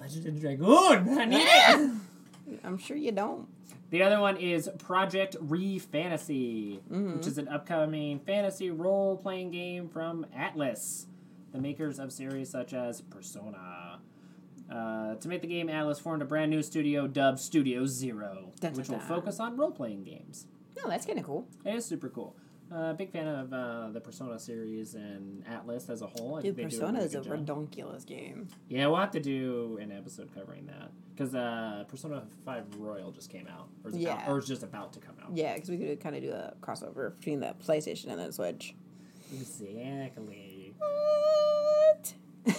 Legend 0.00 0.26
of 0.26 0.40
Dragoon. 0.40 1.18
I 1.18 1.24
need 1.24 1.42
it. 1.42 2.60
I'm 2.64 2.78
sure 2.78 2.96
you 2.96 3.12
don't. 3.12 3.48
The 3.90 4.02
other 4.04 4.20
one 4.20 4.36
is 4.36 4.70
Project 4.78 5.36
Re 5.40 5.78
Fantasy, 5.80 6.80
Mhm. 6.90 7.16
which 7.16 7.26
is 7.26 7.38
an 7.38 7.48
upcoming 7.48 8.20
fantasy 8.20 8.70
role 8.70 9.16
playing 9.16 9.50
game 9.50 9.88
from 9.88 10.26
Atlus, 10.36 11.06
the 11.52 11.58
makers 11.58 11.98
of 11.98 12.12
series 12.12 12.48
such 12.50 12.72
as 12.72 13.00
Persona. 13.00 13.89
Uh, 14.70 15.16
to 15.16 15.28
make 15.28 15.40
the 15.42 15.48
game, 15.48 15.68
Atlus 15.68 16.00
formed 16.00 16.22
a 16.22 16.24
brand 16.24 16.50
new 16.50 16.62
studio 16.62 17.06
dubbed 17.06 17.38
Studio 17.40 17.86
Zero, 17.86 18.52
which 18.74 18.88
will 18.88 18.98
focus 19.00 19.40
on 19.40 19.56
role 19.56 19.72
playing 19.72 20.04
games. 20.04 20.46
No, 20.76 20.88
that's 20.88 21.04
kind 21.06 21.18
of 21.18 21.24
cool. 21.24 21.48
It 21.64 21.74
is 21.74 21.84
super 21.84 22.08
cool. 22.08 22.36
Uh, 22.72 22.92
big 22.92 23.10
fan 23.10 23.26
of 23.26 23.52
uh, 23.52 23.88
the 23.90 24.00
Persona 24.00 24.38
series 24.38 24.94
and 24.94 25.44
Atlus 25.44 25.90
as 25.90 26.02
a 26.02 26.06
whole. 26.06 26.36
I 26.36 26.42
Dude, 26.42 26.54
think 26.54 26.70
they 26.70 26.76
do 26.76 26.80
Persona 26.80 26.98
really 27.00 27.06
is 27.06 27.14
a 27.16 27.20
job. 27.22 27.44
redonkulous 27.44 28.06
game. 28.06 28.46
Yeah, 28.68 28.86
we'll 28.86 29.00
have 29.00 29.10
to 29.10 29.18
do 29.20 29.76
an 29.82 29.90
episode 29.90 30.32
covering 30.32 30.66
that 30.66 30.92
because 31.12 31.34
uh, 31.34 31.82
Persona 31.88 32.22
Five 32.44 32.66
Royal 32.78 33.10
just 33.10 33.28
came 33.28 33.48
out, 33.48 33.68
or 33.84 33.90
is, 33.90 33.96
Yeah. 33.96 34.12
about, 34.22 34.28
or 34.28 34.38
is 34.38 34.46
just 34.46 34.62
about 34.62 34.92
to 34.92 35.00
come 35.00 35.16
out. 35.20 35.36
Yeah, 35.36 35.54
because 35.56 35.68
we 35.68 35.78
could 35.78 35.98
kind 36.00 36.14
of 36.14 36.22
do 36.22 36.30
a 36.30 36.54
crossover 36.62 37.16
between 37.18 37.40
the 37.40 37.56
PlayStation 37.66 38.06
and 38.12 38.20
the 38.20 38.32
Switch. 38.32 38.76
Exactly. 39.32 40.72
What? 40.78 42.14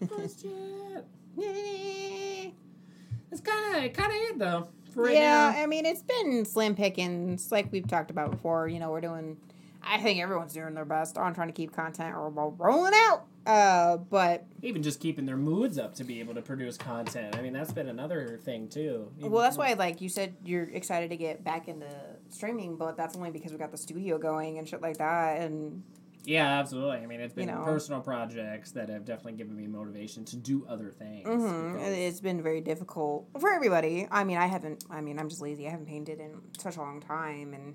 Bullshit. 0.00 1.04
It's 3.30 3.40
kind 3.42 3.84
of 3.84 3.92
kind 3.92 4.10
of 4.10 4.16
it 4.16 4.38
though. 4.38 4.68
for 4.92 5.04
right 5.04 5.14
yeah, 5.14 5.52
now. 5.54 5.62
I 5.62 5.66
mean, 5.66 5.84
it's 5.84 6.02
been 6.02 6.44
slim 6.44 6.74
pickings, 6.74 7.52
like 7.52 7.70
we've 7.70 7.86
talked 7.86 8.10
about 8.10 8.30
before. 8.30 8.68
You 8.68 8.78
know, 8.78 8.90
we're 8.90 9.00
doing. 9.00 9.36
I 9.82 9.98
think 9.98 10.20
everyone's 10.20 10.54
doing 10.54 10.74
their 10.74 10.84
best 10.84 11.16
on 11.16 11.34
trying 11.34 11.48
to 11.48 11.52
keep 11.52 11.72
content 11.72 12.14
or 12.14 12.28
rolling 12.30 12.92
out. 12.94 13.24
Uh, 13.46 13.96
but 13.96 14.44
Even 14.62 14.82
just 14.82 15.00
keeping 15.00 15.24
their 15.24 15.36
moods 15.36 15.78
up 15.78 15.94
to 15.94 16.04
be 16.04 16.20
able 16.20 16.34
to 16.34 16.42
produce 16.42 16.76
content. 16.76 17.34
I 17.36 17.40
mean, 17.40 17.54
that's 17.54 17.72
been 17.72 17.88
another 17.88 18.38
thing 18.44 18.68
too. 18.68 19.10
well, 19.20 19.42
that's 19.42 19.56
why, 19.56 19.72
like 19.72 20.02
you 20.02 20.10
said, 20.10 20.36
you're 20.44 20.64
excited 20.64 21.10
to 21.10 21.16
get 21.16 21.44
back 21.44 21.68
into 21.68 21.88
streaming, 22.28 22.76
but 22.76 22.96
that's 22.96 23.16
only 23.16 23.30
because 23.30 23.52
we 23.52 23.58
got 23.58 23.70
the 23.70 23.78
studio 23.78 24.18
going 24.18 24.58
and 24.58 24.68
shit 24.68 24.82
like 24.82 24.98
that. 24.98 25.40
And 25.40 25.82
Yeah, 26.28 26.58
absolutely. 26.58 26.98
I 26.98 27.06
mean, 27.06 27.20
it's 27.20 27.32
been 27.32 27.48
You 27.48 27.54
know. 27.54 27.62
personal 27.64 28.02
projects 28.02 28.72
that 28.72 28.90
have 28.90 29.06
definitely 29.06 29.32
given 29.38 29.56
me 29.56 29.66
motivation 29.66 30.26
to 30.26 30.36
do 30.36 30.66
other 30.68 30.90
things. 30.90 31.26
mhm, 31.26 31.80
it's 31.80 32.20
been 32.20 32.42
very 32.42 32.60
difficult 32.60 33.26
for 33.40 33.50
everybody. 33.50 34.06
I 34.10 34.24
mean, 34.24 34.36
I 34.36 34.46
haven't. 34.46 34.84
I 34.90 35.00
mean, 35.00 35.18
I'm 35.18 35.30
just 35.30 35.40
lazy. 35.40 35.66
I 35.66 35.70
haven't 35.70 35.86
painted 35.86 36.20
in 36.20 36.42
such 36.58 36.76
a 36.76 36.80
long 36.80 37.00
time, 37.00 37.54
and 37.54 37.74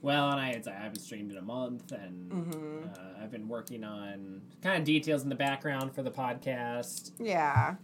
Well, 0.00 0.30
and 0.30 0.40
I, 0.40 0.50
it's, 0.52 0.66
I 0.66 0.72
haven't 0.72 1.00
streamed 1.00 1.30
in 1.32 1.36
a 1.36 1.42
month, 1.42 1.92
and 1.92 2.30
Mhm. 2.32 2.90
uh, 2.98 3.22
I've 3.22 3.30
been 3.30 3.48
working 3.48 3.84
on 3.84 4.40
kind 4.62 4.78
of 4.78 4.84
details 4.84 5.22
in 5.22 5.28
the 5.28 5.34
background 5.34 5.94
for 5.94 6.02
the 6.02 6.10
podcast. 6.10 7.12
yeah, 7.18 7.74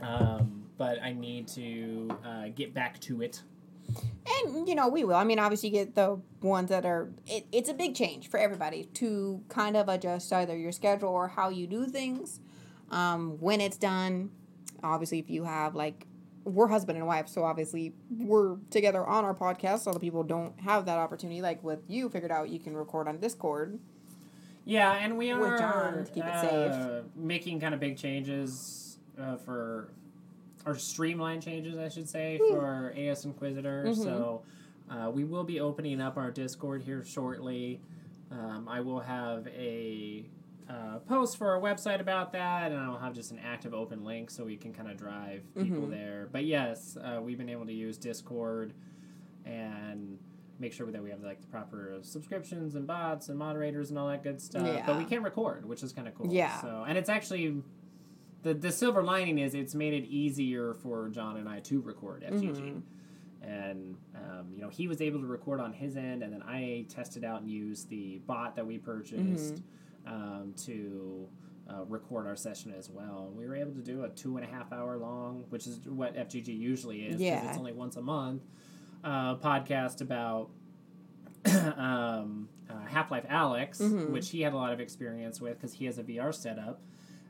Um, 0.00 0.64
but 0.78 1.00
I 1.00 1.12
need 1.12 1.46
to 1.48 2.10
uh, 2.24 2.48
get 2.48 2.74
back 2.74 2.98
to 3.02 3.22
it. 3.22 3.42
And 4.44 4.68
you 4.68 4.74
know 4.74 4.88
we 4.88 5.04
will. 5.04 5.16
I 5.16 5.24
mean, 5.24 5.38
obviously, 5.38 5.70
you 5.70 5.84
get 5.84 5.94
the 5.94 6.20
ones 6.40 6.70
that 6.70 6.86
are. 6.86 7.10
It, 7.26 7.46
it's 7.52 7.68
a 7.68 7.74
big 7.74 7.94
change 7.94 8.28
for 8.28 8.38
everybody 8.38 8.84
to 8.94 9.42
kind 9.48 9.76
of 9.76 9.88
adjust 9.88 10.32
either 10.32 10.56
your 10.56 10.72
schedule 10.72 11.08
or 11.08 11.28
how 11.28 11.48
you 11.48 11.66
do 11.66 11.86
things, 11.86 12.40
um, 12.90 13.38
when 13.40 13.60
it's 13.60 13.76
done. 13.76 14.30
Obviously, 14.82 15.18
if 15.18 15.30
you 15.30 15.44
have 15.44 15.74
like, 15.74 16.06
we're 16.44 16.68
husband 16.68 16.98
and 16.98 17.06
wife, 17.06 17.28
so 17.28 17.44
obviously 17.44 17.92
we're 18.10 18.56
together 18.70 19.06
on 19.06 19.24
our 19.24 19.34
podcast. 19.34 19.80
so 19.80 19.92
the 19.92 20.00
people 20.00 20.22
don't 20.24 20.58
have 20.60 20.86
that 20.86 20.98
opportunity. 20.98 21.42
Like 21.42 21.62
with 21.62 21.80
you, 21.88 22.08
figured 22.08 22.32
out 22.32 22.48
you 22.48 22.58
can 22.58 22.76
record 22.76 23.08
on 23.08 23.18
Discord. 23.18 23.78
Yeah, 24.64 24.92
and 24.92 25.16
we 25.18 25.34
With 25.34 25.42
are 25.42 25.58
John 25.58 26.04
to 26.04 26.10
keep 26.10 26.24
it 26.24 26.30
uh, 26.30 27.02
making 27.16 27.60
kind 27.60 27.74
of 27.74 27.80
big 27.80 27.96
changes 27.96 28.98
uh, 29.20 29.36
for, 29.36 29.88
or 30.66 30.76
streamline 30.76 31.40
changes, 31.40 31.76
I 31.78 31.88
should 31.88 32.08
say, 32.08 32.38
for 32.38 32.92
AS 32.96 33.24
Inquisitor. 33.24 33.84
Mhm. 33.88 33.96
So 33.96 34.42
uh, 34.90 35.10
we 35.10 35.24
will 35.24 35.44
be 35.44 35.60
opening 35.60 36.00
up 36.00 36.16
our 36.16 36.30
Discord 36.30 36.82
here 36.82 37.02
shortly. 37.04 37.80
Um, 38.30 38.68
I 38.68 38.80
will 38.80 39.00
have 39.00 39.46
a 39.48 40.24
uh, 40.68 40.98
post 41.00 41.36
for 41.36 41.50
our 41.50 41.60
website 41.60 42.00
about 42.00 42.32
that, 42.32 42.72
and 42.72 42.80
I'll 42.80 42.96
have 42.98 43.12
just 43.12 43.30
an 43.32 43.38
active 43.44 43.74
open 43.74 44.04
link 44.04 44.30
so 44.30 44.44
we 44.44 44.56
can 44.56 44.72
kind 44.72 44.90
of 44.90 44.96
drive 44.96 45.42
people 45.54 45.82
Mhm. 45.82 45.90
there. 45.90 46.28
But 46.32 46.44
yes, 46.44 46.96
uh, 46.96 47.20
we've 47.22 47.36
been 47.36 47.50
able 47.50 47.66
to 47.66 47.72
use 47.72 47.98
Discord 47.98 48.72
and 49.44 50.18
make 50.58 50.72
sure 50.72 50.90
that 50.90 51.02
we 51.02 51.10
have 51.10 51.22
like 51.22 51.40
the 51.40 51.46
proper 51.48 51.98
subscriptions 52.02 52.74
and 52.76 52.86
bots 52.86 53.28
and 53.28 53.36
moderators 53.38 53.90
and 53.90 53.98
all 53.98 54.08
that 54.08 54.22
good 54.22 54.40
stuff. 54.40 54.86
But 54.86 54.96
we 54.96 55.04
can't 55.04 55.24
record, 55.24 55.66
which 55.66 55.82
is 55.82 55.92
kind 55.92 56.06
of 56.06 56.14
cool. 56.14 56.32
Yeah. 56.32 56.60
So 56.60 56.84
and 56.86 56.96
it's 56.96 57.08
actually 57.08 57.62
the 58.42 58.54
the 58.54 58.72
silver 58.72 59.02
lining 59.02 59.38
is 59.38 59.54
it's 59.54 59.74
made 59.74 59.94
it 59.94 60.06
easier 60.06 60.74
for 60.74 61.08
John 61.08 61.36
and 61.36 61.48
I 61.48 61.60
to 61.60 61.80
record 61.80 62.22
FGG. 62.24 62.60
Mhm. 62.60 62.82
And 63.42 63.96
um, 64.14 64.52
you 64.54 64.60
know 64.62 64.68
he 64.68 64.86
was 64.86 65.00
able 65.00 65.20
to 65.20 65.26
record 65.26 65.60
on 65.60 65.72
his 65.72 65.96
end, 65.96 66.22
and 66.22 66.32
then 66.32 66.42
I 66.42 66.86
tested 66.88 67.24
out 67.24 67.42
and 67.42 67.50
used 67.50 67.88
the 67.88 68.20
bot 68.26 68.54
that 68.56 68.66
we 68.66 68.78
purchased 68.78 69.62
um, 70.06 70.54
to 70.64 71.26
uh, 71.68 71.84
record 71.88 72.26
our 72.26 72.36
session 72.36 72.72
as 72.76 72.88
well. 72.90 73.32
We 73.36 73.46
were 73.46 73.56
able 73.56 73.72
to 73.72 73.80
do 73.82 74.04
a 74.04 74.08
two 74.10 74.36
and 74.36 74.46
a 74.46 74.48
half 74.48 74.72
hour 74.72 74.96
long, 74.96 75.44
which 75.50 75.66
is 75.66 75.80
what 75.88 76.14
FGG 76.16 76.48
usually 76.56 77.02
is, 77.02 77.12
because 77.14 77.20
Yeah. 77.22 77.48
it's 77.48 77.58
only 77.58 77.72
once 77.72 77.96
a 77.96 78.02
month, 78.02 78.42
uh, 79.04 79.36
podcast 79.36 80.00
about 80.00 80.50
um, 81.76 82.48
uh, 82.70 82.74
Half 82.86 83.10
Life 83.10 83.26
Alyx, 83.28 83.78
Mhm. 83.80 84.10
which 84.10 84.30
he 84.30 84.42
had 84.42 84.52
a 84.52 84.56
lot 84.56 84.72
of 84.72 84.80
experience 84.80 85.40
with 85.40 85.54
because 85.56 85.72
he 85.74 85.86
has 85.86 85.98
a 85.98 86.02
VR 86.04 86.32
setup. 86.32 86.80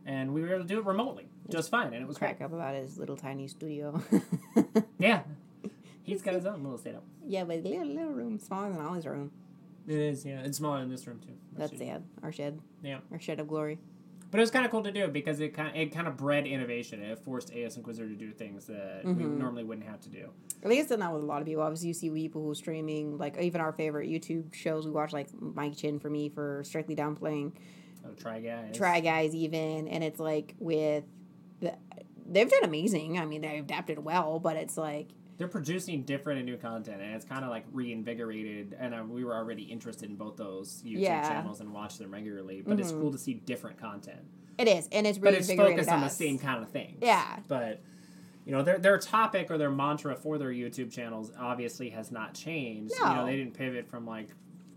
And 0.05 0.35
we 0.35 0.43
were 0.43 0.49
able 0.49 0.63
to 0.63 0.69
do 0.69 0.79
it 0.79 0.85
remotely 0.85 1.29
just 1.49 1.71
fine, 1.71 1.93
and 1.93 2.03
it 2.03 2.09
was 2.09 2.19
great. 2.19 2.37
Crack 2.39 2.41
up 2.47 2.53
about 2.53 2.75
his 2.75 2.99
little 2.99 3.17
tiny 3.17 3.47
studio. 3.49 4.01
Yeah, 4.99 5.23
he's 6.03 6.23
got 6.23 6.35
his 6.35 6.47
own 6.47 6.63
little 6.63 6.79
setup. 6.79 7.03
yeah, 7.27 7.43
but 7.45 7.63
little 7.65 7.87
little 7.87 8.13
room, 8.13 8.39
smaller 8.39 8.71
than 8.73 8.81
Ollie's 8.81 9.07
room. 9.07 9.33
It 9.89 9.97
is, 9.97 10.25
yeah. 10.25 10.43
It's 10.43 10.59
smaller 10.59 10.79
than 10.81 10.91
this 10.91 11.07
room 11.09 11.19
too. 11.21 11.33
That's 11.57 11.73
actually. 11.73 11.87
sad. 11.89 12.05
Our 12.23 12.31
shed. 12.31 12.61
Yeah. 12.85 12.99
Our 13.11 13.19
shed 13.19 13.41
of 13.41 13.49
glory. 13.49 13.79
But 14.31 14.39
it 14.39 14.43
was 14.43 14.51
kind 14.53 14.65
of 14.65 14.71
cool 14.71 14.83
to 14.85 14.93
do 14.93 15.09
because 15.09 15.41
it 15.41 15.55
kind 15.55 15.69
of, 15.69 15.75
it 15.75 15.93
kind 15.93 16.07
of 16.07 16.17
bred 16.17 16.47
innovation. 16.47 17.03
It 17.03 17.19
forced 17.19 17.53
AS 17.53 17.77
Inquisitor 17.77 18.09
to 18.09 18.15
do 18.15 18.31
things 18.31 18.67
that 18.67 19.01
we 19.05 19.13
Mhm. 19.13 19.39
normally 19.39 19.65
wouldn't 19.65 19.87
have 19.89 20.01
to 20.03 20.09
do. 20.09 20.29
I 20.65 20.69
think 20.69 20.81
it's 20.81 20.89
done 20.89 21.01
that 21.01 21.13
with 21.13 21.23
a 21.23 21.27
lot 21.27 21.41
of 21.43 21.47
people. 21.47 21.63
Obviously, 21.65 21.89
you 21.89 21.95
see 21.95 22.09
people 22.11 22.43
who 22.43 22.51
are 22.51 22.55
streaming, 22.55 23.19
like 23.19 23.37
even 23.41 23.61
our 23.61 23.73
favorite 23.73 24.09
YouTube 24.09 24.55
shows 24.55 24.87
we 24.87 24.93
watch, 24.93 25.13
like 25.13 25.29
Mike 25.41 25.77
Chen 25.77 25.99
for 25.99 26.09
me 26.09 26.29
for 26.29 26.63
Strictly 26.65 26.95
Dumpling, 26.95 27.53
Oh, 28.05 28.13
try 28.15 28.41
guys. 28.41 28.77
Try 28.77 29.01
Guys, 29.01 29.35
even, 29.35 29.89
and 29.89 30.03
it's 30.05 30.19
like 30.21 30.55
with 30.59 31.05
the, 31.61 31.75
they've 32.27 32.51
done 32.51 32.65
amazing. 32.65 33.19
I 33.19 33.25
mean, 33.27 33.43
they've 33.43 33.63
adapted 33.63 33.99
well, 33.99 34.39
but 34.41 34.57
it's 34.57 34.77
like 34.77 35.09
They're 35.39 35.49
producing 35.49 36.03
different 36.03 36.39
and 36.41 36.47
new 36.47 36.57
content, 36.57 37.01
and 37.01 37.15
it's 37.15 37.25
kind 37.25 37.45
of 37.45 37.51
like 37.51 37.65
reinvigorated. 37.73 38.77
And 38.79 38.95
uh, 38.95 39.03
we 39.09 39.25
were 39.25 39.35
already 39.35 39.63
interested 39.65 40.09
in 40.11 40.17
both 40.17 40.37
those 40.37 40.83
YouTube 40.85 41.01
Yeah. 41.01 41.29
channels 41.29 41.61
and 41.61 41.73
watch 41.73 41.99
them 41.99 42.13
regularly. 42.13 42.63
But 42.63 42.79
it's 42.81 42.93
Mhm. 42.93 43.01
cool 43.01 43.13
to 43.13 43.19
see 43.19 43.35
different 43.35 43.79
content. 43.79 44.21
it 44.59 44.69
is, 44.69 44.87
and 44.93 45.07
it's 45.07 45.19
But 45.19 45.25
really 45.27 45.39
it's 45.39 45.49
invigorated 45.49 45.79
focused 45.87 45.93
on 45.95 46.01
the 46.03 46.09
same 46.11 46.39
kind 46.39 46.63
of 46.63 46.71
thing. 46.71 46.99
Yeah. 47.01 47.39
But 47.49 47.81
you 48.45 48.53
know, 48.53 48.63
their 48.63 48.79
their 48.79 48.99
topic 48.99 49.51
or 49.51 49.57
their 49.59 49.71
mantra 49.71 50.15
for 50.15 50.37
their 50.39 50.51
YouTube 50.51 50.91
channels 50.93 51.33
obviously 51.39 51.91
has 51.91 52.13
not 52.13 52.35
changed. 52.35 52.93
You 52.99 53.05
know, 53.05 53.15
No. 53.15 53.27
they 53.27 53.37
didn't 53.37 53.55
pivot 53.55 53.89
from 53.89 54.07
like 54.07 54.29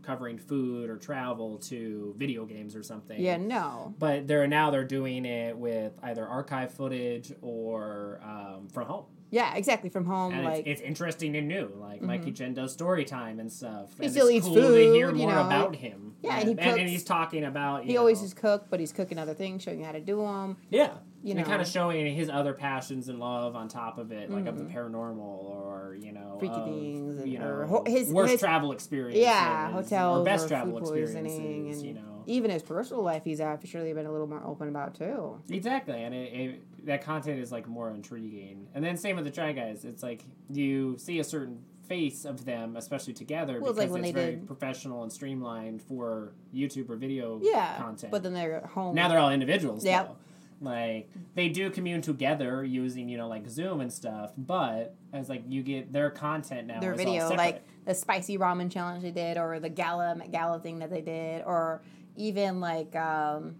covering 0.05 0.37
food 0.37 0.89
or 0.89 0.97
travel 0.97 1.57
to 1.57 2.13
video 2.17 2.45
games 2.45 2.75
or 2.75 2.83
something. 2.83 3.19
Yeah, 3.19 3.37
no, 3.37 3.93
But 3.97 4.27
they're 4.27 4.47
now 4.47 4.69
they're 4.71 4.83
doing 4.83 5.25
it 5.25 5.57
with 5.57 5.93
either 6.03 6.25
archive 6.27 6.73
footage 6.73 7.31
or 7.41 8.19
um, 8.23 8.67
from 8.71 8.87
home, 8.87 9.05
yeah, 9.35 9.55
exactly. 9.55 9.89
From 9.89 10.05
home, 10.05 10.33
and 10.33 10.43
like 10.45 10.59
Mm-hmm. 10.61 10.69
it's, 10.69 10.79
it's 10.81 10.87
interesting 10.87 11.35
and 11.35 11.47
new. 11.47 11.71
Like 11.77 12.01
Mikey 12.01 12.31
Chen 12.31 12.53
does 12.53 12.71
story 12.71 13.03
time 13.05 13.39
and 13.41 13.51
stuff. 13.51 13.89
He 13.99 14.05
and 14.05 14.13
still 14.13 14.27
it's 14.27 14.35
eats 14.37 14.45
cool 14.47 14.55
to 14.55 14.93
hear 14.93 15.09
food, 15.09 15.17
you 15.19 15.23
more 15.27 15.35
know. 15.35 15.45
about 15.45 15.75
him. 15.75 16.15
Yeah, 16.21 16.39
and 16.39 16.47
he 16.49 16.55
and, 16.57 16.79
and 16.79 16.89
he's 16.89 17.03
talking 17.03 17.43
about. 17.43 17.83
You 17.85 17.91
he 17.91 17.97
always 17.97 18.19
know, 18.21 18.25
is 18.25 18.33
cook, 18.33 18.67
but 18.69 18.79
he's 18.79 18.93
cooking 18.93 19.17
other 19.19 19.33
things, 19.33 19.61
showing 19.63 19.79
you 19.79 19.85
how 19.85 19.91
to 19.91 19.99
do 19.99 20.17
them. 20.21 20.57
Yeah. 20.69 20.93
You 21.23 21.31
and 21.31 21.39
know. 21.39 21.45
kind 21.45 21.61
of 21.61 21.67
showing 21.67 22.15
his 22.15 22.29
other 22.29 22.53
passions 22.53 23.09
and 23.09 23.19
love 23.19 23.55
on 23.55 23.67
top 23.67 23.97
of 23.97 24.11
it, 24.11 24.29
like 24.29 24.45
of 24.45 24.57
the 24.59 24.65
paranormal 24.65 25.17
or, 25.19 25.97
you 25.99 26.11
know, 26.11 26.21
Mm-hmm. 26.21 26.39
Freaky 26.39 26.55
of, 26.55 26.65
things 26.65 27.17
and- 27.19 27.31
you 27.31 27.39
know, 27.39 27.83
his- 27.87 28.09
worst 28.09 28.31
his- 28.33 28.39
travel 28.41 28.71
experience. 28.71 29.17
Yeah, 29.19 29.71
Hotel. 29.71 30.19
Or 30.21 30.23
best 30.23 30.45
or 30.45 30.49
travel 30.49 30.79
food 30.79 30.97
experiences, 30.99 31.79
and 31.79 31.87
you 31.87 31.93
know. 31.95 32.14
Even 32.27 32.51
his 32.51 32.63
personal 32.63 33.03
life, 33.03 33.23
he's 33.23 33.41
surely 33.65 33.93
been 33.93 34.05
a 34.05 34.11
little 34.11 34.27
more 34.27 34.43
open 34.45 34.67
about 34.69 34.95
too. 34.95 35.39
Exactly, 35.49 36.03
and 36.03 36.13
it, 36.13 36.33
it, 36.33 36.85
that 36.85 37.03
content 37.03 37.39
is 37.39 37.51
like 37.51 37.67
more 37.67 37.89
intriguing. 37.91 38.67
And 38.73 38.83
then 38.83 38.97
same 38.97 39.15
with 39.15 39.25
the 39.25 39.31
Try 39.31 39.51
Guys. 39.51 39.85
It's 39.85 40.03
like 40.03 40.23
you 40.49 40.97
see 40.97 41.19
a 41.19 41.23
certain 41.23 41.59
face 41.87 42.25
of 42.25 42.45
them, 42.45 42.75
especially 42.77 43.13
together, 43.13 43.59
Well, 43.61 43.69
it's 43.71 43.79
because 43.79 43.91
like 43.91 43.99
it's 44.03 44.07
they 44.13 44.19
very 44.21 44.35
did- 44.37 44.47
professional 44.47 45.03
and 45.03 45.11
streamlined 45.11 45.81
for 45.83 46.33
YouTube 46.53 46.89
or 46.89 46.95
video 46.95 47.39
Yeah, 47.43 47.77
content. 47.77 48.11
but 48.11 48.23
then 48.23 48.33
they're 48.33 48.55
at 48.57 48.65
home. 48.65 48.95
now 48.95 49.07
they're 49.07 49.19
all 49.19 49.29
individuals. 49.31 49.83
Though. 49.83 50.17
Like 50.61 51.09
they 51.35 51.49
do 51.49 51.69
commune 51.69 52.01
together 52.01 52.63
using 52.63 53.09
you 53.09 53.17
know 53.17 53.27
like 53.27 53.47
Zoom 53.49 53.81
and 53.81 53.91
stuff, 53.91 54.31
but 54.37 54.95
as 55.13 55.27
like 55.29 55.43
you 55.49 55.61
get 55.61 55.91
their 55.91 56.09
content 56.09 56.65
now. 56.67 56.79
their 56.79 56.93
is 56.93 56.97
video, 56.97 57.29
like 57.35 57.61
the 57.85 57.93
spicy 57.93 58.37
ramen 58.37 58.71
challenge 58.71 59.03
they 59.03 59.11
did, 59.11 59.37
or 59.37 59.59
the 59.59 59.69
gala 59.69 60.15
gala 60.31 60.59
thing 60.59 60.79
that 60.79 60.89
they 60.89 61.01
did, 61.01 61.43
or 61.45 61.81
even 62.15 62.59
like 62.59 62.95
um, 62.95 63.55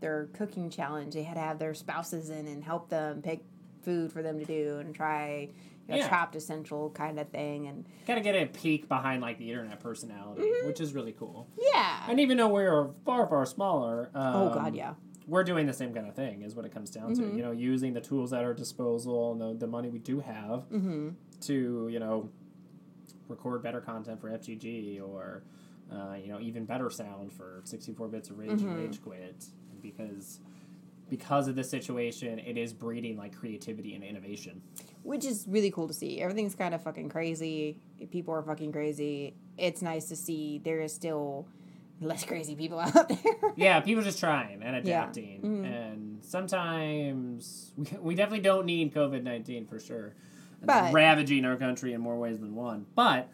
their 0.00 0.26
cooking 0.34 0.70
challenge. 0.70 1.14
They 1.14 1.22
had 1.22 1.34
to 1.34 1.40
have 1.40 1.58
their 1.58 1.74
spouses 1.74 2.30
in 2.30 2.46
and 2.46 2.62
help 2.62 2.88
them 2.88 3.22
pick 3.22 3.44
food 3.82 4.12
for 4.12 4.22
them 4.22 4.38
to 4.38 4.44
do 4.44 4.78
and 4.78 4.94
try. 4.94 5.48
You 5.86 5.92
know, 5.92 5.96
Yeah. 6.00 6.08
chopped 6.08 6.34
essential 6.34 6.88
kind 6.92 7.20
of 7.20 7.28
thing, 7.28 7.66
and 7.66 7.84
kind 8.06 8.18
of 8.18 8.24
get 8.24 8.34
a 8.34 8.46
peek 8.46 8.88
behind 8.88 9.20
like 9.20 9.36
the 9.36 9.50
internet 9.50 9.80
personality, 9.80 10.40
Mm-hmm. 10.40 10.66
which 10.66 10.80
is 10.80 10.94
really 10.94 11.12
cool. 11.12 11.46
yeah. 11.60 12.06
And 12.08 12.18
even 12.20 12.38
though 12.38 12.48
we're 12.48 12.88
far 13.04 13.26
far 13.28 13.44
smaller, 13.44 14.10
um, 14.14 14.34
oh 14.34 14.54
God, 14.54 14.74
yeah. 14.74 14.94
we're 15.28 15.44
doing 15.44 15.66
the 15.66 15.74
same 15.74 15.92
kind 15.92 16.08
of 16.08 16.14
thing. 16.14 16.40
Is 16.40 16.54
what 16.54 16.64
it 16.64 16.72
comes 16.72 16.88
down 16.90 17.14
Mhm. 17.14 17.16
to. 17.30 17.36
You 17.36 17.42
know, 17.42 17.50
using 17.50 17.92
the 17.92 18.00
tools 18.00 18.32
at 18.32 18.42
our 18.44 18.54
disposal 18.54 19.32
and 19.32 19.40
the 19.42 19.66
the 19.66 19.70
money 19.70 19.90
we 19.90 19.98
do 19.98 20.20
have 20.20 20.60
Mm-hmm. 20.72 21.08
to 21.42 21.88
you 21.92 21.98
know 22.00 22.30
record 23.28 23.62
better 23.62 23.82
content 23.82 24.20
for 24.22 24.30
FGG 24.30 25.00
or 25.02 25.42
uh, 25.94 26.14
you 26.14 26.28
know 26.28 26.40
even 26.40 26.64
better 26.64 26.90
sound 26.90 27.32
for 27.32 27.60
64 27.64 28.08
bits 28.08 28.30
of 28.30 28.38
rage 28.38 28.50
and 28.50 28.60
Mhm. 28.62 28.76
rage 28.76 29.02
quit 29.02 29.44
because 29.82 30.40
because 31.10 31.48
of 31.48 31.54
this 31.54 31.68
situation 31.70 32.38
it 32.38 32.56
is 32.56 32.72
breeding 32.72 33.16
like 33.16 33.34
creativity 33.36 33.94
and 33.94 34.02
innovation 34.02 34.62
Which 35.02 35.24
is 35.24 35.46
really 35.48 35.70
cool 35.70 35.86
to 35.88 35.94
see. 35.94 36.20
Everything's 36.20 36.54
kind 36.54 36.74
of 36.74 36.82
fucking 36.82 37.10
crazy. 37.10 37.76
People 38.10 38.32
are 38.34 38.42
fucking 38.42 38.72
crazy. 38.72 39.34
It's 39.58 39.82
nice 39.82 40.06
to 40.08 40.16
see 40.16 40.60
there 40.64 40.80
is 40.80 40.94
still 40.94 41.46
less 42.00 42.24
crazy 42.24 42.56
people 42.56 42.78
out 42.86 43.08
there. 43.08 43.18
yeah 43.56 43.80
people 43.80 44.02
just 44.02 44.18
trying 44.18 44.62
and 44.62 44.74
Yeah. 44.86 45.02
adapting 45.02 45.42
Mhm. 45.42 45.64
and 45.64 46.24
sometimes 46.24 47.72
we, 47.76 47.86
we 48.00 48.14
definitely 48.14 48.40
don't 48.42 48.66
need 48.66 48.92
covid-19 48.94 49.68
for 49.68 49.78
sure 49.78 50.14
But- 50.62 50.92
ravaging 50.92 51.44
our 51.44 51.56
country 51.56 51.92
in 51.92 52.00
more 52.00 52.18
ways 52.18 52.40
than 52.40 52.54
one. 52.54 52.86
But 52.94 53.28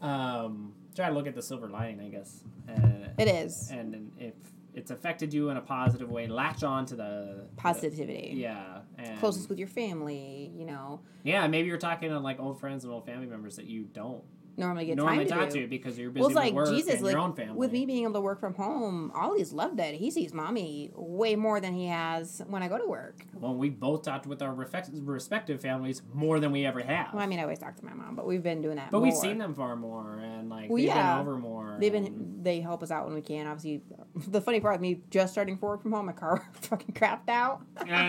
um, 0.00 0.74
try 0.94 1.08
to 1.08 1.14
look 1.14 1.26
at 1.26 1.34
the 1.34 1.42
silver 1.42 1.68
lining, 1.68 2.00
I 2.00 2.08
guess. 2.08 2.42
And, 2.68 3.10
It 3.18 3.28
is 3.28 3.70
and, 3.70 3.94
and 3.94 4.12
if 4.18 4.34
it's 4.74 4.90
affected 4.90 5.34
you 5.34 5.50
in 5.50 5.56
a 5.56 5.60
positive 5.60 6.10
way, 6.10 6.26
latch 6.26 6.62
on 6.62 6.86
to 6.86 6.96
the 6.96 7.46
positivity. 7.56 8.30
the- 8.34 8.40
yeah, 8.40 8.78
and 8.98 9.18
Closest 9.18 9.48
with 9.48 9.58
your 9.58 9.68
family, 9.68 10.50
you 10.56 10.64
know, 10.64 11.00
yeah. 11.24 11.46
Maybe 11.46 11.68
you're 11.68 11.76
talking 11.78 12.08
to 12.10 12.18
like 12.18 12.40
old 12.40 12.58
friends 12.60 12.84
and 12.84 12.92
old 12.92 13.04
family 13.06 13.26
members 13.26 13.56
that 13.56 13.66
you 13.66 13.84
don't 13.92 14.22
normally 14.56 14.86
get 14.86 14.96
normally 14.96 15.24
time 15.26 15.40
talk 15.40 15.48
to 15.50 15.62
to 15.62 15.66
because 15.66 15.98
you're 15.98 16.10
busy 16.10 16.20
Well, 16.20 16.28
it's 16.30 16.34
with 16.36 16.44
like 16.44 16.54
work 16.54 16.68
Jesus, 16.68 16.94
and 16.94 17.02
like 17.02 17.12
your 17.12 17.20
own 17.20 17.34
family. 17.34 17.54
with 17.56 17.72
me 17.72 17.86
being 17.86 18.04
able 18.04 18.14
to 18.14 18.20
work 18.20 18.40
from 18.40 18.54
home, 18.54 19.10
Ollie's 19.14 19.52
loved 19.52 19.80
it. 19.80 19.94
He 19.94 20.10
sees 20.10 20.32
mommy 20.34 20.90
way 20.94 21.36
more 21.36 21.60
than 21.60 21.72
he 21.74 21.86
has 21.86 22.42
when 22.48 22.62
I 22.62 22.68
go 22.68 22.78
to 22.78 22.86
work. 22.86 23.24
Well, 23.34 23.54
we 23.54 23.70
both 23.70 24.02
talked 24.02 24.26
with 24.26 24.42
our 24.42 24.52
respective 24.54 25.60
families 25.60 26.02
more 26.12 26.40
than 26.40 26.52
we 26.52 26.64
ever 26.66 26.80
have. 26.80 27.12
Well, 27.12 27.22
I 27.22 27.26
mean, 27.26 27.38
I 27.38 27.42
always 27.42 27.58
talk 27.58 27.76
to 27.76 27.84
my 27.84 27.94
mom, 27.94 28.14
but 28.16 28.26
we've 28.26 28.42
been 28.42 28.62
doing 28.62 28.76
that. 28.76 28.90
but 28.90 29.00
we've 29.00 29.14
seen 29.14 29.38
them 29.38 29.54
far 29.54 29.76
more, 29.76 30.18
and 30.18 30.48
like 30.48 30.68
Well, 30.70 30.76
they've 30.78 30.86
yeah. 30.86 31.16
been 31.18 31.26
over 31.26 31.38
more. 31.38 31.76
They've 31.80 31.92
been 31.92 32.40
they 32.42 32.60
help 32.60 32.82
us 32.82 32.90
out 32.90 33.06
when 33.06 33.14
we 33.14 33.22
can. 33.22 33.46
Obviously, 33.46 33.82
the 34.14 34.40
funny 34.40 34.60
part 34.60 34.74
of 34.74 34.80
me 34.80 35.00
just 35.10 35.32
starting 35.32 35.58
to 35.58 35.64
work 35.64 35.82
from 35.82 35.92
home, 35.92 36.06
my 36.06 36.12
car 36.12 36.42
fucking 36.52 36.94
crapped 36.94 37.28
out. 37.28 37.62
I 37.78 38.08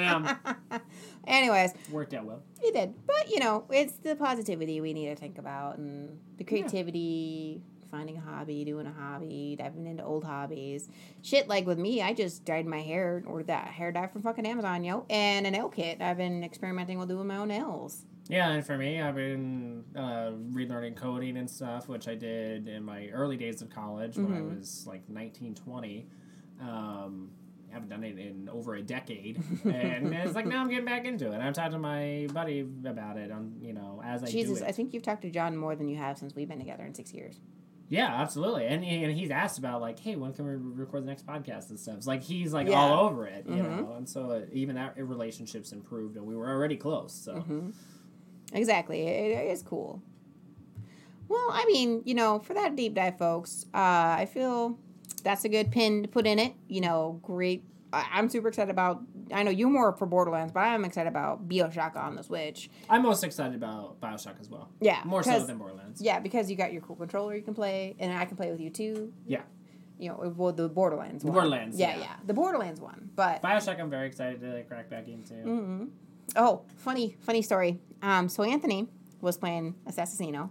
know. 0.69 0.79
Anyways, 1.27 1.73
worked 1.91 2.13
out 2.13 2.25
well. 2.25 2.43
it 2.61 2.73
did, 2.73 2.93
but 3.05 3.29
you 3.29 3.39
know, 3.39 3.65
it's 3.69 3.93
the 3.93 4.15
positivity 4.15 4.81
we 4.81 4.93
need 4.93 5.07
to 5.07 5.15
think 5.15 5.37
about, 5.37 5.77
and 5.77 6.19
the 6.37 6.43
creativity, 6.43 7.61
finding 7.89 8.17
a 8.17 8.21
hobby, 8.21 8.65
doing 8.65 8.87
a 8.87 8.91
hobby, 8.91 9.55
diving 9.57 9.85
into 9.87 10.03
old 10.03 10.23
hobbies, 10.23 10.89
shit. 11.21 11.47
Like 11.47 11.65
with 11.65 11.77
me, 11.77 12.01
I 12.01 12.13
just 12.13 12.43
dyed 12.43 12.65
my 12.65 12.81
hair, 12.81 13.23
ordered 13.25 13.47
that 13.47 13.67
hair 13.67 13.91
dye 13.91 14.07
from 14.07 14.21
fucking 14.23 14.45
Amazon, 14.45 14.83
yo, 14.83 15.05
and 15.09 15.47
a 15.47 15.51
nail 15.51 15.69
kit. 15.69 16.01
I've 16.01 16.17
been 16.17 16.43
experimenting 16.43 16.97
with 16.99 17.09
doing 17.09 17.27
my 17.27 17.37
own 17.37 17.47
nails. 17.49 18.05
Yeah, 18.29 18.51
and 18.51 18.65
for 18.65 18.77
me, 18.77 19.01
I've 19.01 19.15
been 19.15 19.83
uh, 19.95 20.31
relearning 20.51 20.95
coding 20.95 21.35
and 21.37 21.49
stuff, 21.49 21.89
which 21.89 22.07
I 22.07 22.15
did 22.15 22.67
in 22.69 22.83
my 22.83 23.07
early 23.09 23.35
days 23.35 23.61
of 23.61 23.69
college 23.69 24.17
when 24.17 24.31
I 24.33 24.39
Mhm. 24.39 24.57
was 24.59 24.85
like 24.87 25.09
19, 25.09 25.55
20. 25.55 26.07
Um, 26.61 27.31
I 27.69 27.73
haven't 27.73 27.89
done 27.89 28.03
it 28.03 28.17
in 28.17 28.47
over 28.49 28.75
a 28.75 28.81
decade, 28.81 29.41
and 29.65 30.13
it's 30.13 30.35
like 30.35 30.45
now 30.45 30.61
I'm 30.61 30.69
getting 30.69 30.85
back 30.85 31.05
into 31.05 31.31
it. 31.33 31.41
I've 31.41 31.53
talked 31.53 31.71
to 31.71 31.79
my 31.79 32.27
buddy 32.31 32.61
about 32.85 33.17
it 33.17 33.31
on 33.31 33.57
you 33.61 33.73
know 33.73 34.01
as 34.05 34.23
I 34.23 34.27
Jesus. 34.27 34.61
I 34.61 34.71
think 34.71 34.93
you've 34.93 35.03
talked 35.03 35.23
to 35.23 35.29
John 35.31 35.57
more 35.57 35.75
than 35.75 35.87
you 35.89 35.97
have 35.97 36.17
since 36.17 36.35
we've 36.35 36.47
been 36.47 36.59
together 36.59 36.85
in 36.85 36.93
six 36.93 37.13
years. 37.13 37.39
Yeah, 37.89 38.07
absolutely. 38.21 38.67
And 38.67 38.85
and 38.85 39.11
he's 39.11 39.31
asked 39.31 39.57
about 39.57 39.81
like, 39.81 39.99
hey, 39.99 40.15
when 40.15 40.33
can 40.33 40.45
we 40.45 40.53
record 40.55 41.03
the 41.03 41.07
next 41.07 41.25
podcast 41.27 41.69
and 41.71 41.79
stuff? 41.79 41.97
It's 41.97 42.07
like 42.07 42.23
he's 42.23 42.53
like 42.53 42.67
Yeah. 42.67 42.79
all 42.79 43.07
over 43.07 43.27
it, 43.27 43.45
you 43.47 43.55
Mhm. 43.61 43.77
know. 43.81 43.93
And 43.97 44.07
so 44.07 44.31
uh, 44.31 44.41
even 44.53 44.75
that 44.75 44.95
relationships 44.97 45.71
improved, 45.73 46.15
and 46.15 46.25
we 46.25 46.35
were 46.35 46.49
already 46.49 46.77
close. 46.77 47.13
So 47.13 47.41
hmm 47.41 47.69
Exactly. 48.53 49.01
It, 49.01 49.31
it 49.31 49.51
is 49.51 49.61
cool. 49.63 50.01
Well, 51.27 51.47
I 51.51 51.65
mean, 51.65 52.03
you 52.05 52.13
know, 52.13 52.39
for 52.39 52.53
that 52.53 52.75
deep 52.75 52.93
dive, 52.93 53.17
folks, 53.17 53.65
uh, 53.73 53.77
I 53.77 54.29
feel 54.31 54.77
that's 55.23 55.45
a 55.45 55.49
good 55.49 55.71
pin 55.71 56.03
to 56.03 56.07
put 56.07 56.27
in 56.27 56.37
it. 56.39 56.53
You 56.67 56.81
know, 56.81 57.19
great. 57.23 57.63
I, 57.91 58.05
I'm 58.13 58.29
super 58.29 58.49
excited 58.49 58.69
about. 58.69 59.01
I 59.31 59.43
know 59.43 59.51
you're 59.51 59.69
more 59.69 59.93
for 59.93 60.05
Borderlands, 60.05 60.51
but 60.51 60.59
I'm 60.59 60.85
excited 60.85 61.07
about 61.07 61.47
Bioshock 61.47 61.95
on 61.95 62.15
the 62.15 62.23
Switch. 62.23 62.69
I'm 62.89 63.01
most 63.01 63.23
excited 63.23 63.55
about 63.55 63.99
Bioshock 64.01 64.39
as 64.39 64.49
well. 64.49 64.69
Yeah, 64.81 65.01
More 65.05 65.23
so 65.23 65.43
than 65.43 65.57
Borderlands. 65.57 66.01
Yeah, 66.01 66.19
because 66.19 66.51
you 66.51 66.57
got 66.57 66.73
your 66.73 66.81
cool 66.81 66.97
controller 66.97 67.35
you 67.35 67.41
can 67.41 67.53
play, 67.53 67.95
and 67.99 68.13
I 68.13 68.25
can 68.25 68.35
play 68.37 68.51
with 68.51 68.59
you 68.59 68.69
too. 68.69 69.13
Yeah. 69.25 69.41
You 69.97 70.09
know, 70.09 70.33
well, 70.35 70.51
the 70.51 70.67
Borderlands 70.67 71.23
one. 71.23 71.33
Borderlands, 71.33 71.79
Yeah, 71.79 71.95
yeah. 71.95 71.99
yeah, 72.01 72.15
the 72.25 72.33
Borderlands 72.33 72.81
one. 72.81 73.09
But 73.15 73.41
Bioshock, 73.41 73.79
I'm 73.79 73.89
very 73.89 74.07
excited 74.07 74.41
to 74.41 74.53
like, 74.53 74.67
crack 74.67 74.89
back 74.89 75.07
into. 75.07 75.33
Mm 75.35 75.45
hmm 75.65 75.85
Oh, 76.35 76.61
funny, 76.77 77.15
funny 77.21 77.41
story. 77.41 77.79
Um, 78.01 78.29
so 78.29 78.43
Anthony 78.43 78.87
was 79.21 79.37
playing 79.37 79.75
Assassino. 79.87 80.49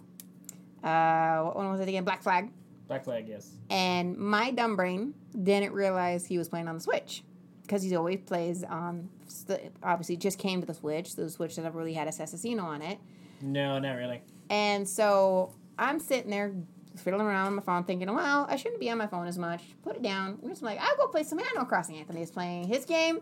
Uh, 0.82 1.42
what 1.44 1.56
one 1.56 1.70
was 1.70 1.80
it 1.80 1.88
again? 1.88 2.04
Black 2.04 2.22
Flag. 2.22 2.50
Black 2.88 3.04
Flag, 3.04 3.28
yes. 3.28 3.50
And 3.70 4.16
my 4.16 4.50
dumb 4.50 4.76
brain 4.76 5.14
didn't 5.40 5.72
realize 5.72 6.26
he 6.26 6.38
was 6.38 6.48
playing 6.48 6.68
on 6.68 6.74
the 6.74 6.80
Switch 6.80 7.22
because 7.62 7.82
he 7.82 7.94
always 7.96 8.20
plays 8.20 8.64
on. 8.64 9.08
The, 9.46 9.60
obviously, 9.82 10.16
just 10.16 10.38
came 10.38 10.60
to 10.60 10.66
the 10.66 10.74
Switch. 10.74 11.14
The 11.14 11.30
Switch 11.30 11.56
never 11.58 11.78
really 11.78 11.94
had 11.94 12.08
Assassino 12.08 12.64
on 12.64 12.82
it. 12.82 12.98
No, 13.40 13.78
not 13.78 13.92
really. 13.94 14.22
And 14.50 14.88
so 14.88 15.54
I'm 15.78 15.98
sitting 15.98 16.30
there 16.30 16.52
fiddling 16.96 17.26
around 17.26 17.46
on 17.46 17.54
my 17.54 17.62
phone 17.62 17.84
thinking, 17.84 18.12
well, 18.12 18.46
I 18.48 18.56
shouldn't 18.56 18.80
be 18.80 18.90
on 18.90 18.98
my 18.98 19.06
phone 19.06 19.26
as 19.26 19.38
much. 19.38 19.62
Put 19.82 19.96
it 19.96 20.02
down. 20.02 20.38
I'm 20.42 20.50
just 20.50 20.62
like, 20.62 20.78
I'll 20.80 20.96
go 20.96 21.06
play 21.06 21.22
some 21.22 21.38
Animal 21.38 21.64
Crossing. 21.64 21.96
Anthony 21.96 22.22
is 22.22 22.30
playing 22.30 22.68
his 22.68 22.84
game. 22.84 23.20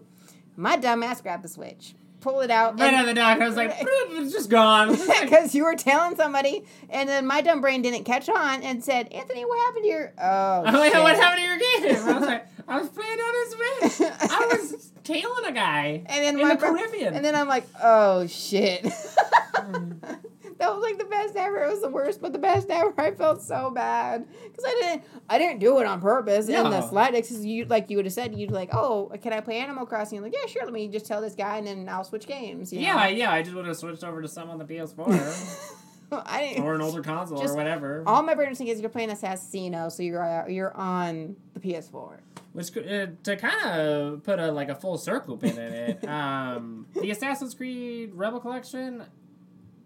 My 0.56 0.76
dumbass 0.76 1.22
grabbed 1.22 1.44
the 1.44 1.48
Switch, 1.48 1.94
pull 2.20 2.40
it 2.40 2.50
out. 2.50 2.78
Right 2.78 2.88
and- 2.92 2.96
on 3.00 3.06
the 3.06 3.14
dock, 3.14 3.40
I 3.40 3.46
was 3.46 3.56
like, 3.56 3.74
it's 3.80 4.32
just 4.32 4.50
gone. 4.50 4.96
because 5.22 5.54
you 5.54 5.64
were 5.64 5.76
telling 5.76 6.16
somebody, 6.16 6.64
and 6.88 7.08
then 7.08 7.26
my 7.26 7.40
dumb 7.40 7.60
brain 7.60 7.82
didn't 7.82 8.04
catch 8.04 8.28
on 8.28 8.62
and 8.62 8.82
said, 8.84 9.08
"Anthony, 9.12 9.44
what 9.44 9.58
happened 9.66 9.84
to 9.84 9.88
your?" 9.88 10.12
Oh, 10.20 10.62
like, 10.64 10.92
shit. 10.92 11.02
what 11.02 11.16
happened 11.16 11.42
to 11.42 11.46
your 11.46 11.58
game? 11.58 12.08
I 12.08 12.18
was 12.18 12.26
like, 12.26 12.46
I 12.68 12.80
was 12.80 12.88
playing 12.90 13.18
on 13.18 13.34
his 13.80 13.98
Switch. 13.98 14.10
I 14.30 14.46
was 14.52 14.92
tailing 15.02 15.44
a 15.46 15.52
guy 15.52 16.02
And 16.06 16.24
then 16.24 16.38
in 16.40 16.46
my 16.48 16.54
the 16.54 16.60
Caribbean. 16.60 17.14
And 17.14 17.24
then 17.24 17.34
I'm 17.34 17.48
like, 17.48 17.66
"Oh 17.82 18.26
shit." 18.26 18.84
Mm. 18.84 20.19
That 20.60 20.72
was 20.74 20.82
like 20.82 20.98
the 20.98 21.04
best 21.06 21.34
ever. 21.36 21.64
It 21.64 21.70
was 21.70 21.80
the 21.80 21.88
worst, 21.88 22.20
but 22.22 22.32
the 22.32 22.38
best 22.38 22.68
ever. 22.70 22.92
I 22.98 23.10
felt 23.12 23.42
so 23.42 23.70
bad 23.70 24.26
because 24.44 24.64
I 24.64 24.78
didn't, 24.80 25.02
I 25.28 25.38
didn't 25.38 25.58
do 25.58 25.78
it 25.80 25.86
on 25.86 26.00
purpose. 26.00 26.48
And 26.48 26.66
the 26.66 26.80
No. 26.80 26.86
slide 26.88 27.14
X's, 27.14 27.44
you 27.44 27.64
like 27.64 27.90
you 27.90 27.96
would 27.96 28.06
have 28.06 28.12
said, 28.14 28.34
you'd 28.34 28.50
like, 28.52 28.68
"Oh, 28.72 29.10
can 29.22 29.32
I 29.32 29.40
play 29.40 29.58
Animal 29.58 29.86
Crossing?" 29.86 30.18
I'm 30.18 30.24
like, 30.24 30.34
"Yeah, 30.34 30.46
sure. 30.46 30.64
Let 30.64 30.72
me 30.72 30.86
just 30.88 31.06
tell 31.06 31.20
this 31.20 31.34
guy, 31.34 31.56
and 31.58 31.66
then 31.66 31.88
I'll 31.88 32.04
switch 32.04 32.26
games." 32.26 32.72
you 32.72 32.80
yeah, 32.80 32.94
know? 32.94 33.06
yeah, 33.08 33.32
I 33.32 33.42
just 33.42 33.54
would 33.56 33.66
have 33.66 33.76
switched 33.76 34.04
over 34.04 34.22
to 34.22 34.28
some 34.28 34.50
on 34.50 34.58
the 34.58 34.64
PS4 34.66 35.76
I 36.12 36.40
didn't. 36.48 36.64
or 36.64 36.74
an 36.74 36.80
older 36.82 37.02
console 37.02 37.40
or 37.40 37.54
whatever. 37.54 38.02
All 38.06 38.22
my 38.22 38.34
brain 38.34 38.48
was 38.48 38.58
thinking 38.58 38.74
is 38.74 38.80
you're 38.80 38.90
playing 38.90 39.10
Assassino, 39.10 39.90
so 39.90 40.02
you're 40.02 40.22
uh, 40.22 40.46
you're 40.48 40.76
on 40.76 41.36
the 41.54 41.60
PS4. 41.60 42.18
Which 42.52 42.76
uh, 42.76 43.06
to 43.22 43.36
kind 43.36 43.64
of 43.80 44.24
put 44.24 44.40
a 44.40 44.50
like 44.50 44.68
a 44.68 44.74
full 44.74 44.98
circle 44.98 45.36
pin 45.36 45.56
in 45.56 45.72
it, 45.72 46.04
um, 46.08 46.86
the 47.00 47.10
Assassin's 47.12 47.54
Creed 47.54 48.10
Rebel 48.14 48.40
Collection, 48.40 49.04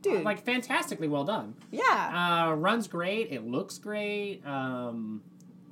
Dude, 0.05 0.23
like 0.25 0.45
fantastically 0.45 1.09
well 1.09 1.25
done. 1.25 1.55
yeah, 1.73 2.47
Uh, 2.51 2.55
runs 2.55 2.87
great. 2.87 3.33
It 3.33 3.45
looks 3.47 3.79
great. 3.79 4.47
Um, 4.47 5.23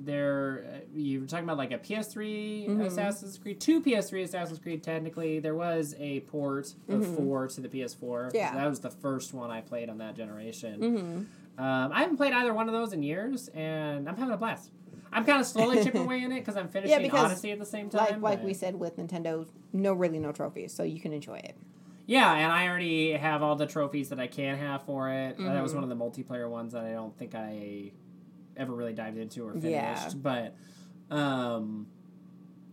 there, 0.00 0.64
uh, 0.66 0.78
you 0.96 1.20
were 1.20 1.26
talking 1.26 1.44
about 1.44 1.58
like 1.58 1.70
a 1.70 1.78
PS3 1.78 2.66
Mhm. 2.68 2.86
Assassin's 2.86 3.38
Creed, 3.38 3.60
two 3.60 3.80
PS3 3.80 4.22
Assassin's 4.24 4.58
Creed. 4.58 4.82
Technically, 4.82 5.38
there 5.38 5.54
was 5.54 5.94
a 5.98 6.20
port 6.20 6.74
of 6.88 7.02
Mhm. 7.02 7.16
four 7.16 7.46
to 7.46 7.60
the 7.60 7.68
PS4. 7.68 8.30
Yeah. 8.34 8.52
that 8.54 8.66
was 8.68 8.80
the 8.80 8.90
first 8.90 9.32
one 9.32 9.50
I 9.50 9.60
played 9.60 9.88
on 9.88 9.98
that 9.98 10.16
generation. 10.16 10.80
mm-hmm. 10.80 11.62
Um, 11.62 11.92
I 11.92 12.00
haven't 12.00 12.16
played 12.16 12.32
either 12.32 12.54
one 12.54 12.66
of 12.68 12.72
those 12.72 12.94
in 12.94 13.02
years, 13.02 13.48
and 13.48 14.08
I'm 14.08 14.16
having 14.16 14.32
a 14.32 14.38
blast. 14.38 14.70
I'm 15.12 15.24
kind 15.26 15.38
of 15.38 15.46
slowly 15.46 15.76
chipping 15.84 16.00
away 16.06 16.22
in 16.22 16.32
it 16.32 16.40
because 16.40 16.56
I'm 16.56 16.68
finishing 16.68 17.02
because, 17.02 17.26
Odyssey 17.26 17.52
at 17.52 17.58
the 17.58 17.66
same 17.66 17.90
time. 17.90 18.22
like 18.22 18.38
like 18.38 18.42
we 18.44 18.54
said 18.54 18.74
with 18.80 18.96
Nintendo, 18.96 19.46
no 19.72 19.92
really 19.92 20.18
no 20.18 20.32
trophies, 20.32 20.72
so 20.72 20.82
you 20.82 20.98
can 20.98 21.12
enjoy 21.12 21.36
it. 21.36 21.54
Yeah, 22.06 22.32
and 22.32 22.50
I 22.52 22.66
already 22.68 23.12
have 23.12 23.42
all 23.42 23.54
the 23.56 23.66
trophies 23.66 24.08
that 24.10 24.18
I 24.18 24.26
can 24.26 24.56
have 24.58 24.82
for 24.84 25.08
it. 25.10 25.36
Uh, 25.38 25.52
That 25.52 25.62
was 25.62 25.72
Mhm. 25.72 25.82
one 25.82 25.84
of 25.84 25.90
the 25.90 25.96
multiplayer 25.96 26.48
ones 26.50 26.72
that 26.72 26.84
I 26.84 26.92
don't 26.92 27.16
think 27.16 27.34
I 27.34 27.92
ever 28.56 28.74
really 28.74 28.92
dived 28.92 29.16
into 29.18 29.46
or 29.46 29.52
finished. 29.54 29.70
Yeah. 29.70 30.08
But 30.16 30.54
um 31.14 31.86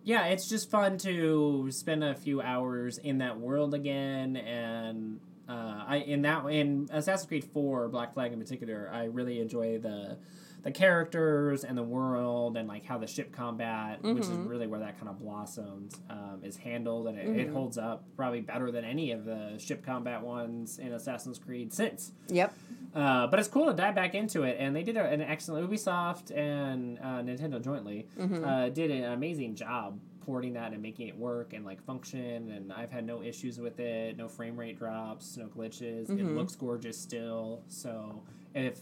yeah, 0.04 0.26
it's 0.28 0.50
just 0.50 0.70
fun 0.72 0.98
to 1.00 1.70
spend 1.72 2.04
a 2.04 2.16
few 2.16 2.42
hours 2.42 2.98
in 2.98 3.20
that 3.20 3.40
world 3.40 3.74
again 3.74 4.36
and 4.38 5.20
uh, 5.48 5.84
I 5.88 5.98
in 5.98 6.22
that 6.24 6.46
in 6.48 6.88
Assassin's 6.92 7.28
Creed 7.28 7.44
4 7.44 7.90
Black 7.90 8.14
Flag 8.14 8.34
in 8.34 8.40
particular, 8.40 8.90
I 8.92 9.06
really 9.06 9.40
enjoy 9.40 9.78
the 9.80 10.18
the 10.64 10.72
characters 10.72 11.64
and 11.64 11.78
the 11.78 11.84
world 11.84 12.58
and 12.58 12.68
like 12.68 12.86
how 12.86 12.98
the 12.98 13.08
ship 13.08 13.32
combat, 13.32 14.02
which 14.04 14.24
is 14.24 14.30
Mhm. 14.30 14.50
really 14.50 14.68
where 14.68 14.80
that 14.82 14.98
kind 14.98 15.08
of 15.10 15.18
blossoms, 15.20 16.00
um, 16.10 16.42
is 16.44 16.58
handled 16.58 17.08
and 17.08 17.18
it, 17.18 17.28
it 17.28 17.48
Mhm. 17.50 17.54
holds 17.54 17.78
up 17.78 18.04
probably 18.18 18.42
better 18.42 18.70
than 18.72 18.84
any 18.84 19.12
of 19.12 19.24
the 19.26 19.58
ship 19.58 19.84
combat 19.84 20.22
ones 20.22 20.78
in 20.80 20.92
Assassin's 20.92 21.40
Creed 21.40 21.72
since. 21.74 22.12
Yep. 22.28 22.54
Uh, 22.94 23.28
but 23.28 23.40
it's 23.40 23.48
cool 23.48 23.68
to 23.68 23.74
dive 23.74 23.96
back 23.96 24.16
into 24.16 24.44
it, 24.44 24.58
and 24.60 24.76
they 24.76 24.84
did 24.84 24.98
an 24.98 25.22
excellent 25.22 25.70
Ubisoft 25.70 26.36
and 26.36 26.98
uh, 27.00 27.22
Nintendo 27.22 27.62
jointly 27.64 28.08
Mm-hmm. 28.18 28.44
uh, 28.44 28.70
did 28.70 28.92
an 28.92 29.06
amazing 29.14 29.56
job 29.56 30.00
porting 30.26 30.54
that 30.54 30.74
and 30.74 30.82
making 30.82 31.08
it 31.08 31.18
work 31.18 31.54
and 31.54 31.64
like 31.66 31.82
function. 31.82 32.52
And 32.52 32.72
I've 32.74 32.92
had 32.92 33.06
no 33.06 33.22
issues 33.24 33.60
with 33.60 33.80
it, 33.80 34.18
no 34.18 34.28
frame 34.28 34.58
rate 34.60 34.78
drops, 34.78 35.38
no 35.38 35.48
glitches. 35.48 36.10
It 36.10 36.18
Mhm. 36.20 36.36
looks 36.36 36.56
gorgeous 36.56 36.98
still. 37.00 37.62
So 37.68 38.22
if 38.54 38.80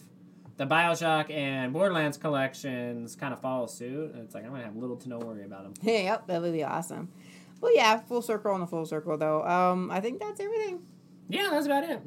the 0.57 0.65
Bioshock 0.65 1.31
and 1.31 1.71
Borderlands 1.71 2.17
collections 2.17 3.15
kind 3.15 3.33
of 3.33 3.39
follow 3.39 3.67
suit, 3.67 4.13
it's 4.15 4.35
like 4.35 4.43
I'm 4.43 4.51
gonna 4.51 4.63
have 4.63 4.75
little 4.75 4.97
to 4.97 5.09
no 5.09 5.19
worry 5.19 5.45
about 5.45 5.63
them. 5.63 5.73
yep, 5.83 6.27
that 6.27 6.41
would 6.41 6.53
be 6.53 6.63
awesome. 6.63 7.09
Well, 7.61 7.73
yeah, 7.75 7.99
full 7.99 8.21
circle 8.21 8.51
on 8.51 8.59
the 8.59 8.67
full 8.67 8.85
circle 8.85 9.17
though. 9.17 9.43
Um, 9.43 9.89
I 9.91 9.99
think 10.01 10.19
that's 10.19 10.39
everything. 10.39 10.81
Yeah, 11.29 11.49
that's 11.51 11.67
about 11.67 11.83
it. 11.83 12.01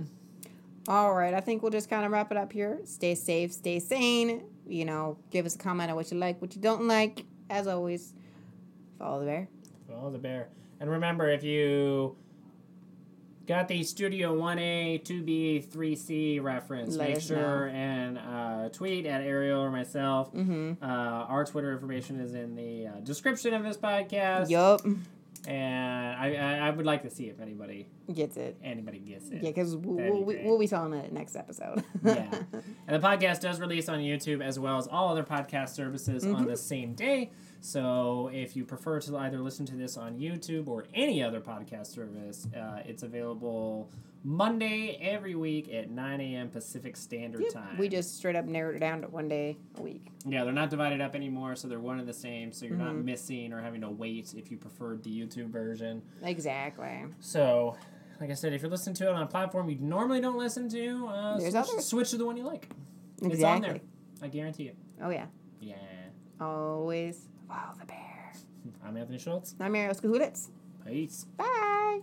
All 0.89 1.15
right, 1.15 1.35
I 1.35 1.41
think 1.41 1.63
we'll 1.63 1.71
just 1.71 1.89
kind 1.89 2.05
of 2.05 2.11
wrap 2.11 2.31
it 2.33 2.37
up 2.37 2.53
here. 2.53 2.81
Stay 2.85 3.15
safe, 3.15 3.53
stay 3.53 3.79
sane. 3.79 4.45
You 4.67 4.85
know, 4.85 5.19
give 5.31 5.47
us 5.47 5.55
a 5.55 5.59
comment 5.59 5.91
on 5.91 5.97
what 5.97 6.11
you 6.11 6.19
like, 6.19 6.41
what 6.41 6.55
you 6.55 6.61
don't 6.61 6.87
like. 6.87 7.25
As 7.49 7.67
always, 7.67 8.13
follow 8.99 9.21
the 9.21 9.27
bear. 9.27 9.49
Follow 9.89 10.11
the 10.11 10.19
bear. 10.19 10.49
And 10.81 10.91
remember, 10.91 11.29
if 11.29 11.45
you 11.45 12.17
got 13.51 13.67
the 13.67 13.83
Studio 13.83 14.37
1A, 14.37 15.03
2B, 15.03 15.67
3C 15.67 16.41
reference, 16.41 16.95
Let 16.95 17.09
make 17.09 17.21
sure 17.21 17.67
and 17.67 18.17
uh, 18.17 18.69
tweet 18.69 19.07
at 19.07 19.23
Ariel 19.23 19.61
or 19.61 19.73
myself. 19.73 20.33
Mm-hmm. 20.33 20.75
Uh, 20.81 20.87
our 20.87 21.45
Twitter 21.45 21.73
information 21.73 22.21
is 22.21 22.35
in 22.35 22.55
the 22.55 22.87
uh, 22.87 23.01
description 23.01 23.53
of 23.53 23.65
this 23.65 23.77
podcast. 23.77 24.51
Yup. 24.51 24.83
And 25.49 26.17
I, 26.17 26.35
I, 26.37 26.69
I 26.69 26.71
would 26.71 26.87
like 26.87 27.03
to 27.03 27.11
see 27.11 27.25
if 27.29 27.41
anybody 27.41 27.89
Gets 28.15 28.37
it. 28.37 28.57
anybody 28.63 29.01
gets 29.01 29.31
it. 29.31 29.43
Yeah, 29.43 29.51
because 29.51 29.75
we'll, 29.75 30.25
be 30.25 30.39
we'll, 30.45 30.59
be 30.59 30.69
telling 30.69 30.93
it 30.93 31.13
next 31.13 31.35
episode. 31.35 31.83
yeah. 32.05 32.31
And 32.87 33.03
the 33.03 33.05
podcast 33.05 33.41
does 33.41 33.59
release 33.59 33.89
on 33.89 33.99
YouTube 33.99 34.45
as 34.45 34.61
well 34.61 34.77
as 34.77 34.87
all 34.87 35.09
other 35.09 35.25
podcast 35.25 35.71
services 35.71 36.25
on 36.25 36.47
the 36.47 36.57
same 36.57 36.95
day. 36.95 37.31
So 37.61 38.31
if 38.33 38.57
you 38.57 38.65
prefer 38.65 39.01
to 39.01 39.17
either 39.19 39.39
listen 39.39 39.67
to 39.67 39.75
this 39.77 39.97
on 39.97 40.19
YouTube 40.19 40.67
or 40.69 40.87
any 40.95 41.23
other 41.23 41.41
podcast 41.41 41.89
service, 41.89 42.47
uh, 42.57 42.81
it's 42.87 43.03
available 43.03 43.91
Monday 44.25 44.99
every 45.01 45.35
week 45.35 45.73
at 45.73 45.91
9 45.91 46.21
a.m. 46.21 46.49
Pacific 46.51 46.97
Standard 46.97 47.45
Time. 47.53 47.77
we 47.79 47.89
just 47.89 48.17
straight 48.17 48.37
up 48.37 48.45
narrowed 48.45 48.77
it 48.77 48.81
down 48.81 49.03
to 49.03 49.09
one 49.09 49.29
day 49.29 49.57
a 49.79 49.83
week. 49.83 50.07
Yeah, 50.27 50.45
they're 50.45 50.53
not 50.53 50.69
divided 50.71 51.01
up 51.01 51.15
anymore, 51.15 51.55
so 51.57 51.69
they're 51.69 51.81
one 51.81 51.99
and 51.99 52.09
the 52.09 52.13
same. 52.13 52.53
So 52.53 52.67
you're 52.67 52.77
not 52.77 52.93
Mm-hmm. 52.93 53.05
missing 53.05 53.53
or 53.53 53.61
having 53.63 53.81
to 53.83 53.91
wait 53.91 54.35
if 54.37 54.51
you 54.51 54.57
preferred 54.57 55.03
the 55.03 55.11
YouTube 55.11 55.49
version. 55.51 56.03
Exactly. 56.23 57.05
So, 57.21 57.77
like 58.21 58.31
I 58.31 58.35
said, 58.35 58.53
if 58.53 58.61
you're 58.63 58.71
listening 58.71 58.95
to 58.97 59.09
it 59.09 59.15
on 59.15 59.23
a 59.23 59.27
platform 59.27 59.71
you 59.71 59.77
normally 59.81 60.21
don't 60.21 60.37
listen 60.39 60.69
to, 60.71 61.07
uh, 61.09 61.39
There's 61.39 61.53
switch, 61.53 61.65
others. 61.71 61.85
switch 61.87 62.11
to 62.11 62.17
the 62.19 62.27
one 62.27 62.37
you 62.37 62.45
like. 62.45 62.69
It's 63.19 63.25
on 63.27 63.31
Exactly. 63.33 63.69
there. 63.71 63.81
I 64.23 64.29
guarantee 64.29 64.65
it. 64.69 64.77
Oh 65.03 65.09
yeah. 65.11 65.27
Yeah. 65.61 65.77
Always 66.41 67.29
follow 67.51 67.75
the 67.79 67.87
bear. 67.87 68.33
I'm 68.87 68.97
Anthony 68.97 69.19
Schultz. 69.19 69.55
I'm 69.61 69.75
Ariel 69.75 69.95
Skahulitz. 69.95 70.49
Peace. 70.87 71.27
Bye. 71.37 72.01